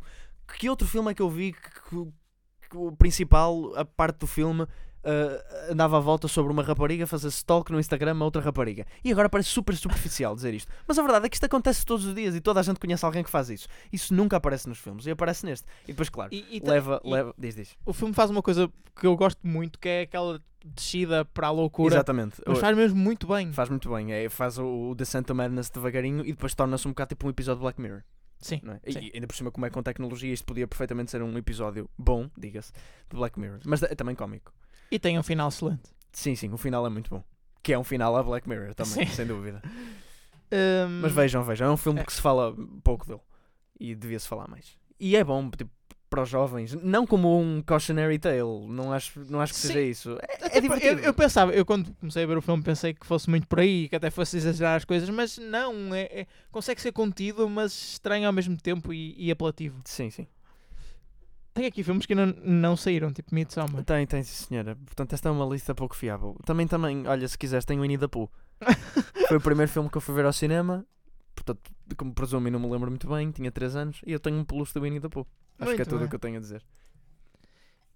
que 0.58 0.68
outro 0.68 0.86
filme 0.88 1.10
é 1.12 1.14
que 1.14 1.22
eu 1.22 1.30
vi 1.30 1.52
que, 1.52 1.60
que- 1.70 2.12
que 2.70 2.76
o 2.76 2.90
principal, 2.92 3.72
a 3.76 3.84
parte 3.84 4.18
do 4.18 4.26
filme, 4.26 4.66
ah, 5.04 5.72
andava 5.72 5.96
à 5.96 6.00
volta 6.00 6.28
sobre 6.28 6.52
uma 6.52 6.62
rapariga 6.62 7.06
fazer 7.06 7.28
stalk 7.28 7.70
no 7.72 7.80
Instagram 7.80 8.16
a 8.20 8.24
outra 8.24 8.40
rapariga? 8.40 8.86
E 9.04 9.10
agora 9.10 9.28
parece 9.28 9.48
super 9.50 9.76
superficial 9.76 10.34
dizer 10.34 10.54
isto. 10.54 10.70
Mas 10.86 10.98
a 10.98 11.02
verdade 11.02 11.26
é 11.26 11.28
que 11.28 11.36
isto 11.36 11.44
acontece 11.44 11.84
todos 11.84 12.04
os 12.06 12.14
dias 12.14 12.34
e 12.34 12.40
toda 12.40 12.60
a 12.60 12.62
gente 12.62 12.78
conhece 12.78 13.04
alguém 13.04 13.22
que 13.22 13.30
faz 13.30 13.50
isso. 13.50 13.68
Isso 13.92 14.14
nunca 14.14 14.36
aparece 14.36 14.68
nos 14.68 14.78
filmes 14.78 15.06
e 15.06 15.10
aparece 15.10 15.44
neste. 15.46 15.66
E 15.84 15.88
depois, 15.88 16.08
claro, 16.08 16.32
E, 16.32 16.44
e 16.50 16.60
leva, 16.60 17.00
e 17.04 17.10
leva. 17.10 17.34
Diz, 17.38 17.54
diz. 17.54 17.76
O 17.84 17.92
filme 17.92 18.14
faz 18.14 18.30
uma 18.30 18.42
coisa 18.42 18.70
que 18.98 19.06
eu 19.06 19.16
gosto 19.16 19.46
muito, 19.46 19.78
que 19.78 19.88
é 19.88 20.00
aquela 20.02 20.40
descida 20.64 21.24
para 21.24 21.48
a 21.48 21.50
loucura. 21.50 21.94
Exatamente. 21.94 22.40
Mas 22.46 22.58
faz 22.58 22.76
mesmo 22.76 22.98
muito 22.98 23.26
bem. 23.26 23.52
Faz 23.52 23.68
muito 23.68 23.90
bem. 23.90 24.12
É, 24.12 24.28
faz 24.28 24.58
o, 24.58 24.90
o 24.90 24.94
Descent 24.94 25.26
to 25.26 25.34
Madness 25.34 25.70
devagarinho 25.70 26.24
e 26.24 26.32
depois 26.32 26.54
torna-se 26.54 26.86
um 26.86 26.92
bocado 26.92 27.08
tipo 27.08 27.26
um 27.26 27.30
episódio 27.30 27.58
de 27.58 27.62
Black 27.62 27.80
Mirror. 27.80 28.02
Sim. 28.42 28.60
É? 28.84 28.92
Sim. 28.92 28.98
E 29.06 29.10
ainda 29.14 29.26
por 29.26 29.34
cima, 29.34 29.50
como 29.50 29.64
é 29.64 29.70
com 29.70 29.82
tecnologia, 29.82 30.32
isto 30.34 30.44
podia 30.44 30.66
perfeitamente 30.68 31.10
ser 31.10 31.22
um 31.22 31.38
episódio 31.38 31.88
bom, 31.96 32.28
diga-se, 32.36 32.72
de 33.08 33.16
Black 33.16 33.38
Mirror. 33.40 33.60
Mas 33.64 33.82
é 33.82 33.94
também 33.94 34.14
cómico. 34.14 34.52
E 34.90 34.98
tem 34.98 35.18
um 35.18 35.22
final 35.22 35.48
excelente. 35.48 35.90
Sim, 36.12 36.34
sim, 36.36 36.52
o 36.52 36.58
final 36.58 36.84
é 36.86 36.90
muito 36.90 37.08
bom. 37.08 37.24
Que 37.62 37.72
é 37.72 37.78
um 37.78 37.84
final 37.84 38.14
a 38.16 38.22
Black 38.22 38.46
Mirror 38.48 38.74
também, 38.74 39.06
Sim. 39.06 39.12
sem 39.14 39.26
dúvida. 39.26 39.62
Hum, 40.52 41.00
Mas 41.02 41.12
vejam, 41.12 41.42
vejam, 41.44 41.68
é 41.68 41.70
um 41.70 41.76
filme 41.76 42.00
É. 42.00 42.04
que 42.04 42.12
se 42.12 42.20
fala 42.20 42.54
pouco 42.84 43.06
dele. 43.06 43.20
E 43.80 43.94
devia-se 43.94 44.28
falar 44.28 44.48
mais. 44.48 44.76
E 45.00 45.16
é 45.16 45.24
bom, 45.24 45.48
tipo, 45.50 45.70
para 46.12 46.22
os 46.22 46.28
jovens. 46.28 46.74
Não 46.74 47.06
como 47.06 47.40
um 47.40 47.62
cautionary 47.62 48.18
tale. 48.18 48.66
Não 48.68 48.92
acho, 48.92 49.18
não 49.30 49.40
acho 49.40 49.54
que 49.54 49.58
Sim. 49.60 49.68
seja 49.68 49.80
isso. 49.80 50.18
É, 50.20 50.58
é 50.58 50.60
divertido. 50.60 51.00
eu, 51.00 51.06
eu 51.06 51.14
pensava, 51.14 51.52
eu 51.52 51.64
quando 51.64 51.90
comecei 51.94 52.22
a 52.22 52.26
ver 52.26 52.36
o 52.36 52.42
filme 52.42 52.62
pensei 52.62 52.92
que 52.92 53.06
fosse 53.06 53.30
muito 53.30 53.46
por 53.46 53.60
aí, 53.60 53.88
que 53.88 53.96
até 53.96 54.10
fosse 54.10 54.36
exagerar 54.36 54.76
as 54.76 54.84
coisas, 54.84 55.08
mas 55.08 55.38
não, 55.38 55.94
é, 55.94 56.02
é- 56.02 56.26
consegue 56.50 56.82
ser 56.82 56.92
contido, 56.92 57.48
mas 57.48 57.72
estranho 57.92 58.26
ao 58.26 58.32
mesmo 58.32 58.58
tempo 58.58 58.92
e, 58.92 59.14
e 59.16 59.30
apelativo. 59.30 59.80
Sim, 59.86 60.10
sim. 60.10 60.26
Tem 61.54 61.64
aqui 61.64 61.82
filmes 61.82 62.04
que 62.04 62.14
não, 62.14 62.26
não 62.26 62.76
saíram, 62.76 63.10
tipo 63.10 63.34
Midsommar. 63.34 63.82
Tem, 63.82 64.06
tem, 64.06 64.22
sim, 64.22 64.46
senhora. 64.48 64.76
Portanto, 64.84 65.14
esta 65.14 65.30
é 65.30 65.32
uma 65.32 65.46
lista 65.46 65.74
pouco 65.74 65.96
fiável. 65.96 66.36
Também, 66.44 66.66
também, 66.66 67.06
olha, 67.06 67.26
se 67.26 67.38
quiseres, 67.38 67.64
tem 67.64 67.78
o 67.78 67.82
Winnie 67.82 67.96
the 67.96 68.08
Pooh. 68.08 68.28
Foi 69.28 69.38
o 69.38 69.40
primeiro 69.40 69.72
filme 69.72 69.88
que 69.88 69.96
eu 69.96 70.00
fui 70.02 70.14
ver 70.14 70.26
ao 70.26 70.32
cinema. 70.32 70.84
Portanto, 71.34 71.70
como 71.96 72.12
presumo 72.12 72.48
e 72.48 72.50
não 72.50 72.60
me 72.60 72.68
lembro 72.68 72.90
muito 72.90 73.08
bem, 73.08 73.30
tinha 73.30 73.50
3 73.50 73.76
anos 73.76 74.00
e 74.06 74.12
eu 74.12 74.20
tenho 74.20 74.36
um 74.36 74.44
peluche 74.44 74.74
do 74.74 74.82
Winnie 74.82 75.00
the 75.00 75.08
Pooh. 75.08 75.26
Acho 75.58 75.70
que 75.70 75.74
é 75.74 75.76
Muito 75.76 75.84
tudo 75.88 75.98
bem. 75.98 76.06
o 76.06 76.08
que 76.10 76.14
eu 76.16 76.20
tenho 76.20 76.36
a 76.36 76.40
dizer. 76.40 76.62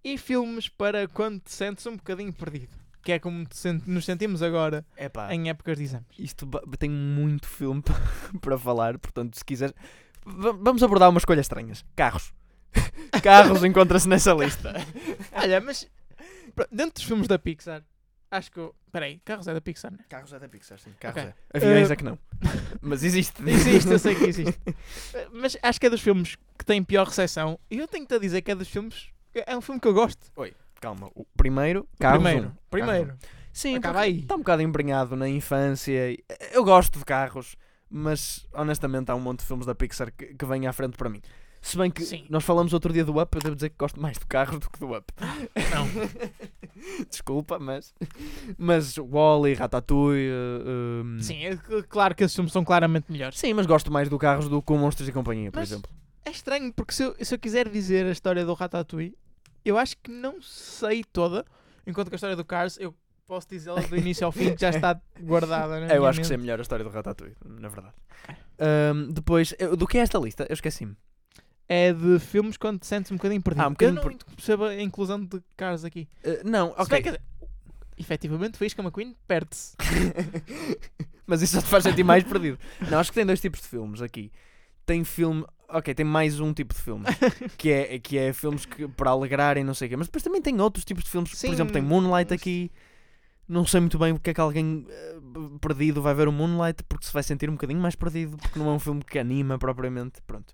E 0.04 0.16
filmes 0.18 0.68
para 0.68 1.08
quando 1.08 1.40
te 1.40 1.52
sentes 1.52 1.84
um 1.86 1.96
bocadinho 1.96 2.32
perdido, 2.32 2.76
que 3.02 3.12
é 3.12 3.18
como 3.18 3.44
sent- 3.50 3.86
nos 3.86 4.04
sentimos 4.04 4.40
agora 4.42 4.84
É 4.96 5.08
pá, 5.08 5.32
em 5.34 5.48
épocas 5.48 5.78
de 5.78 5.84
exames. 5.84 6.06
isto 6.18 6.46
tem 6.78 6.88
muito 6.90 7.46
filme 7.48 7.82
para 8.40 8.56
falar. 8.58 8.98
Portanto, 8.98 9.36
se 9.36 9.44
quiseres, 9.44 9.74
va- 10.24 10.52
vamos 10.52 10.82
abordar 10.82 11.10
umas 11.10 11.22
escolhas 11.22 11.44
estranhas: 11.46 11.84
carros. 11.96 12.32
Carros 13.22 13.64
encontra-se 13.64 14.08
nessa 14.08 14.32
lista. 14.34 14.72
Olha, 15.32 15.60
mas 15.60 15.88
dentro 16.70 16.94
dos 16.94 17.04
filmes 17.04 17.26
da 17.26 17.38
Pixar, 17.38 17.82
acho 18.30 18.50
que. 18.50 18.58
eu- 18.60 18.74
Peraí, 18.92 19.20
Carros 19.24 19.46
é 19.46 19.52
da 19.52 19.60
Pixar, 19.60 19.92
né? 19.92 19.98
Carros 20.08 20.32
é 20.32 20.38
da 20.38 20.48
Pixar, 20.48 20.78
sim. 20.78 20.90
Carros 20.98 21.22
Ok. 21.22 21.32
é. 21.52 21.56
Aviões 21.58 21.90
Eh, 21.90 21.92
é 21.92 21.96
que 21.96 22.04
não. 22.04 22.18
Mas 22.80 23.02
existe. 23.04 23.42
Existe, 23.46 23.90
eu 23.90 23.98
sei 23.98 24.14
que 24.14 24.24
existe. 24.24 24.58
Eh, 25.14 25.28
Mas 25.32 25.56
acho 25.62 25.78
que 25.80 25.86
é 25.86 25.90
dos 25.90 26.00
filmes 26.00 26.36
que 26.58 26.64
têm 26.64 26.82
pior 26.82 27.06
recepção. 27.06 27.58
E 27.70 27.78
eu 27.78 27.86
tenho-te 27.86 28.14
a 28.14 28.18
dizer 28.18 28.40
que 28.42 28.50
é 28.50 28.54
dos 28.54 28.68
filmes. 28.68 29.08
É 29.34 29.54
um 29.56 29.60
filme 29.60 29.78
que 29.80 29.86
eu 29.88 29.92
gosto. 29.94 30.30
Calma, 30.80 31.10
o 31.14 31.24
primeiro, 31.36 31.86
Carros 31.98 32.22
primeiro. 32.22 32.48
um. 32.48 32.52
Primeiro. 32.70 33.06
Carros. 33.08 33.22
Sim, 33.52 33.76
Acaba 33.76 33.94
porque 34.00 34.10
aí. 34.10 34.20
Está 34.20 34.34
um 34.34 34.38
bocado 34.38 34.62
embrenhado 34.62 35.16
na 35.16 35.28
infância. 35.28 36.10
e- 36.12 36.22
Eu 36.52 36.64
gosto 36.64 36.98
de 36.98 37.04
carros, 37.04 37.56
mas 37.90 38.46
honestamente 38.52 39.10
há 39.10 39.14
um 39.14 39.20
monte 39.20 39.40
de 39.40 39.46
filmes 39.46 39.66
da 39.66 39.74
Pixar 39.74 40.12
que, 40.12 40.34
que 40.34 40.44
vêm 40.46 40.66
à 40.66 40.72
frente 40.72 40.96
para 40.96 41.08
mim. 41.08 41.20
Se 41.66 41.76
bem 41.76 41.90
que 41.90 42.05
Sim. 42.05 42.24
nós 42.31 42.44
falamos 42.44 42.72
outro 42.72 42.92
dia 42.92 43.05
do 43.05 43.20
Up, 43.20 43.37
eu 43.37 43.42
devo 43.42 43.57
dizer 43.57 43.70
que 43.70 43.76
gosto 43.76 44.00
mais 44.00 44.16
do 44.16 44.26
carros 44.26 44.61
do 44.61 44.70
que 44.70 44.79
do 44.79 44.96
Up. 44.96 45.12
Não. 45.74 45.87
Desculpa, 47.11 47.59
mas. 47.59 47.92
Mas 48.57 48.96
Wally, 48.96 49.55
Ratatouille. 49.55 50.31
uh, 50.31 51.02
um, 51.05 51.20
Sim, 51.20 51.44
é 51.44 51.57
claro 51.88 52.14
que 52.14 52.22
esses 52.22 52.35
filmes 52.37 52.52
são 52.52 52.64
claramente 52.64 53.11
melhores. 53.11 53.37
Sim, 53.38 53.52
mas 53.55 53.66
gosto 53.66 53.90
mais 53.92 54.09
do 54.09 54.16
carros 54.16 54.48
do 54.48 54.62
que 54.62 54.72
o 54.72 54.79
Monstros 54.79 55.09
e 55.09 55.12
Companhia, 55.12 55.50
por 55.50 55.59
Mas- 55.59 55.70
exemplo. 55.72 55.90
É 56.24 56.31
estranho, 56.31 56.72
porque 56.72 56.92
se 56.92 57.02
eu, 57.05 57.16
se 57.20 57.35
eu 57.35 57.38
quiser 57.38 57.68
dizer 57.68 58.07
a 58.07 58.11
história 58.11 58.44
do 58.44 58.52
Ratatouille, 58.55 59.16
eu 59.64 59.76
acho 59.79 59.96
que 60.02 60.11
não 60.11 60.40
sei 60.42 61.02
toda. 61.02 61.44
Enquanto 61.87 62.09
que 62.09 62.14
a 62.14 62.16
história 62.16 62.37
do 62.37 62.44
Cars, 62.44 62.76
eu 62.81 62.94
posso 63.26 63.48
dizê-la 63.48 63.81
do 63.81 63.96
início 63.96 64.24
ao 64.24 64.31
fim, 64.33 64.55
que 64.55 64.61
já 64.61 64.70
está 64.70 65.00
guardada. 65.20 65.81
Na 65.81 65.94
Eu 65.94 66.07
acho 66.07 66.20
que 66.20 66.26
sei 66.26 66.37
mente. 66.37 66.42
melhor 66.46 66.59
a 66.61 66.62
história 66.62 66.85
do 66.85 66.90
Ratatouille, 66.90 67.35
na 67.44 67.68
verdade. 67.68 67.94
Um, 68.94 69.12
depois, 69.12 69.52
eu- 69.59 69.76
do 69.76 69.85
que 69.87 69.98
é 69.98 70.00
esta 70.02 70.16
lista? 70.18 70.46
Eu 70.48 70.55
esqueci-me. 70.55 70.96
É 71.68 71.92
de 71.92 72.18
filmes 72.20 72.57
quando 72.57 72.79
te 72.79 72.87
sentes 72.87 73.11
um 73.11 73.16
bocadinho 73.16 73.42
perdido. 73.42 73.62
Ah, 73.64 73.68
um 73.68 73.70
bocadinho 73.72 73.98
eu 74.00 74.05
não 74.11 74.18
percebo 74.37 74.64
a 74.64 74.81
inclusão 74.81 75.24
de 75.24 75.42
Cars 75.57 75.85
aqui. 75.85 76.09
Uh, 76.24 76.48
não, 76.48 76.68
Se 76.70 76.88
bem 76.88 77.00
ok. 77.00 77.12
que, 77.12 77.20
efetivamente, 77.98 78.57
Faísca 78.57 78.83
McQueen 78.83 79.16
perde-se. 79.26 79.74
Mas 81.26 81.42
isso 81.42 81.57
só 81.57 81.61
te 81.62 81.66
faz 81.68 81.83
sentir 81.83 82.05
mais 82.05 82.22
perdido. 82.22 82.59
Não, 82.90 82.98
acho 83.00 83.11
que 83.11 83.16
tem 83.16 83.26
dois 83.26 83.40
tipos 83.40 83.61
de 83.61 83.66
filmes 83.66 84.00
aqui. 84.00 84.31
Tem 84.85 85.02
filme. 85.02 85.44
Ok, 85.68 85.92
tem 85.92 86.07
mais 86.07 86.38
um 86.38 86.52
tipo 86.52 86.72
de 86.72 86.81
filme. 86.81 87.05
que, 87.59 87.70
é, 87.72 87.98
que 87.98 88.16
é 88.16 88.33
filmes 88.33 88.64
que, 88.64 88.87
para 88.87 89.11
alegrarem, 89.11 89.64
não 89.64 89.74
sei 89.74 89.87
o 89.87 89.90
quê. 89.90 89.96
Mas 89.96 90.07
depois 90.07 90.22
também 90.22 90.40
tem 90.40 90.61
outros 90.61 90.85
tipos 90.85 91.02
de 91.02 91.11
filmes. 91.11 91.33
Sim, 91.37 91.48
Por 91.48 91.55
exemplo, 91.55 91.72
tem 91.72 91.83
Moonlight 91.83 92.31
mas- 92.31 92.40
aqui. 92.40 92.70
Não 93.48 93.64
sei 93.64 93.79
muito 93.81 93.96
bem 93.98 94.12
porque 94.12 94.31
é 94.31 94.35
que 94.35 94.40
alguém 94.40 94.85
eh, 94.88 95.16
perdido 95.61 96.02
vai 96.02 96.12
ver 96.14 96.26
o 96.26 96.33
Moonlight, 96.33 96.83
porque 96.88 97.07
se 97.07 97.12
vai 97.12 97.22
sentir 97.22 97.48
um 97.48 97.52
bocadinho 97.52 97.79
mais 97.81 97.94
perdido, 97.94 98.37
porque 98.37 98.59
não 98.59 98.68
é 98.68 98.72
um 98.72 98.79
filme 98.81 99.02
que 99.05 99.18
anima 99.20 99.57
propriamente. 99.57 100.20
Pronto. 100.26 100.52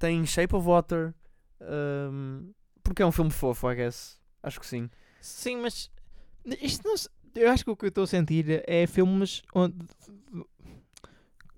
Tem 0.00 0.26
Shape 0.26 0.56
of 0.56 0.66
Water. 0.66 1.14
hum, 1.60 2.52
Porque 2.82 3.02
é 3.02 3.06
um 3.06 3.12
filme 3.12 3.30
fofo, 3.30 3.70
I 3.70 3.76
guess. 3.76 4.18
Acho 4.42 4.58
que 4.58 4.66
sim. 4.66 4.90
Sim, 5.20 5.58
mas 5.58 5.88
isto 6.60 6.82
não 6.88 6.94
eu 7.36 7.48
acho 7.50 7.62
que 7.64 7.70
o 7.70 7.76
que 7.76 7.84
eu 7.84 7.90
estou 7.90 8.02
a 8.02 8.06
sentir 8.08 8.64
é 8.66 8.84
filmes 8.88 9.42
onde 9.54 9.76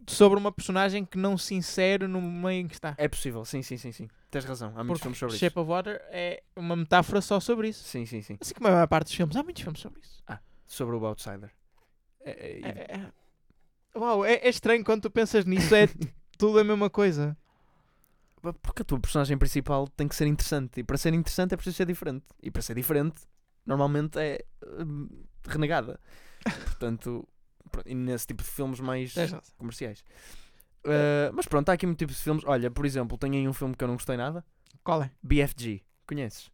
sobre 0.07 0.39
uma 0.39 0.51
personagem 0.53 1.05
que 1.05 1.17
não 1.17 1.39
se 1.39 1.55
insere 1.55 2.07
no 2.07 2.21
meio 2.21 2.63
em 2.63 2.69
que 2.69 2.75
está. 2.75 2.95
É 2.99 3.09
possível, 3.09 3.45
sim, 3.45 3.63
sim, 3.63 3.77
sim, 3.77 3.93
sim. 3.93 4.09
Tens 4.31 4.45
razão. 4.45 4.69
Há 4.71 4.83
muitos 4.83 4.89
Porque 5.01 5.03
filmes 5.03 5.19
sobre 5.19 5.39
Shape 5.39 5.59
of 5.59 5.69
Water 5.69 6.01
é 6.11 6.43
uma 6.57 6.75
metáfora 6.77 7.21
só 7.21 7.39
sobre 7.41 7.69
isso. 7.69 7.81
isso. 7.81 7.89
Sim, 7.91 8.05
sim, 8.07 8.21
sim. 8.23 8.37
Assim 8.41 8.55
como 8.55 8.69
a 8.69 8.73
maior 8.73 8.89
parte 8.89 9.07
dos 9.07 9.15
filmes, 9.15 9.37
há 9.37 9.43
muitos 9.43 9.63
filmes 9.63 9.81
sobre 9.81 10.01
isso. 10.01 10.23
Sobre 10.67 10.97
o 10.97 11.05
Outsider. 11.07 11.51
É, 12.25 12.31
é- 12.31 12.59
e- 12.59 12.65
É- 12.65 12.97
é- 12.97 13.13
Uau, 13.99 14.25
é, 14.25 14.35
é 14.35 14.49
estranho 14.49 14.83
quando 14.85 15.03
tu 15.03 15.11
pensas 15.11 15.45
nisso, 15.45 15.75
é 15.75 15.87
tudo 16.39 16.59
a 16.59 16.65
mesma 16.65 16.89
coisa. 16.91 17.37
Porque 18.61 18.83
a 18.83 18.85
tua 18.85 18.99
personagem 18.99 19.39
principal 19.39 19.87
tem 19.89 20.09
que 20.09 20.17
ser 20.17 20.27
interessante. 20.27 20.81
E 20.81 20.83
para 20.85 20.97
ser 20.97 21.15
interessante 21.15 21.55
é 21.55 21.57
preciso 21.57 21.77
ser 21.77 21.87
diferente. 21.87 22.25
E 22.43 22.51
para 22.51 22.61
ser 22.63 22.75
diferente, 22.75 23.23
normalmente 23.65 24.19
é 24.19 24.45
hum, 24.85 25.09
renegada. 25.47 26.01
Portanto, 26.65 27.27
e 27.87 27.95
nesse 27.95 28.27
tipo 28.27 28.43
de 28.43 28.49
filmes 28.49 28.81
mais 28.81 29.15
razão. 29.15 29.41
comerciais. 29.57 30.05
Uh, 30.85 31.31
mas 31.33 31.47
pronto, 31.47 31.69
há 31.69 31.75
aqui 31.75 31.87
muito 31.87 31.99
tipo 31.99 32.13
de 32.13 32.19
filmes. 32.19 32.43
Olha, 32.45 32.71
por 32.71 32.85
exemplo, 32.85 33.17
tem 33.17 33.37
aí 33.37 33.47
um 33.49 33.53
filme 33.53 33.75
que 33.77 33.85
eu 33.85 33.89
não 33.89 33.95
gostei 33.95 34.17
nada. 34.17 34.45
Qual 34.83 35.03
é? 35.03 35.11
BFG. 35.23 35.83
Conheces? 36.07 36.51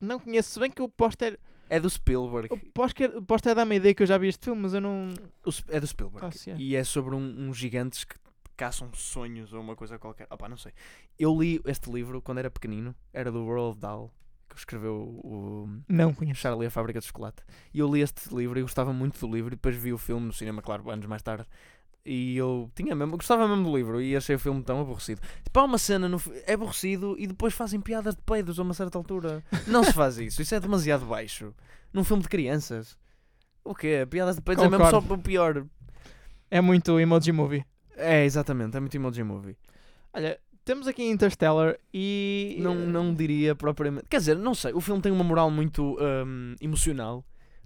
Não 0.00 0.18
conheço, 0.18 0.58
bem 0.58 0.70
que 0.70 0.82
o 0.82 0.88
póster. 0.88 1.38
É 1.70 1.78
do 1.80 1.88
Spielberg. 1.88 2.52
O 2.52 3.22
póster, 3.22 3.54
dá-me 3.54 3.74
a 3.74 3.76
ideia 3.76 3.94
que 3.94 4.02
eu 4.02 4.06
já 4.06 4.18
vi 4.18 4.28
este 4.28 4.44
filme, 4.44 4.60
mas 4.60 4.74
eu 4.74 4.80
não. 4.80 5.08
O 5.46 5.50
é 5.68 5.80
do 5.80 5.86
Spielberg. 5.86 6.26
Ah, 6.26 6.50
é. 6.50 6.56
E 6.58 6.76
é 6.76 6.84
sobre 6.84 7.14
um- 7.14 7.48
uns 7.48 7.56
gigantes 7.56 8.04
que 8.04 8.16
caçam 8.56 8.90
sonhos 8.94 9.52
ou 9.52 9.60
uma 9.60 9.74
coisa 9.76 9.98
qualquer. 9.98 10.26
Opá, 10.30 10.48
não 10.48 10.56
sei. 10.56 10.72
Eu 11.18 11.38
li 11.40 11.60
este 11.66 11.90
livro 11.90 12.20
quando 12.20 12.38
era 12.38 12.50
pequenino. 12.50 12.94
Era 13.12 13.30
do 13.30 13.44
Roald 13.44 13.78
Dahl, 13.78 14.12
que 14.48 14.56
escreveu 14.58 14.94
o, 14.94 15.68
Não 15.88 16.12
conheço. 16.14 16.40
Charlie 16.40 16.66
a 16.66 16.70
Fábrica 16.70 17.00
de 17.00 17.06
Chocolate. 17.06 17.42
E 17.72 17.78
eu 17.78 17.92
li 17.92 18.00
este 18.00 18.34
livro 18.34 18.58
e 18.58 18.62
gostava 18.62 18.92
muito 18.92 19.18
do 19.18 19.34
livro. 19.34 19.48
E 19.54 19.56
depois 19.56 19.76
vi 19.76 19.92
o 19.92 19.98
filme 19.98 20.26
no 20.26 20.32
cinema, 20.32 20.62
claro, 20.62 20.90
anos 20.90 21.06
mais 21.06 21.22
tarde. 21.22 21.46
E 22.04 22.36
eu 22.36 22.68
tinha 22.74 22.96
mesmo, 22.96 23.16
gostava 23.16 23.46
mesmo 23.46 23.62
do 23.62 23.76
livro 23.76 24.02
e 24.02 24.16
achei 24.16 24.34
o 24.34 24.38
filme 24.38 24.60
tão 24.64 24.80
aborrecido. 24.80 25.20
Tipo, 25.44 25.60
há 25.60 25.64
uma 25.64 25.78
cena, 25.78 26.08
no, 26.08 26.20
é 26.46 26.54
aborrecido 26.54 27.14
e 27.16 27.28
depois 27.28 27.54
fazem 27.54 27.80
piadas 27.80 28.16
de 28.16 28.22
peidos 28.22 28.58
a 28.58 28.62
uma 28.62 28.74
certa 28.74 28.98
altura. 28.98 29.44
Não 29.68 29.84
se 29.84 29.92
faz 29.92 30.18
isso, 30.18 30.42
isso 30.42 30.52
é 30.52 30.58
demasiado 30.58 31.06
baixo. 31.06 31.54
Num 31.92 32.02
filme 32.02 32.22
de 32.22 32.28
crianças. 32.28 32.98
O 33.64 33.72
quê? 33.72 34.04
Piadas 34.10 34.34
de 34.34 34.42
peidos 34.42 34.64
é 34.64 34.68
mesmo 34.68 34.84
só 34.86 35.00
Concordo. 35.00 35.14
o 35.14 35.24
pior. 35.24 35.64
É 36.50 36.60
muito 36.60 36.98
emoji 36.98 37.30
movie. 37.30 37.64
É, 37.96 38.24
exatamente, 38.24 38.76
é 38.76 38.80
muito 38.80 38.94
emoji 38.96 39.22
movie. 39.22 39.56
Olha, 40.12 40.38
temos 40.64 40.86
aqui 40.86 41.02
Interstellar 41.04 41.76
e. 41.92 42.56
Não, 42.60 42.74
não 42.74 43.14
diria 43.14 43.54
propriamente. 43.54 44.06
Quer 44.08 44.18
dizer, 44.18 44.36
não 44.36 44.54
sei, 44.54 44.72
o 44.72 44.80
filme 44.80 45.00
tem 45.02 45.10
uma 45.12 45.24
moral 45.24 45.50
muito 45.50 45.96
hum, 46.00 46.54
emocional. 46.60 47.24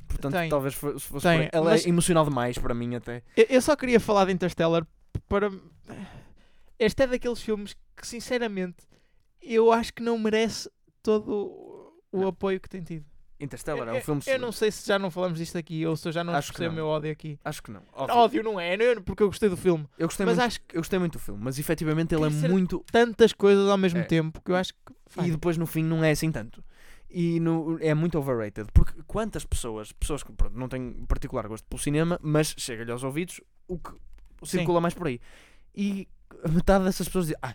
Portanto, 0.08 0.34
Tem. 0.34 0.48
talvez 0.48 0.74
fo- 0.74 0.98
se 0.98 1.06
fosse. 1.08 1.26
Tem. 1.26 1.48
Ela 1.52 1.70
mas- 1.70 1.84
é 1.84 1.88
emocional 1.88 2.24
demais 2.24 2.56
para 2.58 2.72
mim, 2.74 2.94
até. 2.94 3.22
Eu, 3.36 3.60
só 3.60 3.74
queria 3.74 3.98
falar 3.98 4.24
de 4.26 4.32
Interstellar 4.32 4.86
para. 5.28 5.50
Este 6.78 7.02
é 7.02 7.06
daqueles 7.06 7.40
filmes 7.40 7.74
que, 7.96 8.06
sinceramente, 8.06 8.76
eu 9.42 9.72
acho 9.72 9.92
que 9.94 10.02
não 10.02 10.18
merece 10.18 10.70
todo 11.02 11.32
o- 11.32 11.92
o 12.12 12.20
Não. 12.20 12.28
apoio 12.28 12.60
que 12.60 12.68
tem 12.68 12.82
tido. 12.82 13.04
Interstellar 13.38 13.88
é 13.88 13.92
um 13.98 14.00
filme. 14.00 14.22
Eu 14.26 14.38
não 14.38 14.50
sei 14.50 14.70
se 14.70 14.86
já 14.88 14.98
não 14.98 15.10
falamos 15.10 15.38
disto 15.38 15.58
aqui 15.58 15.84
ou 15.86 15.94
se 15.96 16.08
eu 16.08 16.12
já 16.12 16.24
não 16.24 16.32
Acho 16.34 16.48
expressei 16.50 16.68
o 16.68 16.72
meu 16.72 16.86
ódio 16.86 17.10
aqui. 17.12 17.38
Acho 17.44 17.62
que 17.62 17.70
não. 17.70 17.82
Óbvio. 17.92 18.16
Ódio 18.16 18.42
não 18.42 18.58
é, 18.58 18.76
não 18.76 18.84
é 18.86 18.94
porque 19.00 19.22
eu 19.22 19.26
gostei 19.28 19.48
do 19.48 19.56
filme. 19.56 19.86
Eu 19.98 20.06
gostei, 20.08 20.24
Mas 20.24 20.36
muito, 20.36 20.46
acho 20.46 20.60
que 20.62 20.76
eu 20.76 20.80
gostei 20.80 20.98
muito 20.98 21.12
do 21.14 21.18
filme, 21.18 21.40
mas 21.42 21.58
efetivamente 21.58 22.14
ele 22.14 22.24
é 22.24 22.48
muito. 22.48 22.84
tantas 22.90 23.32
coisas 23.34 23.68
ao 23.68 23.76
mesmo 23.76 23.98
É. 24.00 24.04
tempo 24.04 24.40
que 24.40 24.50
eu 24.50 24.56
acho 24.56 24.72
que. 24.72 25.20
E 25.26 25.30
depois 25.30 25.56
no 25.58 25.66
fim 25.66 25.82
não 25.84 26.02
é 26.02 26.10
assim 26.12 26.32
tanto. 26.32 26.64
E 27.10 27.38
no- 27.40 27.78
é 27.80 27.94
muito 27.94 28.18
overrated. 28.18 28.68
Porque 28.72 29.00
quantas 29.06 29.44
pessoas, 29.44 29.92
pessoas 29.92 30.22
que 30.22 30.32
pronto, 30.32 30.56
não 30.58 30.68
têm 30.68 30.92
particular 31.06 31.46
gosto 31.46 31.64
pelo 31.68 31.80
cinema, 31.80 32.18
mas 32.22 32.54
chega-lhe 32.58 32.90
aos 32.90 33.04
ouvidos 33.04 33.40
o 33.68 33.78
que 33.78 33.90
Sim. 34.42 34.58
circula 34.58 34.80
mais 34.80 34.94
por 34.94 35.06
aí. 35.06 35.20
E 35.74 36.08
metade 36.50 36.84
dessas 36.84 37.06
pessoas 37.06 37.26
diz: 37.28 37.36
Ah, 37.42 37.54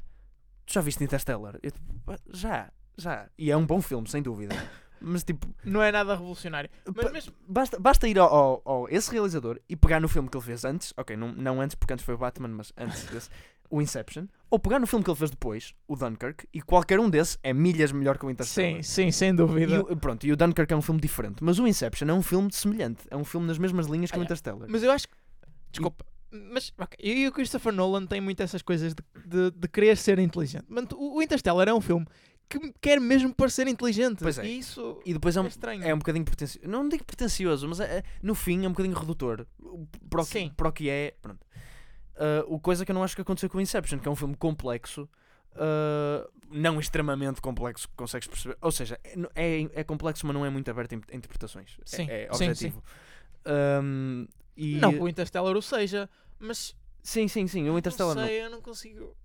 tu 0.66 0.74
já 0.74 0.82
viste 0.82 1.04
Interstellar? 1.04 1.58
Eu, 1.62 1.72
tipo, 1.72 1.84
"Ah, 2.08 2.18
já, 2.32 2.72
já. 2.98 3.28
E 3.38 3.52
é 3.52 3.58
um 3.58 3.66
bom 3.66 3.82
filme, 3.82 4.08
sem 4.08 4.22
dúvida. 4.22 4.56
Mas 5.02 5.24
tipo, 5.24 5.48
Não 5.64 5.82
é 5.82 5.92
nada 5.92 6.14
revolucionário. 6.14 6.70
Mas. 7.12 7.30
Basta, 7.48 7.80
basta 7.80 8.08
ir 8.08 8.20
ao, 8.20 8.34
ao- 8.34 8.62
ao- 8.66 8.90
esse 8.90 9.12
realizador 9.12 9.60
e 9.68 9.76
pegar 9.76 10.00
no 10.00 10.08
filme 10.08 10.30
que 10.30 10.38
ele 10.38 10.46
fez 10.46 10.64
antes, 10.64 10.94
ok, 10.96 11.16
não, 11.18 11.32
não 11.34 11.60
antes 11.62 11.76
porque 11.76 11.94
antes 11.94 12.06
foi 12.06 12.14
o 12.14 12.18
Batman, 12.18 12.50
mas 12.50 12.72
antes 12.78 13.04
desse, 13.06 13.30
o 13.70 13.82
Inception, 13.82 14.26
ou 14.50 14.60
pegar 14.60 14.80
no 14.80 14.86
filme 14.86 15.04
que 15.04 15.10
ele 15.10 15.18
fez 15.18 15.32
depois, 15.32 15.74
o 15.88 15.96
Dunkirk, 15.96 16.46
e 16.54 16.62
qualquer 16.62 17.00
um 17.00 17.10
desses 17.10 17.40
é 17.42 17.54
milhas 17.54 17.92
melhor 17.92 18.18
que 18.18 18.26
o 18.26 18.30
Interstellar. 18.30 18.84
Sim, 18.84 18.84
sim, 18.84 19.12
sem 19.12 19.30
E 19.30 19.34
dúvida. 19.34 19.82
o, 19.82 19.96
pronto, 19.98 20.26
e 20.26 20.32
o 20.32 20.36
Dunkirk 20.38 20.72
é 20.74 20.76
um 20.78 20.82
filme 20.82 21.00
diferente, 21.02 21.44
mas 21.44 21.58
o 21.58 21.66
Inception 21.68 22.08
é 22.10 22.14
um 22.14 22.22
filme 22.22 22.52
semelhante, 22.52 23.04
é 23.10 23.16
um 23.18 23.24
filme 23.24 23.48
nas 23.48 23.58
mesmas 23.58 23.88
linhas 23.88 24.12
que 24.12 24.20
o 24.20 24.24
Interstellar. 24.24 24.68
Mas 24.70 24.84
eu 24.84 24.92
acho 24.92 25.08
que. 25.08 25.16
Desculpa. 25.72 26.06
Mas 26.34 26.72
ok, 26.78 26.98
e 27.02 27.28
o 27.28 27.32
Christopher 27.34 27.74
Nolan 27.74 28.06
tem 28.06 28.22
muito 28.22 28.42
essas 28.42 28.62
coisas 28.62 28.94
de, 28.94 29.04
de, 29.26 29.52
de 29.52 29.68
querer 29.68 29.98
ser 29.98 30.18
inteligente. 30.20 30.64
Mas 30.70 30.86
o 30.94 31.16
o 31.18 31.22
Interstellar 31.22 31.68
é 31.68 31.74
um 31.74 31.82
filme 31.82 32.06
que 32.60 32.74
quer 32.82 33.00
mesmo 33.00 33.34
parecer 33.34 33.68
inteligente. 33.68 34.20
Pois 34.22 34.38
é. 34.38 34.46
E 34.46 34.60
isso 34.60 35.00
E 35.06 35.14
depois 35.14 35.36
é 35.36 35.40
é 35.40 35.42
um, 35.44 35.48
estranho. 35.48 35.84
é 35.84 35.94
um 35.94 35.98
bocadinho 36.00 36.26
pretencioso, 36.26 36.68
não 36.68 36.88
digo 36.90 37.04
pretencioso, 37.06 37.68
mas 37.68 37.80
é- 37.80 37.98
é- 38.00 38.04
no 38.22 38.36
fim 38.36 38.66
é 38.66 38.68
um 38.68 38.72
bocadinho 38.72 38.96
redutor 38.98 39.46
para 40.10 40.22
o 40.22 40.26
que, 40.26 40.32
Sim. 40.32 40.52
para 40.56 40.68
o 40.70 40.72
que 40.72 40.90
é. 40.90 41.14
Pronto. 41.22 41.46
Ah, 42.18 42.44
o 42.48 42.60
coisa 42.60 42.86
que 42.86 42.92
eu 42.92 42.94
não 42.94 43.04
acho 43.04 43.16
que 43.16 43.22
aconteceu 43.22 43.50
com 43.50 43.58
o 43.58 43.62
Inception, 43.62 43.98
que 44.00 44.08
é 44.08 44.12
um 44.12 44.16
filme 44.16 44.36
complexo, 44.36 45.10
ah, 45.56 46.28
não 46.52 46.80
extremamente 46.80 47.40
complexo, 47.42 47.88
que 47.88 47.96
consegues 47.96 48.28
perceber. 48.28 48.58
Ou 48.62 48.72
seja, 48.72 49.00
é, 49.04 49.16
é, 49.36 49.70
é 49.76 49.84
complexo, 49.84 50.26
mas 50.28 50.34
não 50.36 50.46
é 50.46 50.50
muito 50.50 50.70
aberto 50.70 50.94
a 50.94 50.96
in- 50.98 51.02
a 51.12 51.16
interpretações. 51.16 51.78
É- 51.82 51.86
Sim, 51.86 52.08
é, 52.10 52.28
sim, 52.34 52.46
objetivo. 52.46 52.84
Ahm, 53.46 54.28
e, 54.56 54.76
Não 54.76 54.92
que 54.94 55.00
o 55.00 55.08
Interstellar 55.08 55.56
o 55.56 55.62
seja, 55.62 56.10
mas. 56.40 56.76
Sim, 57.02 57.28
sim, 57.28 57.48
sim. 57.48 57.68
O 57.70 57.78
Interstellar 57.78 58.14
não 58.16 58.22
não. 58.22 58.28
sei, 58.30 58.44
eu 58.46 58.50
não 58.50 58.62
consigo. 58.62 59.16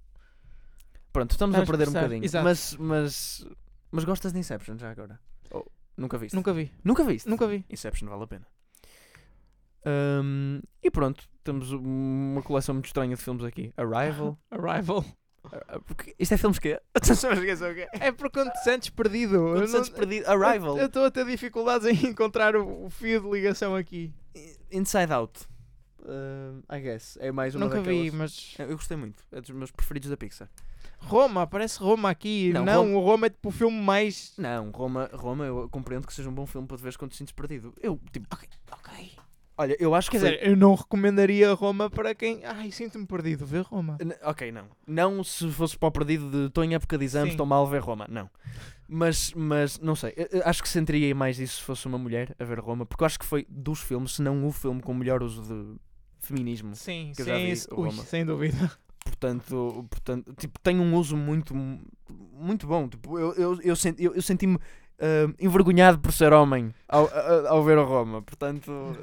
Pronto, 1.16 1.31
estamos 1.31 1.55
Estás 1.55 1.66
a 1.66 1.72
perder 1.72 1.88
um 1.88 1.92
bocadinho. 1.94 2.24
exato. 2.26 2.44
Mas, 2.44 2.76
mas, 2.79 3.46
mas 3.90 4.05
gostas 4.05 4.35
de 4.35 4.38
Inception 4.38 4.76
já 4.76 4.90
agora? 4.90 5.18
Ou 5.50 5.66
nunca 5.96 6.18
viste? 6.18 6.35
Nunca 6.37 6.52
vi. 6.52 6.70
Nunca 6.85 7.05
viste? 7.05 7.26
Nunca 7.26 7.46
vi. 7.46 7.64
Inception 7.70 8.07
vale 8.11 8.24
a 8.24 8.26
pena. 8.26 8.46
E 10.83 10.90
pronto, 10.90 11.24
temos 11.42 11.72
uma 11.72 12.42
coleção 12.42 12.74
muito 12.74 12.85
estranha 12.87 13.16
de 13.16 13.22
filmes 13.22 13.44
aqui. 13.44 13.72
Arrival. 13.79 14.38
Arrival. 14.50 15.05
Ah, 15.68 15.79
porque 15.87 16.14
isto 16.18 16.35
é 16.35 16.37
filmes 16.37 16.59
que 16.59 16.79
Tu 17.02 17.14
sabes 17.14 17.38
o 17.38 17.42
que 17.42 17.50
é 17.50 17.57
só 17.57 17.70
o 17.70 17.74
quê? 17.74 17.88
É 17.92 18.12
porque 18.12 18.38
quando 18.38 18.52
te 18.52 18.62
sentes 18.64 18.90
perdido. 18.90 19.38
Quando 19.38 19.64
te 19.64 19.70
sentes 19.70 19.88
não- 19.88 19.96
perdido. 19.96 20.26
Arrival. 20.29 20.76
Eu 20.76 20.87
estou 20.87 21.05
a 21.07 21.11
ter 21.11 21.24
dificuldades 21.24 21.87
em 21.87 22.11
encontrar 22.11 22.57
o, 22.57 22.85
o 22.85 22.90
fio 22.90 23.22
de 23.22 23.31
ligação 23.31 23.74
aqui. 23.74 24.12
Inside 24.70 25.12
Out. 25.14 25.46
Ah, 26.05 26.76
I 26.76 26.81
guess. 26.83 27.16
É 27.20 27.33
mais 27.33 27.55
uma 27.55 27.64
Nunca 27.64 27.81
vi, 27.81 28.11
daquelas. 28.11 28.14
mas. 28.14 28.55
Eu 28.59 28.76
gostei 28.76 28.98
muito. 28.98 29.22
É 29.33 29.40
dos 29.40 29.50
meus 29.50 29.70
preferidos 29.70 30.11
da 30.11 30.16
Pixar. 30.16 30.50
Roma, 30.98 31.42
aparece 31.42 31.78
Roma 31.78 32.11
aqui. 32.11 32.52
Não, 32.52 32.64
Não, 32.64 32.82
Roma- 32.85 32.96
o 32.98 33.00
Roma 33.04 33.26
é 33.26 33.30
tipo 33.30 33.48
o 33.48 33.52
filme 33.52 33.80
mais. 33.80 34.32
Não, 34.37 34.70
Roma, 34.70 35.09
Roma 35.12 35.44
eu 35.44 35.68
compreendo 35.70 36.06
que 36.06 36.12
seja 36.12 36.28
um 36.28 36.35
bom 36.35 36.46
filme 36.46 36.66
para 36.66 36.76
te 36.76 36.82
veres 36.82 36.96
quando 36.96 37.11
te 37.12 37.16
sentes 37.16 37.32
perdido. 37.32 37.72
Eu, 37.80 38.00
tipo, 38.12 38.26
Ok. 38.72 39.12
olha, 39.56 39.76
eu 39.78 39.94
acho 39.94 40.11
que 40.11 40.16
Quer 40.18 40.20
foi- 40.26 40.30
dizer, 40.38 40.48
eu 40.48 40.56
não 40.56 40.74
recomendaria 40.74 41.52
Roma 41.52 41.88
para 41.88 42.14
quem. 42.14 42.44
Ai, 42.44 42.70
sinto-me 42.72 43.06
perdido. 43.06 43.46
Vê 43.46 43.61
Roma. 43.61 43.96
N- 44.00 44.16
Ok, 44.22 44.50
não. 44.50 44.66
Não 44.87 45.22
se 45.22 45.48
fosse 45.50 45.78
para 45.78 45.88
o 45.88 45.92
perdido 45.92 46.28
de 46.30 46.46
estou 46.48 46.64
em 46.64 46.74
época 46.74 46.98
de 46.98 47.04
exames, 47.04 47.28
Sim. 47.28 47.35
estou 47.35 47.46
mal 47.46 47.66
ver 47.66 47.80
Roma. 47.82 48.06
Não. 48.09 48.28
Mas, 48.88 49.32
mas 49.35 49.78
não 49.78 49.94
sei. 49.96 50.12
Eu- 50.16 50.28
eu 50.30 50.42
acho 50.44 50.62
que 50.62 50.68
sentiria 50.68 51.14
mais 51.14 51.38
isso 51.38 51.56
se 51.56 51.62
fosse 51.62 51.87
uma 51.87 51.98
mulher 51.98 52.35
a 52.38 52.44
ver 52.44 52.59
Roma, 52.59 52.87
porque 52.87 53.02
eu 53.02 53.06
acho 53.06 53.18
que 53.18 53.24
foi 53.26 53.44
dos 53.48 53.80
filmes, 53.80 54.12
se 54.12 54.22
não 54.22 54.46
o 54.46 54.50
filme 54.52 54.80
com 54.80 54.92
o 54.92 54.94
melhor 54.94 55.22
uso 55.22 55.42
de 55.42 55.76
feminismo. 56.20 56.74
Sim, 56.74 57.12
Que 57.14 57.22
eu 57.22 57.26
já 57.26 57.37
sim. 57.37 57.44
vi 57.46 57.50
isso- 57.52 57.68
ui, 57.74 57.90
sem 57.92 58.24
dúvida. 58.24 58.70
Portanto, 59.18 59.87
portanto 59.90 60.35
tipo, 60.35 60.59
tem 60.61 60.79
um 60.79 60.94
uso 60.94 61.16
muito, 61.16 61.55
muito 62.33 62.66
bom. 62.66 62.88
Tipo, 62.88 63.18
eu, 63.18 63.33
eu, 63.35 63.61
eu, 63.62 63.76
senti, 63.76 64.05
eu, 64.05 64.14
eu 64.14 64.22
senti-me 64.22 64.59
ah, 65.00 65.33
envergonhado 65.40 65.98
por 65.98 66.12
ser 66.12 66.33
homem 66.33 66.72
ao, 66.88 67.07
a- 67.07 67.48
ao 67.50 67.64
ver 67.64 67.79
o 67.79 67.85
Roma. 67.85 68.20
Portanto, 68.22 68.96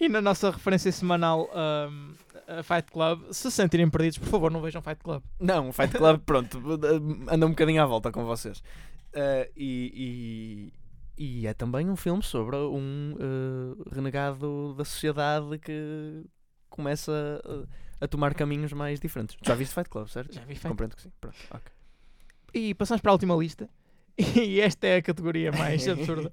E 0.00 0.08
na 0.08 0.20
nossa 0.20 0.50
referência 0.50 0.92
semanal 0.92 1.48
um, 1.90 2.12
a 2.46 2.62
Fight 2.62 2.90
Club, 2.92 3.24
se 3.32 3.42
se 3.42 3.50
sentirem 3.50 3.90
perdidos, 3.90 4.18
por 4.18 4.28
favor, 4.28 4.50
não 4.50 4.60
vejam 4.62 4.80
Fight 4.80 5.02
Club. 5.02 5.22
Não, 5.40 5.68
o 5.70 5.72
Fight 5.72 5.92
Club, 5.96 6.20
pronto, 6.24 6.58
anda 7.28 7.44
um 7.46 7.50
bocadinho 7.50 7.82
à 7.82 7.86
volta 7.86 8.12
com 8.12 8.24
vocês. 8.24 8.58
Uh, 9.12 9.50
e, 9.56 10.70
e, 11.18 11.40
e 11.40 11.46
é 11.48 11.54
também 11.54 11.90
um 11.90 11.96
filme 11.96 12.22
sobre 12.22 12.54
um 12.56 13.16
uh, 13.18 13.82
renegado 13.92 14.74
da 14.74 14.84
sociedade 14.84 15.58
que 15.58 16.24
começa 16.68 17.12
a, 18.00 18.04
a 18.04 18.08
tomar 18.08 18.34
caminhos 18.34 18.72
mais 18.72 19.00
diferentes. 19.00 19.36
Já 19.42 19.54
viste 19.54 19.74
Fight 19.74 19.88
Club, 19.88 20.06
certo? 20.08 20.32
Já 20.34 20.42
vi 20.42 20.54
Fight 20.54 20.68
Compreendo 20.68 20.96
que 20.96 21.02
sim. 21.02 21.12
Pronto, 21.20 21.36
ok. 21.50 21.72
E 22.54 22.74
passamos 22.74 23.00
para 23.00 23.10
a 23.10 23.14
última 23.14 23.34
lista. 23.36 23.68
E 24.36 24.60
esta 24.60 24.86
é 24.86 24.96
a 24.96 25.02
categoria 25.02 25.52
mais 25.52 25.86
absurda. 25.88 26.32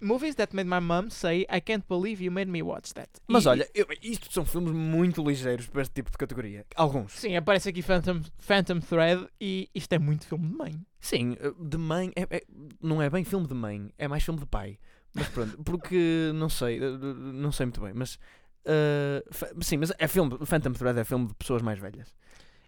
movies 0.00 0.34
that 0.36 0.54
made 0.54 0.68
my 0.68 0.78
mom 0.78 1.10
say 1.10 1.46
I 1.50 1.60
can't 1.60 1.84
believe 1.88 2.22
you 2.22 2.30
made 2.30 2.50
me 2.50 2.62
watch 2.62 2.92
that. 2.94 3.08
Mas 3.26 3.44
E- 3.44 3.48
olha, 3.48 3.68
eu- 3.74 3.86
isto 4.02 4.32
são 4.32 4.44
filmes 4.44 4.72
muito 4.72 5.22
ligeiros 5.26 5.66
para 5.66 5.82
este 5.82 5.92
tipo 5.94 6.10
de 6.10 6.18
categoria. 6.18 6.66
Alguns. 6.76 7.12
Sim, 7.12 7.34
aparece 7.36 7.68
aqui 7.70 7.82
Phantom, 7.82 8.20
Phantom 8.38 8.80
Thread 8.80 9.26
e 9.40 9.68
isto 9.74 9.92
é 9.92 9.98
muito 9.98 10.26
filme 10.26 10.46
de 10.48 10.54
mãe. 10.54 10.86
Sim, 11.00 11.36
eh, 11.40 11.52
de 11.58 11.78
mãe. 11.78 12.12
é- 12.14 12.36
é- 12.36 12.44
não 12.82 13.00
é 13.02 13.08
bem 13.08 13.24
filme 13.24 13.46
de 13.48 13.54
mãe, 13.54 13.90
é 13.98 14.06
mais 14.06 14.22
filme 14.22 14.38
de 14.40 14.46
pai. 14.46 14.78
Mas 15.14 15.28
pronto, 15.28 15.56
porque 15.64 16.30
não 16.34 16.48
sei, 16.50 16.76
eh, 16.78 16.90
não 17.32 17.50
sei 17.50 17.66
muito 17.66 17.80
bem. 17.80 17.92
Mas. 17.94 18.18
Fa- 19.30 19.48
sim, 19.60 19.76
mas 19.78 19.92
é 19.98 20.06
filme. 20.08 20.36
Phantom 20.44 20.72
Thread 20.72 20.98
é 21.00 21.04
filme 21.04 21.26
de 21.28 21.34
pessoas 21.34 21.62
mais 21.62 21.78
velhas. 21.78 22.14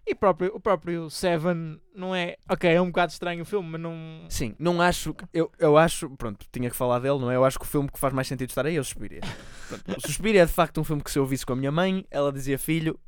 E 0.05 0.15
próprio, 0.15 0.51
o 0.55 0.59
próprio 0.59 1.09
Seven 1.11 1.79
não 1.95 2.13
é. 2.15 2.35
Ok, 2.49 2.67
é 2.69 2.81
um 2.81 2.87
bocado 2.87 3.11
estranho 3.11 3.43
o 3.43 3.45
filme, 3.45 3.69
mas 3.69 3.81
não. 3.81 4.25
Sim, 4.29 4.55
não 4.57 4.81
acho. 4.81 5.15
Eu, 5.31 5.51
eu 5.59 5.77
acho. 5.77 6.09
Pronto, 6.11 6.45
tinha 6.51 6.69
que 6.69 6.75
falar 6.75 6.99
dele, 6.99 7.19
não 7.19 7.29
é? 7.29 7.35
Eu 7.35 7.45
acho 7.45 7.59
que 7.59 7.65
o 7.65 7.67
filme 7.67 7.87
que 7.89 7.99
faz 7.99 8.11
mais 8.13 8.27
sentido 8.27 8.49
estar 8.49 8.65
aí 8.65 8.75
é 8.75 8.79
o 8.79 8.83
Suspiria. 8.83 9.21
Pronto, 9.69 9.97
o 9.97 10.01
Suspiria 10.01 10.41
é 10.41 10.45
de 10.45 10.51
facto 10.51 10.81
um 10.81 10.83
filme 10.83 11.03
que 11.03 11.11
se 11.11 11.19
eu 11.19 11.25
visse 11.25 11.45
com 11.45 11.53
a 11.53 11.55
minha 11.55 11.71
mãe, 11.71 12.03
ela 12.09 12.31
dizia: 12.33 12.57
Filho, 12.57 12.99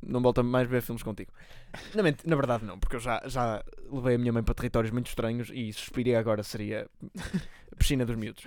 não 0.00 0.22
volta 0.22 0.40
mais 0.42 0.68
a 0.68 0.70
ver 0.70 0.82
filmes 0.82 1.02
contigo. 1.02 1.32
Na, 1.94 2.02
ment- 2.02 2.24
na 2.24 2.36
verdade, 2.36 2.64
não, 2.64 2.78
porque 2.78 2.94
eu 2.94 3.00
já, 3.00 3.20
já 3.26 3.62
levei 3.90 4.14
a 4.14 4.18
minha 4.18 4.32
mãe 4.32 4.42
para 4.42 4.54
territórios 4.54 4.92
muito 4.92 5.08
estranhos 5.08 5.50
e 5.52 5.72
Suspiria 5.72 6.18
agora 6.18 6.44
seria 6.44 6.88
a 7.72 7.76
piscina 7.76 8.06
dos 8.06 8.14
miúdos 8.14 8.44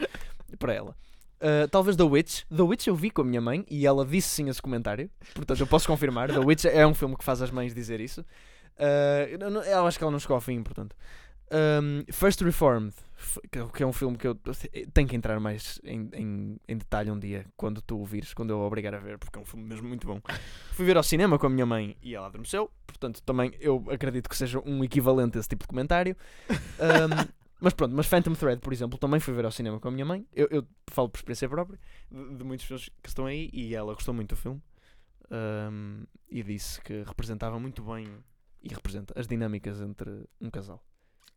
para 0.58 0.74
ela. 0.74 0.96
Uh, 1.42 1.68
talvez 1.70 1.96
The 1.96 2.04
Witch. 2.04 2.44
The 2.54 2.62
Witch 2.64 2.88
eu 2.88 2.96
vi 2.96 3.10
com 3.10 3.22
a 3.22 3.26
minha 3.26 3.42
mãe 3.42 3.66
e 3.70 3.86
ela 3.86 4.06
disse 4.06 4.30
sim 4.30 4.50
esse 4.50 4.62
comentário. 4.62 5.10
Portanto, 5.34 5.60
eu 5.60 5.68
posso 5.68 5.88
confirmar. 5.88 6.30
The 6.30 6.40
Witch 6.40 6.66
é 6.66 6.86
um 6.86 6.94
filme 6.94 7.16
que 7.16 7.24
faz 7.24 7.42
as 7.42 7.52
mães 7.52 7.74
dizer 7.74 8.00
isso. 8.00 8.22
Uh, 8.22 9.66
eu, 9.66 9.86
acho 9.86 9.98
que 9.98 10.04
ela 10.04 10.12
não 10.12 10.20
chegou 10.20 10.36
ao 10.36 10.42
fim, 10.42 10.62
portanto. 10.62 10.96
Um, 11.52 12.04
First 12.12 12.42
Reformed, 12.42 12.94
que 13.74 13.82
é 13.82 13.86
um 13.86 13.92
filme 13.92 14.16
que 14.18 14.28
eu 14.28 14.40
tenho 14.94 15.08
que 15.08 15.16
entrar 15.16 15.40
mais 15.40 15.82
em, 15.84 16.08
em, 16.14 16.58
em 16.68 16.78
detalhe 16.78 17.10
um 17.10 17.18
dia, 17.18 17.46
quando 17.58 17.82
tu 17.82 17.98
ouvires, 17.98 18.36
quando 18.36 18.52
eu 18.52 18.62
a 18.62 18.68
obrigar 18.68 18.94
a 18.94 19.00
ver, 19.00 19.18
porque 19.18 19.40
é 19.40 19.42
um 19.42 19.46
filme 19.46 19.66
mesmo 19.66 19.88
muito 19.88 20.06
bom. 20.06 20.22
Fui 20.74 20.86
ver 20.86 20.96
ao 20.96 21.02
cinema 21.02 21.40
com 21.40 21.48
a 21.48 21.50
minha 21.50 21.66
mãe 21.66 21.98
e 22.04 22.14
ela 22.14 22.28
adormeceu, 22.28 22.70
portanto 22.86 23.24
também 23.24 23.52
eu 23.60 23.84
acredito 23.90 24.30
que 24.30 24.38
seja 24.38 24.62
um 24.64 24.84
equivalente 24.84 25.38
a 25.38 25.40
esse 25.40 25.50
tipo 25.50 25.64
de 25.64 25.68
comentário. 25.68 26.16
Um, 26.52 27.28
mas 27.60 27.74
pronto, 27.74 27.96
mas 27.96 28.06
Phantom 28.08 28.34
Thread, 28.34 28.62
por 28.62 28.72
exemplo, 28.74 28.98
também 28.98 29.20
fui 29.20 29.34
ver 29.34 29.46
ao 29.46 29.52
cinema 29.52 29.80
com 29.80 29.88
a 29.88 29.92
minha 29.92 30.06
mãe. 30.06 30.26
Eu, 30.34 30.48
eu 30.52 30.68
falo 30.90 31.10
por 31.10 31.18
experiência 31.18 31.48
própria 31.50 31.80
de, 32.12 32.36
de 32.38 32.44
muitos 32.44 32.66
filmes 32.66 32.90
que 33.02 33.10
estão 33.10 33.26
aí 33.26 33.50
e 33.54 33.76
ela 33.76 33.94
gostou 33.94 34.14
muito 34.14 34.30
do 34.30 34.36
filme 34.36 34.62
um, 35.32 36.04
e 36.30 36.42
disse 36.44 36.82
que 36.82 37.04
representava 37.04 37.60
muito 37.60 37.82
bem 37.84 38.08
e 38.62 38.70
representa 38.74 39.14
as 39.20 39.28
dinâmicas 39.28 39.80
entre 39.82 40.26
um 40.42 40.50
casal. 40.50 40.84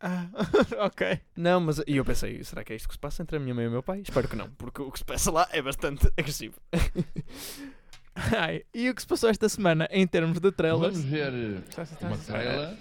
Ah, 0.00 0.26
ok. 0.86 1.20
Não, 1.36 1.60
mas 1.60 1.78
e 1.86 1.96
eu 1.96 2.04
pensei, 2.04 2.42
será 2.42 2.64
que 2.64 2.72
é 2.72 2.76
isto 2.76 2.88
que 2.88 2.94
se 2.94 2.98
passa 2.98 3.22
entre 3.22 3.36
a 3.36 3.40
minha 3.40 3.54
mãe 3.54 3.64
e 3.64 3.68
o 3.68 3.70
meu 3.70 3.82
pai? 3.82 4.00
Espero 4.00 4.26
que 4.28 4.34
não, 4.34 4.50
porque 4.50 4.82
o 4.82 4.90
que 4.90 4.98
se 4.98 5.04
passa 5.04 5.30
lá 5.30 5.48
é 5.52 5.62
bastante 5.62 6.06
agressivo. 6.18 6.54
Ai, 8.14 8.62
e 8.74 8.90
o 8.90 8.94
que 8.94 9.00
se 9.00 9.06
passou 9.06 9.30
esta 9.30 9.48
semana 9.48 9.88
em 9.90 10.06
termos 10.06 10.38
de 10.38 10.52
trailers 10.52 10.98
Vamos 10.98 11.10
ver 11.10 11.32
uma 12.02 12.18
trailer. 12.18 12.76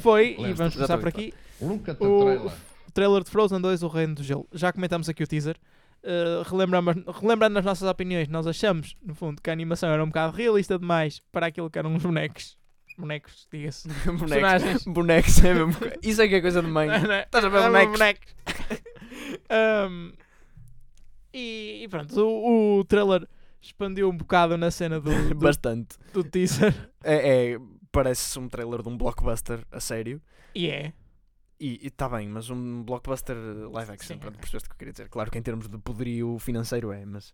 foi, 0.00 0.36
e 0.38 0.52
vamos 0.54 0.74
começar 0.74 0.98
por 0.98 1.08
aqui, 1.08 1.34
the 1.58 2.06
O- 2.06 2.71
trailer. 2.92 3.20
o 3.20 3.24
trailer 3.24 3.24
de 3.24 3.30
Frozen 3.30 3.60
2, 3.60 3.82
O 3.82 3.88
Reino 3.88 4.14
do 4.14 4.22
Gelo. 4.22 4.48
Já 4.52 4.72
comentámos 4.72 5.08
aqui 5.08 5.22
o 5.22 5.26
teaser. 5.26 5.56
Uh, 6.02 6.42
relembramos, 6.48 6.96
relembrando 7.20 7.58
as 7.60 7.64
nossas 7.64 7.88
opiniões, 7.88 8.28
nós 8.28 8.46
achamos, 8.46 8.96
no 9.00 9.14
fundo, 9.14 9.40
que 9.40 9.48
a 9.48 9.52
animação 9.52 9.88
era 9.88 10.02
um 10.02 10.08
bocado 10.08 10.36
realista 10.36 10.76
demais 10.76 11.20
para 11.30 11.46
aquilo 11.46 11.70
que 11.70 11.78
eram 11.78 11.94
os 11.94 12.02
bonecos. 12.02 12.58
Bonecos, 12.98 13.46
diga-se. 13.50 13.88
bonecos. 14.18 14.84
Bonecos 14.84 15.44
é 15.44 15.54
mesmo. 15.54 15.76
Isso 16.02 16.20
é 16.20 16.28
que 16.28 16.34
é 16.34 16.40
coisa 16.40 16.60
de 16.60 16.68
mãe. 16.68 16.88
Estás 17.24 17.44
a 17.44 17.48
ver 17.48 17.88
bonecos? 17.88 18.34
Um, 19.88 20.12
e, 21.32 21.84
e 21.84 21.88
pronto, 21.88 22.20
o, 22.20 22.80
o 22.80 22.84
trailer 22.84 23.26
expandiu 23.60 24.10
um 24.10 24.16
bocado 24.16 24.56
na 24.56 24.70
cena 24.70 25.00
do, 25.00 25.28
do, 25.28 25.34
Bastante. 25.36 25.96
do 26.12 26.24
teaser. 26.24 26.74
É, 27.04 27.52
é- 27.52 27.58
parece 27.92 28.38
um 28.38 28.48
trailer 28.48 28.82
de 28.82 28.88
um 28.88 28.96
blockbuster 28.96 29.64
a 29.70 29.78
sério. 29.78 30.20
E 30.54 30.68
é. 30.68 30.92
E 31.64 31.86
está 31.86 32.08
bem, 32.08 32.28
mas 32.28 32.50
um 32.50 32.82
blockbuster 32.82 33.36
live 33.36 33.92
action, 33.92 34.14
Sim, 34.14 34.18
pronto, 34.18 34.36
percebeste 34.38 34.66
o 34.66 34.70
que 34.70 34.74
eu 34.74 34.78
queria 34.78 34.92
dizer. 34.92 35.08
Claro 35.08 35.30
que 35.30 35.38
em 35.38 35.42
termos 35.42 35.68
de 35.68 35.78
poderio 35.78 36.36
financeiro 36.40 36.90
é, 36.92 37.04
mas. 37.06 37.32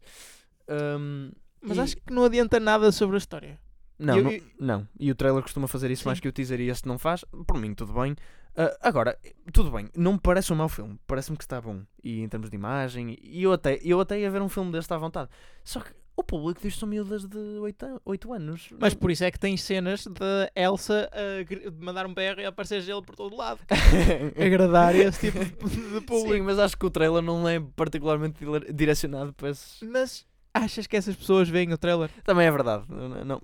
hum, 0.69 1.31
Mas 1.63 1.77
E- 1.77 1.81
acho 1.81 1.97
que 1.97 2.13
não 2.13 2.25
adianta 2.25 2.61
nada 2.61 2.93
sobre 2.93 3.17
a 3.17 3.19
história. 3.19 3.59
Não, 3.99 4.17
Eu- 4.19 4.25
não, 4.25 4.31
eu- 4.33 4.43
não. 4.61 4.89
E 5.01 5.11
o 5.11 5.15
trailer 5.15 5.43
costuma 5.43 5.67
fazer 5.67 5.91
isso 5.91 6.03
Sim. 6.03 6.09
mais 6.11 6.21
que 6.21 6.29
o 6.29 6.33
teaser 6.33 6.61
e 6.61 6.69
este 6.69 6.87
não 6.87 6.99
faz. 6.99 7.25
Por 7.47 7.59
mim, 7.59 7.75
tudo 7.75 7.93
bem. 7.95 8.15
Ah, 8.57 8.77
agora, 8.83 9.19
tudo 9.53 9.71
bem. 9.73 9.89
Não 9.97 10.13
me 10.13 10.21
parece 10.21 10.53
um 10.53 10.57
mau 10.57 10.69
filme. 10.69 11.01
Parece-me 11.07 11.37
que 11.37 11.43
está 11.45 11.61
bom. 11.61 11.83
E 12.05 12.21
em 12.21 12.29
termos 12.29 12.49
de 12.51 12.55
imagem. 12.57 13.17
E 13.21 13.43
eu 13.43 13.53
até, 13.53 13.81
eu 13.83 13.99
até 14.01 14.21
ia 14.21 14.31
ver 14.31 14.41
um 14.43 14.49
filme 14.49 14.71
deste 14.71 14.93
à 14.95 14.99
vontade. 14.99 15.31
Só 15.65 15.81
que 15.81 15.91
o 16.21 16.23
público 16.25 16.61
diz 16.61 16.75
que 16.75 16.81
são 16.81 16.89
miúdas 16.89 17.25
de 17.25 17.39
8, 17.39 18.03
8 18.05 18.33
anos. 18.33 18.69
Mas 18.81 18.93
por 18.93 19.11
isso 19.11 19.23
é 19.23 19.31
que 19.31 19.39
tens 19.39 19.63
cenas 19.63 20.05
de 20.05 20.51
Elsa 20.55 21.09
a 21.13 21.85
mandar 21.85 22.07
um 22.07 22.13
berro 22.13 22.41
e 22.41 22.45
aparecer 22.45 22.81
gelo 22.83 23.03
por 23.03 23.15
todo 23.15 23.37
lado. 23.37 23.61
Agradar 24.37 24.95
esse 24.97 25.31
tipo 25.31 25.45
de, 25.45 26.01
público. 26.01 26.33
Sim, 26.35 26.43
mas 26.43 26.59
acho 26.59 26.77
que 26.77 26.85
o 26.85 26.91
trailer 26.91 27.23
não 27.23 27.49
é 27.49 27.61
particularmente 27.77 28.45
dire- 28.45 28.73
direcionado 28.73 29.33
para 29.33 29.51
esses. 29.51 29.81
Mas 29.89 30.27
achas 30.53 30.87
que 30.89 30.97
essas 30.97 31.15
pessoas 31.15 31.49
veem 31.49 31.73
o 31.73 31.79
trailer? 31.79 32.11
Também 32.25 32.47
é 32.47 32.51
verdade. 32.51 32.85
Não, 32.89 33.25
não, 33.25 33.43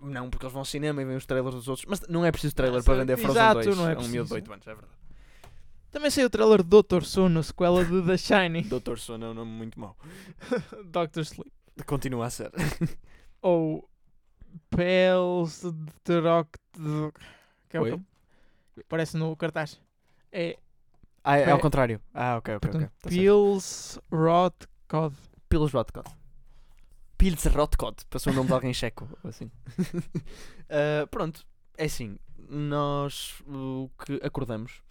não, 0.00 0.30
porque 0.30 0.46
eles 0.46 0.52
vão 0.52 0.60
ao 0.62 0.64
cinema 0.64 1.02
e 1.02 1.04
veem 1.04 1.18
os 1.18 1.26
trailers 1.26 1.54
dos 1.54 1.68
outros. 1.68 1.86
Mas 1.86 2.00
não 2.08 2.24
é 2.24 2.32
preciso 2.32 2.54
trailer 2.54 2.80
Ah, 2.80 2.84
para 2.84 2.94
vender 2.94 3.16
Frozen 3.18 3.42
exato, 3.42 3.60
2 3.64 3.76
não 3.76 3.88
é 3.88 3.94
a 3.94 3.98
um 3.98 4.08
miúdo 4.08 4.08
de 4.08 4.16
preciso. 4.16 4.34
8 4.34 4.52
anos, 4.52 4.66
é 4.66 4.70
verdade. 4.74 4.92
Também 5.90 6.10
saiu 6.10 6.26
o 6.26 6.30
trailer 6.30 6.62
de 6.62 6.68
Doutor 6.68 7.04
Sono, 7.04 7.42
sequela 7.42 7.84
de 7.84 8.02
The 8.02 8.16
Shining. 8.18 8.62
Doutor 8.62 8.98
Sono 8.98 9.26
é 9.26 9.28
um 9.28 9.34
nome 9.34 9.50
muito 9.52 9.78
mau. 9.78 9.94
Doctor 10.86 11.22
Sleep. 11.22 11.52
Continua 11.86 12.26
a 12.26 12.30
ser. 12.30 12.50
Ou 13.42 13.88
Pels 14.70 15.62
de 16.04 16.20
Rock. 16.20 16.58
Que 17.68 17.76
é 17.76 17.80
o 17.80 17.98
que 17.98 18.80
aparece 18.80 19.16
no 19.16 19.36
cartaz. 19.36 19.80
É 20.32 20.56
Ah, 21.22 21.38
é, 21.38 21.42
É- 21.44 21.50
ao 21.50 21.58
contrário. 21.60 22.00
Ah, 22.12 22.36
ok, 22.36 22.56
ok, 22.56 22.68
ok. 22.68 22.70
portanto, 22.70 22.92
Tá 23.00 23.10
certo. 23.10 23.14
Pils 23.20 23.98
Rot 24.12 24.66
Cod. 24.88 25.14
Pils 25.48 25.72
Rotcod. 25.72 26.10
Pils 27.16 27.44
Rotcod. 27.46 27.96
Passou 28.10 28.32
o 28.32 28.36
nome 28.36 28.48
de 28.48 28.52
alguém 28.54 28.74
checo. 28.74 29.08
Assim. 29.24 29.50
Ah, 30.68 31.06
pronto. 31.10 31.46
É 31.76 31.84
assim. 31.84 32.18
Nós 32.48 33.40
o 33.46 33.90
que 34.04 34.20
acordamos 34.24 34.82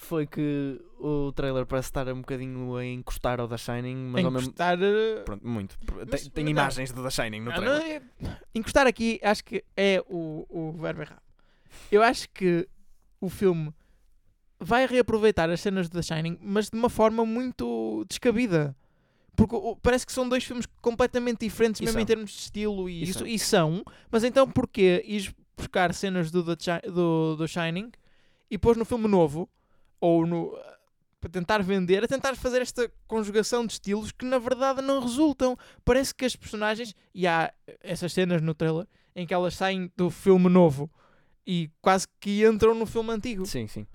foi 0.00 0.28
que 0.28 0.80
o 1.00 1.32
trailer 1.32 1.66
parece 1.66 1.88
estar 1.88 2.06
um 2.08 2.20
bocadinho 2.20 2.76
a 2.76 2.84
encostar 2.86 3.40
ao 3.40 3.48
The 3.48 3.56
Shining, 3.58 3.96
mas 3.96 4.24
ao 4.24 4.30
mesmo 4.30 4.46
Encostar. 4.48 4.78
eh, 4.80 5.22
Pronto, 5.24 5.46
muito. 5.46 5.76
Mas- 6.08 6.22
Tem, 6.22 6.30
tem 6.30 6.48
imagens 6.48 6.92
do 6.92 7.02
The 7.02 7.10
Shining 7.10 7.40
no 7.40 7.50
Ah, 7.50 7.54
trailer. 7.54 8.02
não 8.20 8.30
é- 8.30 8.40
Encostar 8.54 8.86
aqui 8.86 9.18
acho 9.22 9.44
que 9.44 9.64
é 9.76 10.00
o, 10.08 10.46
o 10.48 10.72
verbo 10.80 11.02
errado. 11.02 11.20
Eu 11.90 12.00
acho 12.02 12.28
que 12.30 12.66
o 13.20 13.28
filme 13.28 13.74
vai 14.60 14.86
reaproveitar 14.86 15.50
as 15.50 15.60
cenas 15.60 15.88
de 15.88 15.92
The 16.00 16.02
Shining, 16.02 16.38
mas 16.40 16.70
de 16.70 16.78
uma 16.78 16.88
forma 16.88 17.26
muito 17.26 18.04
descabida. 18.08 18.76
Porque 19.36 19.56
parece 19.82 20.06
que 20.06 20.12
são 20.12 20.28
dois 20.28 20.44
filmes 20.44 20.66
completamente 20.80 21.40
diferentes, 21.40 21.80
E 21.80 21.84
mesmo 21.84 21.94
são. 21.94 22.02
em 22.02 22.06
termos 22.06 22.30
de 22.30 22.38
estilo 22.38 22.88
e, 22.88 23.00
E 23.00 23.02
isso, 23.02 23.18
são. 23.20 23.26
e 23.26 23.38
são. 23.38 23.84
Mas 24.12 24.22
então 24.24 24.48
porquê 24.48 25.02
ires 25.06 25.32
buscar 25.56 25.92
cenas 25.92 26.30
do, 26.30 26.44
The 26.56 26.80
do, 26.88 27.34
do 27.36 27.48
Shining 27.48 27.90
e 28.50 28.56
pôs 28.56 28.76
no 28.76 28.84
filme 28.84 29.08
novo, 29.08 29.48
ou 30.00 30.26
no. 30.26 30.56
para 31.20 31.30
tentar 31.30 31.62
vender, 31.62 32.04
a 32.04 32.08
tentar 32.08 32.36
fazer 32.36 32.62
esta 32.62 32.90
conjugação 33.06 33.66
de 33.66 33.72
estilos 33.74 34.12
que 34.12 34.24
na 34.24 34.38
verdade 34.38 34.80
não 34.82 35.00
resultam. 35.00 35.56
Parece 35.84 36.14
que 36.14 36.24
as 36.24 36.36
personagens, 36.36 36.94
e 37.14 37.26
há 37.26 37.52
essas 37.80 38.12
cenas 38.12 38.40
no 38.40 38.54
trailer 38.54 38.86
em 39.16 39.26
que 39.26 39.34
elas 39.34 39.54
saem 39.54 39.90
do 39.96 40.10
filme 40.10 40.48
novo 40.48 40.88
e 41.46 41.70
quase 41.82 42.06
que 42.20 42.46
entram 42.46 42.74
no 42.74 42.86
filme 42.86 43.10
antigo 43.10 43.44
Sim, 43.46 43.66
sim. 43.66 43.86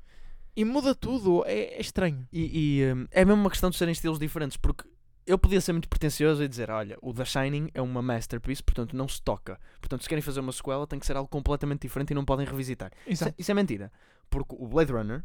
e 0.55 0.65
muda 0.65 0.93
tudo. 0.93 1.43
É, 1.45 1.75
é 1.75 1.79
estranho. 1.81 2.27
E, 2.31 2.81
e, 2.81 2.93
hum, 2.93 3.07
é 3.11 3.23
mesmo 3.23 3.39
uma 3.41 3.49
questão 3.49 3.69
de 3.69 3.77
serem 3.77 3.93
estilos 3.93 4.19
diferentes, 4.19 4.57
porque 4.57 4.83
eu 5.25 5.37
podia 5.39 5.61
ser 5.61 5.71
muito 5.71 5.87
pretencioso 5.87 6.43
e 6.43 6.47
dizer: 6.49 6.69
olha, 6.69 6.97
o 7.01 7.13
The 7.13 7.23
Shining 7.23 7.69
é 7.73 7.81
uma 7.81 8.01
masterpiece, 8.01 8.61
portanto 8.61 8.97
não 8.97 9.07
se 9.07 9.21
toca. 9.21 9.57
Portanto, 9.79 10.01
se 10.03 10.09
querem 10.09 10.21
fazer 10.21 10.41
uma 10.41 10.51
sequela, 10.51 10.85
tem 10.85 10.99
que 10.99 11.05
ser 11.05 11.15
algo 11.15 11.29
completamente 11.29 11.83
diferente 11.83 12.11
e 12.11 12.13
não 12.13 12.25
podem 12.25 12.45
revisitar. 12.45 12.91
Isso, 13.07 13.23
é- 13.25 13.33
isso 13.37 13.49
é 13.49 13.53
mentira, 13.53 13.89
porque 14.29 14.53
o 14.59 14.67
Blade 14.67 14.91
Runner 14.91 15.23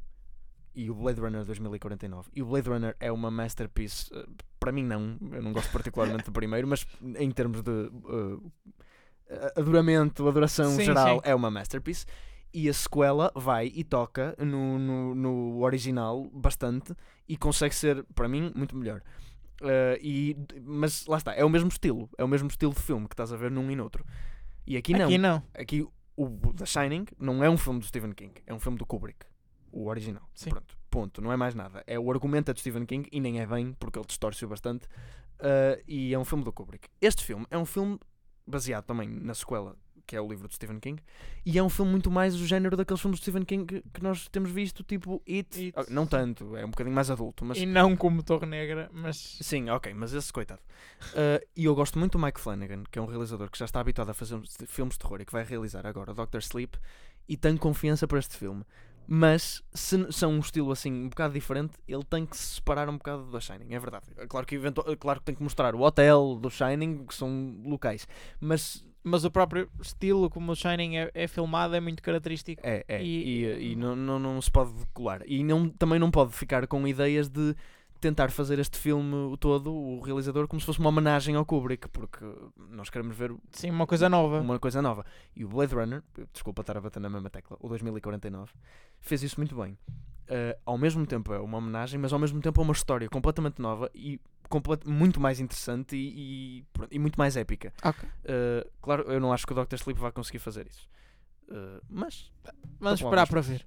e 0.74 0.90
o 0.90 0.94
Blade 0.94 1.20
Runner 1.20 1.44
2049 1.44 2.30
e 2.34 2.42
o 2.42 2.46
Blade 2.46 2.68
Runner 2.68 2.96
é 3.00 3.10
uma 3.10 3.30
masterpiece. 3.30 4.10
eh, 4.14 4.26
Para 4.60 4.72
mim, 4.72 4.84
não, 4.84 5.16
eu 5.32 5.42
não 5.42 5.52
gosto 5.52 5.70
particularmente 5.72 6.24
do 6.24 6.32
primeiro, 6.32 6.66
mas 6.68 6.86
em 7.18 7.30
termos 7.30 7.62
de 7.62 7.90
eh, 9.28 9.52
adoramento, 9.56 10.26
adoração 10.28 10.70
Sim, 10.76 10.84
geral, 10.84 11.16
sim. 11.16 11.22
é 11.30 11.34
uma 11.34 11.50
masterpiece. 11.50 12.06
E 12.52 12.68
a 12.68 12.72
sequela 12.72 13.30
vai 13.34 13.66
e 13.74 13.84
toca 13.84 14.34
no, 14.38 14.78
no, 14.78 15.14
no 15.14 15.62
original 15.62 16.30
bastante 16.32 16.94
e 17.28 17.36
consegue 17.36 17.74
ser, 17.74 18.02
para 18.14 18.26
mim, 18.26 18.50
muito 18.54 18.74
melhor. 18.76 19.02
Eh, 19.60 19.98
e, 20.02 20.36
mas 20.62 21.06
lá 21.06 21.18
está, 21.18 21.34
é 21.34 21.44
o 21.44 21.50
mesmo 21.50 21.68
estilo, 21.68 22.08
é 22.16 22.24
o 22.24 22.28
mesmo 22.28 22.48
estilo 22.48 22.72
de 22.72 22.80
filme 22.80 23.06
que 23.06 23.12
estás 23.14 23.32
a 23.32 23.36
ver 23.36 23.50
num 23.50 23.70
e 23.70 23.76
noutro. 23.76 24.04
E 24.66 24.76
aqui 24.76 24.92
não. 24.94 25.06
Aqui 25.06 25.18
não. 25.18 25.42
Aqui 25.54 25.86
o 26.16 26.52
The 26.54 26.64
Shining 26.66 27.04
não 27.18 27.44
é 27.44 27.50
um 27.50 27.56
filme 27.58 27.80
do 27.80 27.86
Stephen 27.86 28.12
King, 28.12 28.32
é 28.46 28.52
um 28.54 28.58
filme 28.58 28.76
do 28.78 28.84
Kubrick, 28.86 29.26
o 29.72 29.88
original. 29.88 30.28
Sim. 30.34 30.50
Pronto. 30.50 30.76
Ponto, 30.90 31.20
não 31.20 31.30
é 31.32 31.36
mais 31.36 31.54
nada. 31.54 31.84
É 31.86 31.98
o 31.98 32.10
argumento 32.10 32.50
é 32.50 32.54
de 32.54 32.60
Stephen 32.60 32.86
King 32.86 33.08
e 33.12 33.20
nem 33.20 33.40
é 33.40 33.46
bem, 33.46 33.74
porque 33.78 33.98
ele 33.98 34.06
distorce 34.06 34.46
bastante. 34.46 34.86
Uh, 35.38 35.80
e 35.86 36.14
é 36.14 36.18
um 36.18 36.24
filme 36.24 36.42
do 36.42 36.52
Kubrick. 36.52 36.88
Este 37.00 37.24
filme 37.24 37.46
é 37.50 37.58
um 37.58 37.66
filme 37.66 37.98
baseado 38.46 38.84
também 38.84 39.08
na 39.08 39.34
sequela, 39.34 39.76
que 40.06 40.16
é 40.16 40.20
o 40.20 40.26
livro 40.26 40.48
de 40.48 40.54
Stephen 40.54 40.80
King, 40.80 41.02
e 41.44 41.58
é 41.58 41.62
um 41.62 41.68
filme 41.68 41.90
muito 41.90 42.10
mais 42.10 42.34
do 42.34 42.46
género 42.46 42.74
daqueles 42.78 43.00
filmes 43.00 43.20
de 43.20 43.24
Stephen 43.24 43.44
King 43.44 43.66
que, 43.66 43.88
que 43.92 44.02
nós 44.02 44.26
temos 44.28 44.50
visto, 44.50 44.82
tipo 44.82 45.22
It. 45.28 45.66
It. 45.66 45.74
Ah, 45.76 45.84
Não 45.90 46.06
tanto, 46.06 46.56
é 46.56 46.64
um 46.64 46.70
bocadinho 46.70 46.94
mais 46.94 47.10
adulto, 47.10 47.44
mas 47.44 47.58
E 47.58 47.66
não 47.66 47.94
como 47.94 48.22
Torre 48.22 48.46
Negra, 48.46 48.88
mas 48.90 49.38
Sim, 49.42 49.68
ok, 49.68 49.92
mas 49.92 50.14
esse 50.14 50.32
coitado. 50.32 50.62
Uh, 51.12 51.46
e 51.54 51.66
eu 51.66 51.74
gosto 51.74 51.98
muito 51.98 52.18
do 52.18 52.24
Mike 52.24 52.40
Flanagan, 52.40 52.84
que 52.90 52.98
é 52.98 53.02
um 53.02 53.06
realizador 53.06 53.50
que 53.50 53.58
já 53.58 53.66
está 53.66 53.80
habituado 53.80 54.08
a 54.08 54.14
fazer 54.14 54.40
filmes 54.66 54.94
de 54.94 55.00
terror 55.00 55.20
e 55.20 55.26
que 55.26 55.32
vai 55.32 55.44
realizar 55.44 55.86
agora 55.86 56.14
Doctor 56.14 56.40
Sleep, 56.40 56.78
e 57.28 57.36
tenho 57.36 57.58
confiança 57.58 58.08
para 58.08 58.18
este 58.18 58.34
filme. 58.34 58.64
Mas 59.10 59.62
se 59.72 60.12
são 60.12 60.32
um 60.32 60.38
estilo 60.40 60.70
assim 60.70 60.92
um 60.92 61.08
bocado 61.08 61.32
diferente, 61.32 61.72
ele 61.88 62.04
tem 62.04 62.26
que 62.26 62.36
se 62.36 62.56
separar 62.56 62.88
um 62.90 62.98
bocado 62.98 63.24
do 63.24 63.40
Shining, 63.40 63.72
é 63.72 63.78
verdade. 63.78 64.04
É 64.18 64.26
Claro 64.26 64.46
que, 64.46 64.56
é 64.56 64.96
claro 64.96 65.20
que 65.20 65.24
tem 65.26 65.34
que 65.34 65.42
mostrar 65.42 65.74
o 65.74 65.80
hotel 65.80 66.38
do 66.38 66.50
Shining, 66.50 67.06
que 67.06 67.14
são 67.14 67.56
locais, 67.64 68.06
mas 68.38 68.86
mas 69.02 69.24
o 69.24 69.30
próprio 69.30 69.70
estilo 69.80 70.28
como 70.28 70.52
o 70.52 70.54
Shining 70.54 70.96
é, 70.98 71.10
é 71.14 71.26
filmado 71.26 71.74
é 71.74 71.80
muito 71.80 72.02
característico. 72.02 72.60
É, 72.62 72.84
é. 72.86 73.02
E- 73.02 73.44
E, 73.44 73.72
e, 73.72 73.76
não, 73.76 73.96
não, 73.96 74.18
não 74.18 74.42
se 74.42 74.50
pode 74.50 74.72
colar. 74.92 75.22
E 75.26 75.42
não, 75.42 75.70
também 75.70 75.98
não 75.98 76.10
pode 76.10 76.32
ficar 76.34 76.66
com 76.66 76.86
ideias 76.86 77.26
de 77.30 77.54
tentar 78.00 78.30
fazer 78.30 78.58
este 78.58 78.78
filme 78.78 79.14
o 79.14 79.36
todo, 79.36 79.72
o 79.72 80.00
realizador, 80.00 80.46
como 80.48 80.60
se 80.60 80.66
fosse 80.66 80.78
uma 80.78 80.88
homenagem 80.88 81.34
ao 81.34 81.44
Kubrick, 81.44 81.88
porque 81.88 82.24
nós 82.70 82.88
queremos 82.90 83.16
ver 83.16 83.34
Sim, 83.52 83.70
uma 83.70 83.86
coisa 83.86 84.08
nova. 84.08 84.40
uma 84.40 84.58
coisa 84.58 84.80
nova. 84.82 85.04
E 85.34 85.44
o 85.44 85.48
Blade 85.48 85.74
Runner, 85.74 86.02
desculpa 86.32 86.60
estar 86.62 86.76
a 86.76 86.80
bater 86.80 87.00
na 87.00 87.08
mesma 87.08 87.30
tecla, 87.30 87.56
o 87.60 87.68
2049, 87.68 88.52
fez 89.00 89.22
isso 89.22 89.38
muito 89.38 89.54
bem. 89.56 89.72
Uh, 90.30 90.54
ao 90.66 90.76
mesmo 90.76 91.06
tempo 91.06 91.32
é 91.32 91.40
uma 91.40 91.56
homenagem, 91.58 91.98
mas 91.98 92.12
ao 92.12 92.18
mesmo 92.18 92.40
tempo 92.40 92.60
é 92.60 92.64
uma 92.64 92.72
história 92.74 93.08
completamente 93.08 93.62
nova 93.62 93.90
e 93.94 94.20
muito 94.86 95.18
mais 95.20 95.40
interessante 95.40 95.96
e, 95.96 96.60
e, 96.60 96.64
e 96.90 96.98
muito 96.98 97.16
mais 97.16 97.36
épica. 97.36 97.72
Ok. 97.82 98.08
Uh, 98.08 98.70
claro, 98.80 99.02
eu 99.10 99.20
não 99.20 99.32
acho 99.32 99.46
que 99.46 99.52
o 99.52 99.64
Dr. 99.64 99.74
Sleep 99.76 99.98
vai 99.98 100.12
conseguir 100.12 100.38
fazer 100.38 100.66
isso. 100.66 100.86
Uh, 101.48 101.80
mas 101.88 102.30
Vamos 102.78 103.00
Então, 103.00 103.08
esperar 103.08 103.26
para 103.26 103.40
ver. 103.40 103.66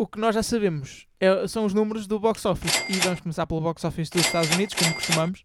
O 0.00 0.06
que 0.06 0.18
nós 0.18 0.34
já 0.34 0.42
sabemos 0.42 1.06
é- 1.20 1.46
são 1.46 1.66
os 1.66 1.74
números 1.74 2.06
do 2.06 2.18
box 2.18 2.46
office. 2.46 2.74
E 2.88 2.94
vamos 3.00 3.20
começar 3.20 3.46
pelo 3.46 3.60
box 3.60 3.84
office 3.84 4.08
dos 4.08 4.24
Estados 4.24 4.50
Unidos, 4.50 4.74
como 4.74 4.94
costumamos. 4.94 5.44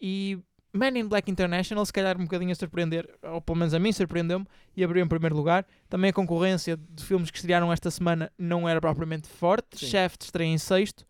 E 0.00 0.38
Man 0.72 0.96
in 0.96 1.08
Black 1.08 1.28
International, 1.28 1.84
se 1.84 1.92
calhar 1.92 2.16
um 2.16 2.22
bocadinho 2.22 2.52
a 2.52 2.54
surpreender, 2.54 3.12
ou 3.20 3.40
pelo 3.40 3.58
menos 3.58 3.74
a 3.74 3.80
mim 3.80 3.90
surpreendeu-me, 3.90 4.46
e 4.76 4.84
abriu 4.84 5.04
em 5.04 5.08
primeiro 5.08 5.34
lugar. 5.34 5.66
Também 5.88 6.10
a 6.10 6.12
concorrência 6.12 6.76
de 6.76 7.04
filmes 7.04 7.32
que 7.32 7.38
estrearam 7.38 7.72
esta 7.72 7.90
semana 7.90 8.30
não 8.38 8.68
era 8.68 8.80
propriamente 8.80 9.26
forte. 9.26 9.76
Sim. 9.76 9.86
Shaft 9.86 10.22
estreia 10.22 10.48
em 10.48 10.58
sexto. 10.58 11.04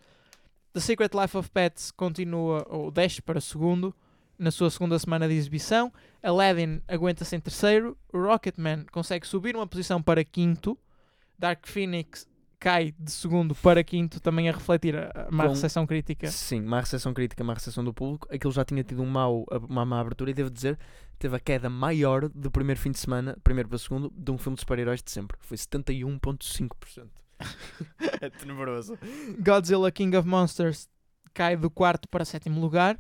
The 0.73 0.81
Secret 0.81 1.11
Life 1.15 1.37
of 1.37 1.51
Pets 1.51 1.91
continua, 1.91 2.67
ou 2.67 2.91
desce 2.91 3.21
para 3.21 3.43
segundo, 3.43 3.95
na 4.39 4.51
sua 4.51 4.71
segunda 4.71 4.99
semana 4.99 5.29
de 5.29 5.35
exibição. 5.35 5.93
Aladdin 6.23 6.81
aguenta-se 6.89 7.37
em 7.37 7.41
terceiro. 7.41 7.95
Rocketman 8.11 8.87
consegue 8.91 9.27
subir 9.27 9.55
uma 9.55 9.67
posição 9.67 10.01
para 10.01 10.25
quinto. 10.25 10.79
Dark 11.39 11.67
Phoenix 11.67 12.27
cai 12.61 12.95
de 12.99 13.11
segundo 13.11 13.55
para 13.55 13.83
quinto, 13.83 14.21
também 14.21 14.49
a 14.49 14.53
refletir 14.53 14.95
a 14.95 15.29
má 15.31 15.45
Com- 15.45 15.51
recepção 15.51 15.87
crítica. 15.87 16.31
sim, 16.31 16.61
má 16.61 16.81
recepção 16.81 17.15
crítica, 17.15 17.43
má 17.43 17.55
recepção 17.55 17.83
do 17.83 17.93
público. 17.95 18.29
Aquilo 18.31 18.53
já 18.53 18.65
tinha 18.65 18.85
tido 18.85 19.03
um 19.03 19.07
mau, 19.07 19.47
uma 19.69 19.85
má 19.87 19.99
abertura 20.01 20.31
e 20.31 20.35
devo 20.35 20.51
dizer, 20.51 20.79
teve 21.19 21.35
a 21.35 21.41
queda 21.41 21.71
maior 21.71 22.29
do 22.29 22.51
primeiro 22.51 22.79
fim 22.79 22.91
de 22.91 22.99
semana, 22.99 23.37
primeiro 23.43 23.69
para 23.69 23.79
segundo, 23.79 24.13
de 24.15 24.31
um 24.31 24.37
filme 24.37 24.57
de 24.57 24.61
super-heróis 24.61 25.03
de 25.03 25.11
sempre. 25.11 25.39
Foi 25.41 25.57
71,5%. 25.57 27.09
é 28.21 28.29
tenebroso. 28.31 28.99
Godzilla 29.43 29.91
King 29.91 30.15
of 30.17 30.29
Monsters 30.29 30.89
cai 31.33 31.57
do 31.57 31.71
quarto 31.71 32.07
para 32.09 32.25
sétimo 32.25 32.61
lugar. 32.61 32.99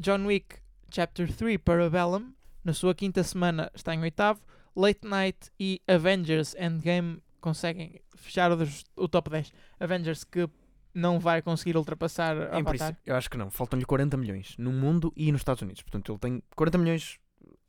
John 0.00 0.26
Wick 0.26 0.56
Chapter 0.90 1.32
3 1.32 1.58
Parabellum, 1.58 2.32
na 2.64 2.72
sua 2.72 2.94
quinta 2.94 3.22
semana, 3.22 3.70
está 3.74 3.94
em 3.94 4.00
oitavo. 4.00 4.40
Late 4.74 5.06
Night 5.06 5.50
e 5.58 5.80
Avengers 5.88 6.54
Endgame 6.58 7.20
conseguem 7.40 8.00
fechar 8.16 8.50
o 8.96 9.08
top 9.08 9.30
10. 9.30 9.52
Avengers 9.80 10.24
que 10.24 10.48
não 10.94 11.18
vai 11.20 11.40
conseguir 11.42 11.76
ultrapassar 11.76 12.36
Em 12.54 12.60
Avatar. 12.60 12.96
eu 13.04 13.14
acho 13.14 13.30
que 13.30 13.36
não. 13.36 13.50
Faltam-lhe 13.50 13.84
40 13.84 14.16
milhões 14.16 14.56
no 14.58 14.72
mundo 14.72 15.12
e 15.16 15.30
nos 15.30 15.40
Estados 15.40 15.62
Unidos. 15.62 15.82
Portanto, 15.82 16.12
ele 16.12 16.18
tem 16.18 16.42
40 16.56 16.78
milhões 16.78 17.18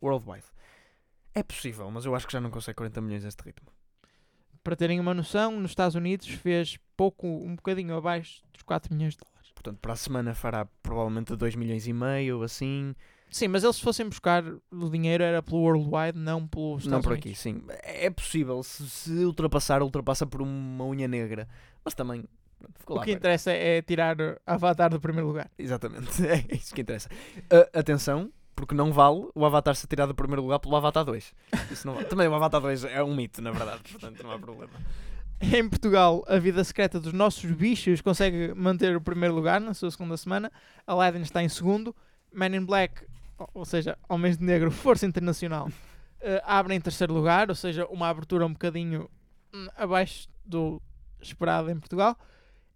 worldwide. 0.01 0.45
É 1.33 1.43
possível, 1.43 1.89
mas 1.91 2.05
eu 2.05 2.15
acho 2.15 2.25
que 2.25 2.33
já 2.33 2.41
não 2.41 2.49
consegue 2.49 2.75
40 2.75 3.01
milhões 3.01 3.25
a 3.25 3.27
este 3.27 3.41
ritmo. 3.43 3.69
Para 4.63 4.75
terem 4.75 4.99
uma 4.99 5.13
noção, 5.13 5.59
nos 5.59 5.71
Estados 5.71 5.95
Unidos 5.95 6.27
fez 6.27 6.77
pouco, 6.97 7.27
um 7.27 7.55
bocadinho 7.55 7.95
abaixo 7.95 8.41
dos 8.51 8.61
4 8.63 8.93
milhões 8.93 9.13
de 9.13 9.19
dólares. 9.19 9.51
Portanto, 9.53 9.79
para 9.79 9.93
a 9.93 9.95
semana 9.95 10.33
fará 10.33 10.65
provavelmente 10.81 11.35
2 11.35 11.55
milhões 11.55 11.87
e 11.87 11.93
meio, 11.93 12.41
assim. 12.43 12.93
Sim, 13.31 13.47
mas 13.49 13.63
eles 13.63 13.75
se 13.75 13.81
fossem 13.83 14.07
buscar 14.07 14.43
o 14.71 14.89
dinheiro 14.89 15.23
era 15.23 15.41
pelo 15.43 15.61
worldwide, 15.61 16.17
não 16.17 16.47
pelos 16.47 16.85
não 16.87 16.97
Estados 16.99 17.03
por 17.05 17.11
Unidos. 17.13 17.29
aqui, 17.31 17.35
sim. 17.39 17.61
É 17.83 18.09
possível. 18.09 18.63
Se, 18.63 18.89
se 18.89 19.11
ultrapassar, 19.23 19.81
ultrapassa 19.83 20.25
por 20.25 20.41
uma 20.41 20.83
unha 20.85 21.07
negra. 21.07 21.47
Mas 21.85 21.93
também. 21.93 22.23
Ficou 22.79 22.95
O 22.95 22.99
lá 22.99 23.05
que 23.05 23.11
perto. 23.11 23.19
interessa 23.19 23.51
é 23.51 23.81
tirar 23.81 24.17
Avatar 24.45 24.89
do 24.89 24.99
primeiro 24.99 25.27
lugar. 25.27 25.49
Exatamente. 25.57 26.09
É 26.25 26.55
isso 26.55 26.73
que 26.73 26.81
interessa. 26.81 27.07
A- 27.51 27.79
atenção, 27.79 28.31
porque 28.55 28.73
não 28.75 28.91
vale 28.91 29.27
o 29.33 29.45
Avatar 29.45 29.75
ser 29.75 29.87
tirado 29.87 30.09
do 30.09 30.15
primeiro 30.15 30.41
lugar 30.41 30.59
pelo 30.59 30.75
Avatar 30.75 31.05
2. 31.05 31.33
Isso 31.71 31.85
não 31.87 31.93
vale. 31.93 32.07
Também 32.07 32.27
o 32.27 32.33
Avatar 32.33 32.59
2 32.59 32.83
é 32.85 33.03
um 33.03 33.15
mito, 33.15 33.41
na 33.41 33.51
verdade. 33.51 33.81
Portanto, 33.91 34.21
não 34.23 34.31
há 34.31 34.39
problema. 34.39 34.73
Em 35.41 35.69
Portugal, 35.69 36.25
a 36.27 36.37
vida 36.37 36.61
secreta 36.65 36.99
dos 36.99 37.13
nossos 37.13 37.49
bichos 37.49 38.01
consegue 38.01 38.53
manter 38.53 38.93
o 38.97 38.99
primeiro 38.99 39.33
lugar 39.33 39.61
na 39.61 39.73
sua 39.73 39.89
segunda 39.89 40.17
semana. 40.17 40.51
Aladdin 40.85 41.21
está 41.21 41.41
em 41.41 41.47
segundo. 41.47 41.95
Man 42.33 42.47
in 42.47 42.65
Black, 42.65 43.05
ou- 43.53 43.65
seja, 43.65 43.97
Homens 44.07 44.37
de 44.37 44.43
Negro, 44.43 44.71
Força 44.71 45.05
Internacional, 45.05 45.69
eh, 46.21 46.41
abre 46.45 46.73
em 46.75 46.81
terceiro 46.81 47.13
lugar, 47.13 47.49
ou 47.49 47.55
seja, 47.55 47.85
uma 47.87 48.09
abertura 48.09 48.45
um 48.45 48.53
bocadinho 48.53 49.09
hum, 49.53 49.67
abaixo 49.75 50.27
do 50.45 50.81
esperado 51.21 51.69
em 51.69 51.79
Portugal. 51.79 52.17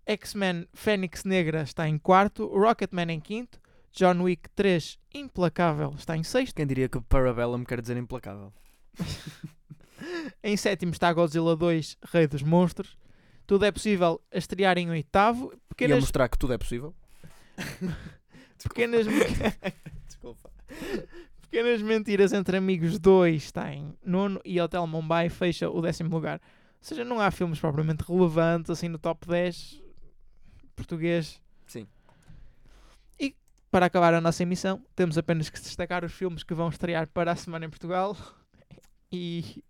X-Men 0.06 0.68
Fênix 0.74 1.24
Negra 1.24 1.62
está 1.62 1.88
em 1.88 1.98
quarto. 1.98 2.48
Rocketman 2.48 3.12
em 3.12 3.20
quinto. 3.20 3.60
John 3.94 4.24
Wick 4.24 4.50
3 4.56 5.00
Implacável 5.14 5.94
está 5.98 6.18
em 6.18 6.24
sexto. 6.24 6.56
Quem 6.56 6.66
diria 6.66 6.90
que 6.90 7.00
Parabellum 7.00 7.64
quer 7.64 7.80
dizer 7.80 7.96
implacável? 7.96 8.52
Em 10.44 10.58
sétimo 10.58 10.92
está 10.92 11.14
Godzilla 11.14 11.56
2 11.56 11.98
Rei 12.12 12.28
dos 12.28 12.42
Monstros. 12.42 12.98
Tudo 13.46 13.66
é 13.66 13.72
possível 13.72 14.22
a 14.34 14.38
estrear 14.38 14.78
em 14.78 14.90
oitavo. 14.90 15.52
E 15.54 15.56
a 15.56 15.60
Pequenas, 15.70 16.00
mostrar 16.00 16.28
que 16.28 16.38
tudo 16.38 16.54
é 16.54 16.58
possível? 16.58 16.94
pequenas, 18.64 19.06
Desculpa. 20.08 20.50
Pequenas 21.42 21.82
Mentiras 21.82 22.34
entre 22.34 22.58
Amigos 22.58 22.98
2 22.98 23.44
está 23.44 23.72
em 23.72 23.96
nono 24.04 24.42
e 24.44 24.60
Hotel 24.60 24.86
Mumbai 24.88 25.30
fecha 25.30 25.70
o 25.70 25.82
décimo 25.82 26.10
lugar. 26.10 26.40
Ou 26.40 26.78
seja, 26.82 27.06
não 27.06 27.20
há 27.20 27.32
filmes 27.32 27.60
propriamente 27.60 28.04
relevantes 28.04 28.70
assim 28.70 28.88
no 28.88 28.98
top 28.98 29.28
10 29.28 29.82
português. 30.76 31.42
Sim. 31.66 31.88
E 33.20 33.36
para 33.72 33.86
acabar 33.86 34.14
a 34.14 34.22
nossa 34.22 34.44
emissão, 34.44 34.84
temos 34.96 35.18
apenas 35.18 35.50
que 35.50 35.60
destacar 35.60 36.04
os 36.04 36.12
filmes 36.12 36.44
que 36.44 36.54
vão 36.54 36.70
estrear 36.70 37.08
para 37.08 37.32
a 37.32 37.36
semana 37.36 37.66
em 37.66 37.70
Portugal. 37.70 38.18
E 39.16 39.64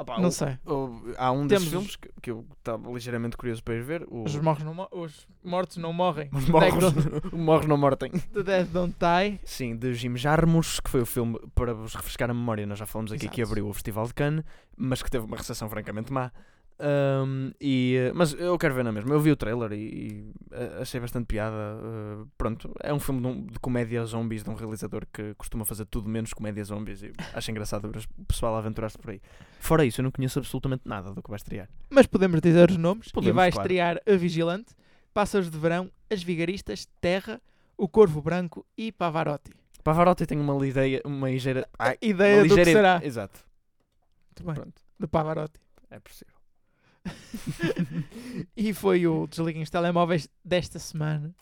Opa, 0.00 0.18
não 0.18 0.28
o- 0.28 0.32
sei. 0.32 0.58
o- 0.66 1.14
há 1.18 1.30
um 1.30 1.46
desses 1.46 1.68
Temos 1.68 1.68
filmes 1.68 1.96
que, 1.96 2.08
que 2.22 2.30
eu 2.30 2.46
estava 2.58 2.90
ligeiramente 2.90 3.36
curioso 3.36 3.62
para 3.62 3.74
ir 3.74 3.82
ver. 3.82 4.06
O... 4.08 4.24
Os, 4.24 4.34
morros 4.36 4.64
não 4.64 4.88
os 4.92 5.26
mortos 5.44 5.76
não 5.76 5.92
morrem. 5.92 6.28
Os 6.32 6.48
morros, 6.48 6.94
Morre 7.32 7.66
não 7.66 7.76
mortem. 7.76 8.10
The 8.32 8.42
Dead 8.42 8.66
Don't 8.68 8.94
Die. 8.98 9.40
Sim, 9.44 9.76
de 9.76 9.92
Jim 9.94 10.16
Jarmusch, 10.16 10.80
que 10.80 10.90
foi 10.90 11.02
o 11.02 11.06
filme, 11.06 11.38
para 11.54 11.74
vos 11.74 11.94
refrescar 11.94 12.30
a 12.30 12.34
memória, 12.34 12.66
nós 12.66 12.78
já 12.78 12.86
falamos 12.86 13.12
aqui 13.12 13.28
que 13.28 13.40
Exato. 13.40 13.52
abriu 13.52 13.68
o 13.68 13.72
Festival 13.72 14.06
de 14.06 14.14
Cannes, 14.14 14.44
mas 14.76 15.02
que 15.02 15.10
teve 15.10 15.24
uma 15.26 15.36
recepção 15.36 15.68
francamente 15.68 16.12
má. 16.12 16.32
Ahm, 16.82 17.50
e, 17.60 18.10
mas 18.14 18.32
eu 18.32 18.56
quero 18.56 18.74
ver 18.74 18.82
na 18.84 18.90
mesma. 18.90 19.12
Eu 19.14 19.20
vi 19.20 19.30
o 19.30 19.36
trailer 19.36 19.72
e, 19.72 19.76
e, 19.76 20.32
eh, 20.52 20.78
achei 20.80 20.98
bastante 20.98 21.26
piada. 21.26 21.54
eh, 21.54 22.24
pronto, 22.38 22.72
é 22.82 22.92
um 22.92 22.98
filme 22.98 23.20
de, 23.20 23.26
um- 23.26 23.46
de 23.46 23.58
comédia 23.58 24.02
zombies 24.06 24.42
de 24.42 24.48
um 24.50 24.54
realizador 24.54 25.06
que 25.12 25.34
costuma 25.34 25.64
fazer 25.64 25.84
tudo 25.84 26.08
menos 26.08 26.32
comédia 26.32 26.64
zombies. 26.64 27.02
E 27.02 27.12
acho 27.34 27.50
engraçado 27.50 27.90
ver 27.90 28.00
o 28.18 28.24
pessoal 28.24 28.56
aventurar-se 28.56 28.96
por 28.98 29.10
aí. 29.10 29.20
Fora 29.58 29.84
isso, 29.84 30.00
eu 30.00 30.04
não 30.04 30.10
conheço 30.10 30.38
absolutamente 30.38 30.82
nada 30.86 31.12
do 31.12 31.22
que 31.22 31.28
vai 31.28 31.36
estrear. 31.36 31.68
Mas 31.90 32.06
podemos 32.06 32.40
dizer 32.40 32.70
os 32.70 32.76
nomes. 32.76 33.08
e 33.08 33.12
Podemos, 33.12 33.36
vai 33.36 33.52
claro. 33.52 33.66
estrear 33.66 34.00
A 34.06 34.16
Vigilante, 34.16 34.74
Pássaros 35.12 35.50
de 35.50 35.58
Verão, 35.58 35.90
As 36.10 36.22
Vigaristas, 36.22 36.86
Terra, 37.00 37.40
O 37.76 37.88
Corvo 37.88 38.22
Branco 38.22 38.64
e 38.76 38.90
Pavarotti. 38.90 39.52
Pavarotti 39.84 40.24
tem 40.26 40.38
uma 40.38 40.66
ideia, 40.66 41.00
uma 41.04 41.28
ligeira. 41.30 41.68
Ai, 41.78 41.96
Ideia 42.02 42.36
uma 42.36 42.42
do 42.48 42.54
que 42.54 42.60
ligeira- 42.60 42.78
será. 42.78 43.00
Exato, 43.04 43.40
Muito 44.28 44.44
bem. 44.46 44.54
pronto, 44.54 44.82
De 44.98 45.06
Pavarotti. 45.06 45.58
é 45.90 45.98
possível. 45.98 46.34
e 48.56 48.72
foi 48.74 49.06
o 49.06 49.26
Desliguem 49.26 49.62
os 49.62 49.70
Telemóveis 49.70 50.28
desta 50.44 50.78
semana. 50.78 51.34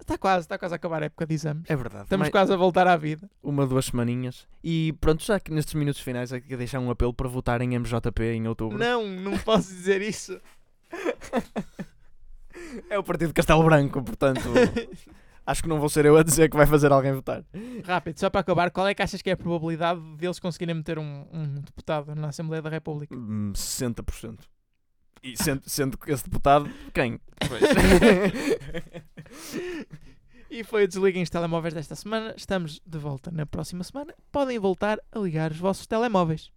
Está 0.00 0.18
quase, 0.18 0.40
está 0.46 0.58
quase 0.58 0.74
a 0.74 0.76
acabar 0.76 1.02
a 1.02 1.06
época 1.06 1.24
de 1.26 1.34
exames. 1.34 1.62
É 1.70 1.76
verdade. 1.76 2.04
Estamos 2.04 2.24
mas- 2.26 2.32
quase 2.32 2.52
a 2.52 2.56
voltar 2.56 2.88
à 2.88 2.96
vida. 2.96 3.30
uma, 3.42 3.66
duas 3.66 3.86
semaninhas. 3.86 4.48
E 4.62 4.92
pronto, 5.00 5.22
já 5.22 5.38
que 5.38 5.52
nestes 5.52 5.74
minutos 5.74 6.00
finais 6.00 6.32
é 6.32 6.40
que 6.40 6.56
deixar 6.56 6.80
um 6.80 6.90
apelo 6.90 7.14
para 7.14 7.28
votarem 7.28 7.72
em 7.74 7.78
MJP 7.78 8.32
em 8.34 8.48
outubro. 8.48 8.76
Não, 8.78 9.06
não 9.06 9.38
posso 9.38 9.68
dizer 9.68 10.02
isso. 10.02 10.40
É 12.90 12.98
o 12.98 13.02
partido 13.04 13.28
de 13.28 13.34
Castelo 13.34 13.62
Branco, 13.62 14.02
portanto. 14.02 14.40
acho 15.46 15.62
que 15.62 15.68
não 15.68 15.78
vou 15.78 15.88
ser 15.88 16.04
eu 16.04 16.16
a 16.16 16.22
dizer 16.22 16.48
que 16.50 16.56
vai 16.56 16.66
fazer 16.66 16.90
alguém 16.92 17.12
votar. 17.12 17.44
Rápido, 17.84 18.18
só 18.18 18.28
para 18.30 18.40
acabar, 18.40 18.70
qual 18.70 18.86
é 18.88 18.94
que 18.94 19.02
achas 19.02 19.22
que 19.22 19.30
é 19.30 19.32
a 19.34 19.36
probabilidade 19.36 20.00
deles 20.16 20.38
conseguirem 20.38 20.74
meter 20.74 20.98
um, 20.98 21.26
um 21.32 21.60
deputado 21.60 22.14
na 22.14 22.28
Assembleia 22.28 22.62
da 22.62 22.70
República? 22.70 23.14
Hum, 23.14 23.52
60%. 23.54 24.40
E 25.22 25.36
sendo, 25.36 25.62
sendo 25.66 25.96
que 25.96 26.10
esse 26.10 26.24
deputado, 26.24 26.68
quem? 26.92 27.20
E 30.54 30.62
foi 30.62 30.84
o 30.84 30.86
Desliguem 30.86 31.22
os 31.22 31.30
Telemóveis 31.30 31.72
desta 31.72 31.94
semana. 31.94 32.34
Estamos 32.36 32.78
de 32.84 32.98
volta 32.98 33.30
na 33.30 33.46
próxima 33.46 33.82
semana. 33.82 34.12
Podem 34.30 34.58
voltar 34.58 34.98
a 35.10 35.18
ligar 35.18 35.50
os 35.50 35.56
vossos 35.56 35.86
telemóveis. 35.86 36.52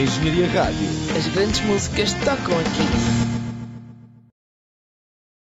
Engenharia 0.00 0.46
Rádio. 0.46 0.88
As 1.18 1.26
grandes 1.34 1.60
músicas 1.62 2.12
tocam 2.24 2.56
aqui. 2.60 3.39